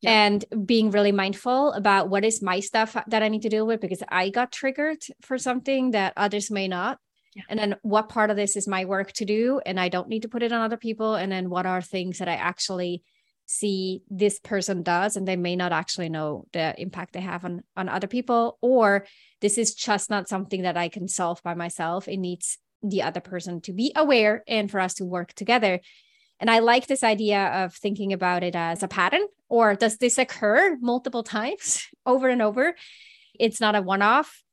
yeah. 0.01 0.25
and 0.25 0.45
being 0.65 0.91
really 0.91 1.11
mindful 1.11 1.71
about 1.73 2.09
what 2.09 2.23
is 2.25 2.41
my 2.41 2.59
stuff 2.59 2.95
that 3.07 3.23
I 3.23 3.27
need 3.27 3.41
to 3.43 3.49
deal 3.49 3.65
with 3.65 3.81
because 3.81 4.03
I 4.09 4.29
got 4.29 4.51
triggered 4.51 5.03
for 5.21 5.37
something 5.37 5.91
that 5.91 6.13
others 6.15 6.49
may 6.49 6.67
not. 6.67 6.99
Yeah. 7.35 7.43
And 7.49 7.59
then 7.59 7.75
what 7.81 8.09
part 8.09 8.31
of 8.31 8.37
this 8.37 8.55
is 8.55 8.67
my 8.67 8.85
work 8.85 9.11
to 9.13 9.25
do 9.25 9.61
and 9.65 9.79
I 9.79 9.89
don't 9.89 10.09
need 10.09 10.23
to 10.23 10.29
put 10.29 10.43
it 10.43 10.51
on 10.51 10.61
other 10.61 10.77
people 10.77 11.15
and 11.15 11.31
then 11.31 11.49
what 11.49 11.65
are 11.65 11.81
things 11.81 12.19
that 12.19 12.29
I 12.29 12.35
actually 12.35 13.03
see 13.45 14.03
this 14.09 14.39
person 14.39 14.83
does 14.83 15.15
and 15.15 15.27
they 15.27 15.35
may 15.35 15.55
not 15.55 15.71
actually 15.71 16.07
know 16.07 16.45
the 16.53 16.79
impact 16.79 17.13
they 17.13 17.21
have 17.21 17.43
on 17.43 17.63
on 17.75 17.89
other 17.89 18.05
people 18.05 18.59
or 18.61 19.07
this 19.41 19.57
is 19.57 19.73
just 19.73 20.07
not 20.07 20.29
something 20.29 20.61
that 20.61 20.77
I 20.77 20.87
can 20.87 21.07
solve 21.07 21.41
by 21.41 21.55
myself 21.55 22.07
it 22.07 22.17
needs 22.17 22.59
the 22.83 23.01
other 23.01 23.21
person 23.21 23.59
to 23.61 23.73
be 23.73 23.91
aware 23.95 24.43
and 24.47 24.69
for 24.69 24.79
us 24.79 24.93
to 24.95 25.05
work 25.05 25.33
together 25.33 25.79
and 26.39 26.49
I 26.49 26.59
like 26.59 26.87
this 26.87 27.03
idea 27.03 27.47
of 27.47 27.73
thinking 27.73 28.13
about 28.13 28.43
it 28.43 28.55
as 28.55 28.83
a 28.83 28.87
pattern, 28.87 29.25
or 29.49 29.75
does 29.75 29.97
this 29.97 30.17
occur 30.17 30.77
multiple 30.79 31.23
times 31.23 31.87
over 32.05 32.29
and 32.29 32.41
over? 32.41 32.75
It's 33.39 33.61
not 33.61 33.75
a 33.75 33.81
one 33.81 34.01
off. 34.01 34.43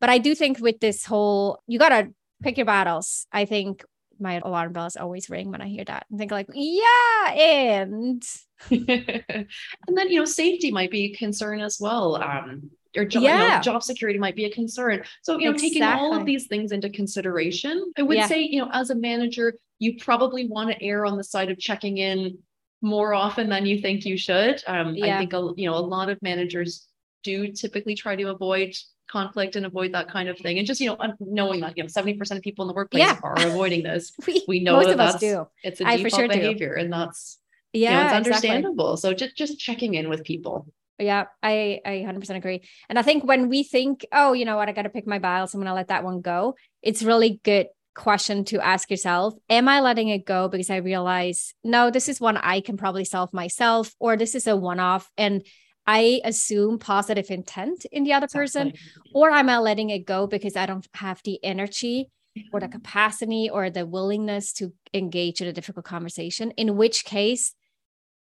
But 0.00 0.10
I 0.10 0.18
do 0.18 0.34
think 0.34 0.60
with 0.60 0.80
this 0.80 1.04
whole, 1.04 1.62
you 1.66 1.78
got 1.78 1.88
to 1.90 2.12
pick 2.42 2.58
your 2.58 2.66
battles. 2.66 3.26
I 3.32 3.46
think 3.46 3.84
my 4.20 4.40
alarm 4.44 4.72
bells 4.72 4.96
always 4.96 5.30
ring 5.30 5.50
when 5.50 5.60
I 5.60 5.68
hear 5.68 5.84
that 5.84 6.06
and 6.10 6.18
think 6.18 6.30
like, 6.30 6.48
yeah, 6.52 7.32
and 7.32 8.22
and 8.70 9.46
then 9.88 10.10
you 10.10 10.18
know, 10.18 10.24
safety 10.24 10.70
might 10.70 10.90
be 10.90 11.06
a 11.06 11.16
concern 11.16 11.60
as 11.60 11.78
well. 11.80 12.16
Um, 12.16 12.70
or 12.96 13.04
job, 13.04 13.22
yeah. 13.22 13.42
you 13.42 13.48
know, 13.56 13.60
job 13.60 13.82
security 13.82 14.18
might 14.18 14.36
be 14.36 14.44
a 14.44 14.50
concern. 14.50 15.02
So, 15.22 15.38
you 15.38 15.46
know, 15.46 15.50
exactly. 15.50 15.70
taking 15.70 15.82
all 15.82 16.14
of 16.14 16.24
these 16.24 16.46
things 16.46 16.70
into 16.70 16.88
consideration, 16.90 17.92
I 17.98 18.02
would 18.02 18.16
yeah. 18.16 18.26
say, 18.26 18.42
you 18.42 18.60
know, 18.60 18.70
as 18.72 18.90
a 18.90 18.94
manager, 18.94 19.54
you 19.78 19.98
probably 19.98 20.46
want 20.46 20.70
to 20.70 20.82
err 20.82 21.06
on 21.06 21.16
the 21.16 21.24
side 21.24 21.50
of 21.50 21.58
checking 21.58 21.98
in 21.98 22.38
more 22.80 23.14
often 23.14 23.48
than 23.48 23.66
you 23.66 23.80
think 23.80 24.04
you 24.04 24.16
should. 24.16 24.62
Um, 24.66 24.94
yeah. 24.94 25.16
I 25.16 25.18
think, 25.18 25.32
a, 25.32 25.52
you 25.56 25.68
know, 25.68 25.76
a 25.76 25.80
lot 25.80 26.10
of 26.10 26.20
managers 26.22 26.86
do 27.22 27.48
typically 27.48 27.94
try 27.94 28.14
to 28.14 28.24
avoid 28.24 28.74
conflict 29.10 29.56
and 29.56 29.66
avoid 29.66 29.92
that 29.92 30.08
kind 30.08 30.28
of 30.28 30.38
thing. 30.38 30.58
And 30.58 30.66
just, 30.66 30.80
you 30.80 30.88
know, 30.88 30.98
knowing 31.20 31.60
that, 31.60 31.76
you 31.76 31.82
know, 31.82 31.88
70% 31.88 32.36
of 32.36 32.42
people 32.42 32.64
in 32.64 32.68
the 32.68 32.74
workplace 32.74 33.02
yeah. 33.02 33.18
are 33.22 33.34
avoiding 33.38 33.82
this. 33.90 34.12
we, 34.26 34.44
we 34.46 34.60
know 34.60 34.84
that 34.84 34.96
that's, 34.96 35.18
do. 35.18 35.46
it's 35.62 35.80
a 35.80 35.84
default 35.84 36.12
sure 36.14 36.28
behavior 36.28 36.74
do. 36.74 36.82
and 36.82 36.92
that's, 36.92 37.38
yeah, 37.72 37.90
you 37.90 37.96
know, 37.96 38.04
it's 38.04 38.28
understandable. 38.28 38.92
Exactly. 38.92 39.10
So 39.10 39.26
just, 39.26 39.36
just 39.36 39.58
checking 39.58 39.94
in 39.94 40.08
with 40.08 40.22
people. 40.24 40.66
Yeah, 40.98 41.24
I 41.42 41.80
I 41.84 42.04
100% 42.06 42.36
agree. 42.36 42.62
And 42.88 42.98
I 42.98 43.02
think 43.02 43.24
when 43.24 43.48
we 43.48 43.64
think, 43.64 44.06
oh, 44.12 44.32
you 44.32 44.44
know 44.44 44.56
what, 44.56 44.68
I 44.68 44.72
got 44.72 44.82
to 44.82 44.90
pick 44.90 45.08
my 45.08 45.18
battles, 45.18 45.52
I'm 45.52 45.58
going 45.58 45.66
to 45.66 45.74
let 45.74 45.88
that 45.88 46.04
one 46.04 46.20
go. 46.20 46.54
It's 46.82 47.02
really 47.02 47.40
good 47.42 47.66
question 47.94 48.44
to 48.44 48.60
ask 48.60 48.90
yourself 48.90 49.34
am 49.48 49.68
i 49.68 49.80
letting 49.80 50.08
it 50.08 50.26
go 50.26 50.48
because 50.48 50.70
i 50.70 50.76
realize 50.76 51.54
no 51.62 51.90
this 51.90 52.08
is 52.08 52.20
one 52.20 52.36
i 52.36 52.60
can 52.60 52.76
probably 52.76 53.04
solve 53.04 53.32
myself 53.32 53.94
or 54.00 54.16
this 54.16 54.34
is 54.34 54.46
a 54.46 54.56
one 54.56 54.80
off 54.80 55.10
and 55.16 55.46
i 55.86 56.20
assume 56.24 56.78
positive 56.78 57.30
intent 57.30 57.84
in 57.92 58.04
the 58.04 58.12
other 58.12 58.24
exactly. 58.24 58.72
person 58.72 58.72
or 59.14 59.30
am 59.30 59.48
i 59.48 59.58
letting 59.58 59.90
it 59.90 60.06
go 60.06 60.26
because 60.26 60.56
i 60.56 60.66
don't 60.66 60.88
have 60.94 61.20
the 61.24 61.42
energy 61.44 62.10
or 62.52 62.60
the 62.60 62.68
capacity 62.68 63.48
or 63.48 63.70
the 63.70 63.86
willingness 63.86 64.52
to 64.52 64.72
engage 64.92 65.40
in 65.40 65.46
a 65.46 65.52
difficult 65.52 65.84
conversation 65.84 66.50
in 66.52 66.76
which 66.76 67.04
case 67.04 67.54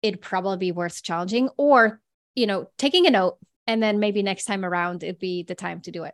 it'd 0.01 0.21
probably 0.21 0.58
be 0.58 0.71
worth 0.71 1.03
challenging 1.03 1.49
or 1.58 2.01
you 2.36 2.47
know 2.47 2.67
taking 2.77 3.05
a 3.05 3.12
note 3.12 3.38
and 3.67 3.84
then 3.84 3.99
maybe 3.99 4.23
next 4.23 4.45
time 4.45 4.65
around 4.65 5.03
it'd 5.03 5.19
be 5.19 5.43
the 5.43 5.55
time 5.55 5.82
to 5.82 5.91
do 5.91 6.03
it 6.03 6.13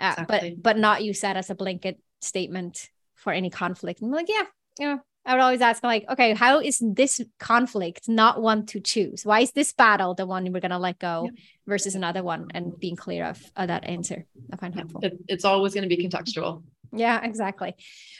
uh, 0.00 0.14
exactly. 0.18 0.50
but 0.50 0.62
but 0.62 0.78
not 0.78 1.04
use 1.04 1.20
that 1.20 1.36
as 1.36 1.50
a 1.50 1.54
blanket 1.54 2.00
statement 2.20 2.88
for 3.14 3.32
any 3.32 3.50
conflict. 3.50 4.02
I'm 4.02 4.10
like, 4.10 4.28
yeah, 4.28 4.44
yeah. 4.78 4.96
I 5.26 5.34
would 5.34 5.42
always 5.42 5.60
ask, 5.60 5.82
like, 5.82 6.06
okay, 6.08 6.32
how 6.32 6.60
is 6.60 6.82
this 6.82 7.20
conflict 7.38 8.08
not 8.08 8.40
one 8.40 8.64
to 8.66 8.80
choose? 8.80 9.26
Why 9.26 9.40
is 9.40 9.52
this 9.52 9.74
battle 9.74 10.14
the 10.14 10.24
one 10.24 10.50
we're 10.52 10.60
gonna 10.60 10.78
let 10.78 10.98
go 10.98 11.24
yeah. 11.24 11.42
versus 11.66 11.94
another 11.94 12.22
one? 12.22 12.46
And 12.54 12.78
being 12.78 12.96
clear 12.96 13.26
of, 13.26 13.42
of 13.54 13.68
that 13.68 13.84
answer, 13.84 14.24
I 14.50 14.56
find 14.56 14.74
helpful. 14.74 15.00
It, 15.02 15.18
it's 15.28 15.44
always 15.44 15.74
going 15.74 15.88
to 15.88 15.94
be 15.94 16.02
contextual. 16.02 16.62
Yeah, 16.92 17.22
exactly. 17.22 17.74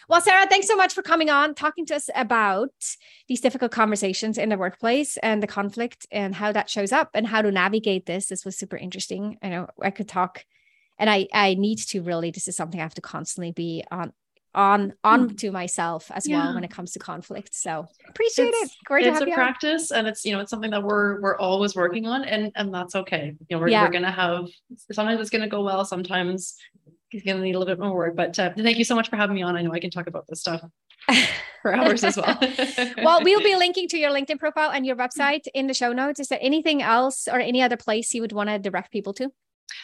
Well, 0.09 0.21
Sarah, 0.21 0.47
thanks 0.47 0.67
so 0.67 0.77
much 0.77 0.93
for 0.93 1.01
coming 1.01 1.31
on, 1.31 1.55
talking 1.55 1.87
to 1.87 1.97
us 1.97 2.11
about 2.15 2.75
these 3.27 3.41
difficult 3.41 3.73
conversations 3.73 4.37
in 4.37 4.51
the 4.51 4.59
workplace 4.59 5.17
and 5.19 5.43
the 5.43 5.47
conflict 5.47 6.07
and 6.11 6.35
how 6.35 6.53
that 6.53 6.69
shows 6.69 6.93
up 6.93 7.11
and 7.15 7.27
how 7.27 7.41
to 7.41 7.51
navigate 7.51 8.05
this. 8.05 8.27
This 8.27 8.45
was 8.45 8.59
super 8.59 8.77
interesting. 8.77 9.39
I 9.43 9.49
know 9.49 9.69
I 9.83 9.91
could 9.91 10.09
talk 10.09 10.45
and 10.99 11.09
I 11.11 11.29
I 11.33 11.55
need 11.55 11.79
to 11.79 12.03
really 12.03 12.31
this 12.31 12.49
is 12.49 12.57
something 12.57 12.81
I 12.81 12.83
have 12.83 12.95
to 12.95 13.01
constantly 13.01 13.53
be 13.53 13.85
on 13.91 14.13
on 14.55 14.95
on 15.05 15.37
to 15.37 15.51
myself 15.51 16.11
as 16.13 16.27
yeah. 16.27 16.39
well 16.39 16.55
when 16.55 16.65
it 16.65 16.71
comes 16.71 16.93
to 16.93 16.99
conflict. 16.99 17.55
So 17.55 17.87
appreciate 18.09 18.49
it's, 18.49 18.73
it. 18.73 18.79
Great 18.85 19.07
it's 19.07 19.21
a 19.21 19.27
practice 19.27 19.93
and 19.93 20.07
it's 20.07 20.25
you 20.25 20.33
know 20.33 20.41
it's 20.41 20.51
something 20.51 20.71
that 20.71 20.83
we're 20.83 21.21
we're 21.21 21.39
always 21.39 21.77
working 21.77 22.07
on 22.07 22.25
and 22.25 22.51
and 22.57 22.73
that's 22.73 22.95
okay. 22.95 23.35
You 23.49 23.57
know, 23.57 23.61
we're, 23.61 23.69
yeah. 23.69 23.85
we're 23.85 23.93
gonna 23.93 24.11
have 24.11 24.49
sometimes 24.93 25.21
it's 25.21 25.31
gonna 25.31 25.49
go 25.49 25.63
well, 25.63 25.85
sometimes 25.85 26.57
it's 27.13 27.25
gonna 27.25 27.41
need 27.41 27.55
a 27.55 27.59
little 27.59 27.75
bit 27.75 27.83
more 27.83 27.95
work. 27.95 28.17
But 28.17 28.39
uh, 28.39 28.51
thank 28.57 28.79
you 28.79 28.85
so 28.85 28.95
much 28.95 29.09
for 29.09 29.17
having 29.17 29.37
me 29.37 29.43
on. 29.43 29.57
I 29.57 29.63
know 29.63 29.73
I 29.73 29.81
can 29.81 29.91
talk 29.91 30.07
about 30.07 30.27
this 30.29 30.41
stuff. 30.41 30.63
for 31.63 31.75
hours 31.75 32.05
as 32.05 32.17
well. 32.17 32.39
well, 33.03 33.21
we'll 33.23 33.43
be 33.43 33.57
linking 33.59 33.89
to 33.89 33.99
your 33.99 34.11
LinkedIn 34.11 34.39
profile 34.39 34.71
and 34.71 34.87
your 34.87 34.97
website 34.97 35.47
in 35.55 35.67
the 35.67 35.75
show 35.75 35.93
notes. 35.93 36.21
Is 36.21 36.29
there 36.29 36.39
anything 36.41 36.83
else 36.83 37.29
or 37.29 37.41
any 37.41 37.63
other 37.63 37.77
place 37.77 38.15
you 38.15 38.21
would 38.23 38.33
want 38.33 38.49
to 38.51 38.59
direct 38.59 38.93
people 38.93 39.13
to? 39.15 39.31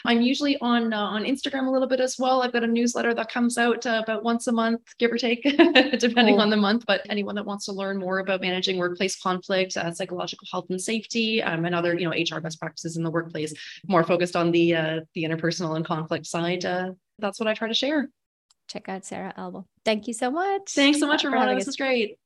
I'm 0.04 0.20
usually 0.20 0.58
on 0.60 0.92
uh, 0.92 0.98
on 0.98 1.24
Instagram 1.24 1.66
a 1.66 1.70
little 1.70 1.88
bit 1.88 2.00
as 2.00 2.16
well. 2.18 2.42
I've 2.42 2.52
got 2.52 2.64
a 2.64 2.66
newsletter 2.66 3.14
that 3.14 3.30
comes 3.30 3.58
out 3.58 3.86
uh, 3.86 4.02
about 4.04 4.22
once 4.22 4.46
a 4.46 4.52
month, 4.52 4.80
give 4.98 5.12
or 5.12 5.18
take, 5.18 5.42
depending 5.98 6.34
cool. 6.34 6.40
on 6.40 6.50
the 6.50 6.56
month. 6.56 6.84
But 6.86 7.02
anyone 7.08 7.34
that 7.36 7.46
wants 7.46 7.66
to 7.66 7.72
learn 7.72 7.98
more 7.98 8.18
about 8.18 8.40
managing 8.40 8.78
workplace 8.78 9.20
conflict, 9.20 9.76
uh, 9.76 9.92
psychological 9.92 10.46
health 10.50 10.66
and 10.70 10.80
safety, 10.80 11.42
um, 11.42 11.64
and 11.64 11.74
other 11.74 11.98
you 11.98 12.08
know 12.08 12.10
HR 12.10 12.40
best 12.40 12.60
practices 12.60 12.96
in 12.96 13.02
the 13.02 13.10
workplace, 13.10 13.54
more 13.86 14.04
focused 14.04 14.36
on 14.36 14.50
the 14.50 14.74
uh, 14.74 15.00
the 15.14 15.24
interpersonal 15.24 15.76
and 15.76 15.84
conflict 15.84 16.26
side, 16.26 16.64
uh, 16.64 16.90
that's 17.18 17.38
what 17.38 17.48
I 17.48 17.54
try 17.54 17.68
to 17.68 17.74
share. 17.74 18.08
Check 18.68 18.88
out 18.88 19.04
Sarah 19.04 19.34
Albo. 19.36 19.66
Thank 19.84 20.08
you 20.08 20.14
so 20.14 20.30
much. 20.30 20.72
Thanks 20.72 20.98
so 20.98 21.06
much, 21.06 21.24
Ramona. 21.24 21.54
This 21.54 21.68
is 21.68 21.76
great. 21.76 22.18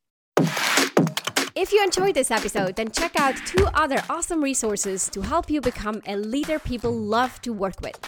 If 1.60 1.72
you 1.72 1.82
enjoyed 1.82 2.14
this 2.14 2.30
episode, 2.30 2.76
then 2.76 2.92
check 2.92 3.18
out 3.18 3.34
two 3.44 3.66
other 3.74 4.00
awesome 4.08 4.40
resources 4.44 5.08
to 5.08 5.20
help 5.20 5.50
you 5.50 5.60
become 5.60 6.00
a 6.06 6.14
leader 6.14 6.60
people 6.60 6.92
love 6.92 7.42
to 7.42 7.52
work 7.52 7.80
with. 7.80 7.98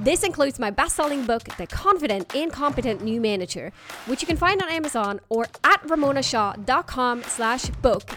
This 0.00 0.24
includes 0.24 0.58
my 0.58 0.72
best-selling 0.72 1.24
book, 1.24 1.44
The 1.58 1.68
Confident 1.68 2.34
and 2.34 2.52
Competent 2.52 3.00
New 3.00 3.20
Manager, 3.20 3.72
which 4.06 4.20
you 4.20 4.26
can 4.26 4.36
find 4.36 4.60
on 4.60 4.68
Amazon 4.68 5.20
or 5.28 5.46
at 5.62 5.80
ramonashaw.com 5.84 7.22
slash 7.22 7.66
book, 7.82 8.10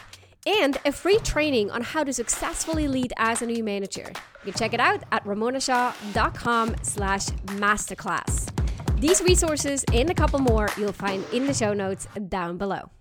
and 0.48 0.80
a 0.84 0.92
free 0.92 1.20
training 1.20 1.70
on 1.70 1.84
how 1.84 2.04
to 2.04 2.12
successfully 2.12 2.88
lead 2.88 3.14
as 3.18 3.44
a 3.44 3.46
new 3.46 3.64
manager. 3.64 4.12
You 4.44 4.52
can 4.52 4.60
check 4.60 4.74
it 4.74 4.80
out 4.80 5.04
at 5.12 5.24
ramonashaw.com 5.26 6.78
slash 6.82 7.28
masterclass. 7.28 8.50
These 9.00 9.22
resources 9.22 9.86
and 9.94 10.10
a 10.10 10.16
couple 10.16 10.40
more 10.40 10.70
you'll 10.76 10.92
find 10.92 11.24
in 11.32 11.46
the 11.46 11.54
show 11.54 11.74
notes 11.74 12.08
down 12.30 12.58
below. 12.58 12.92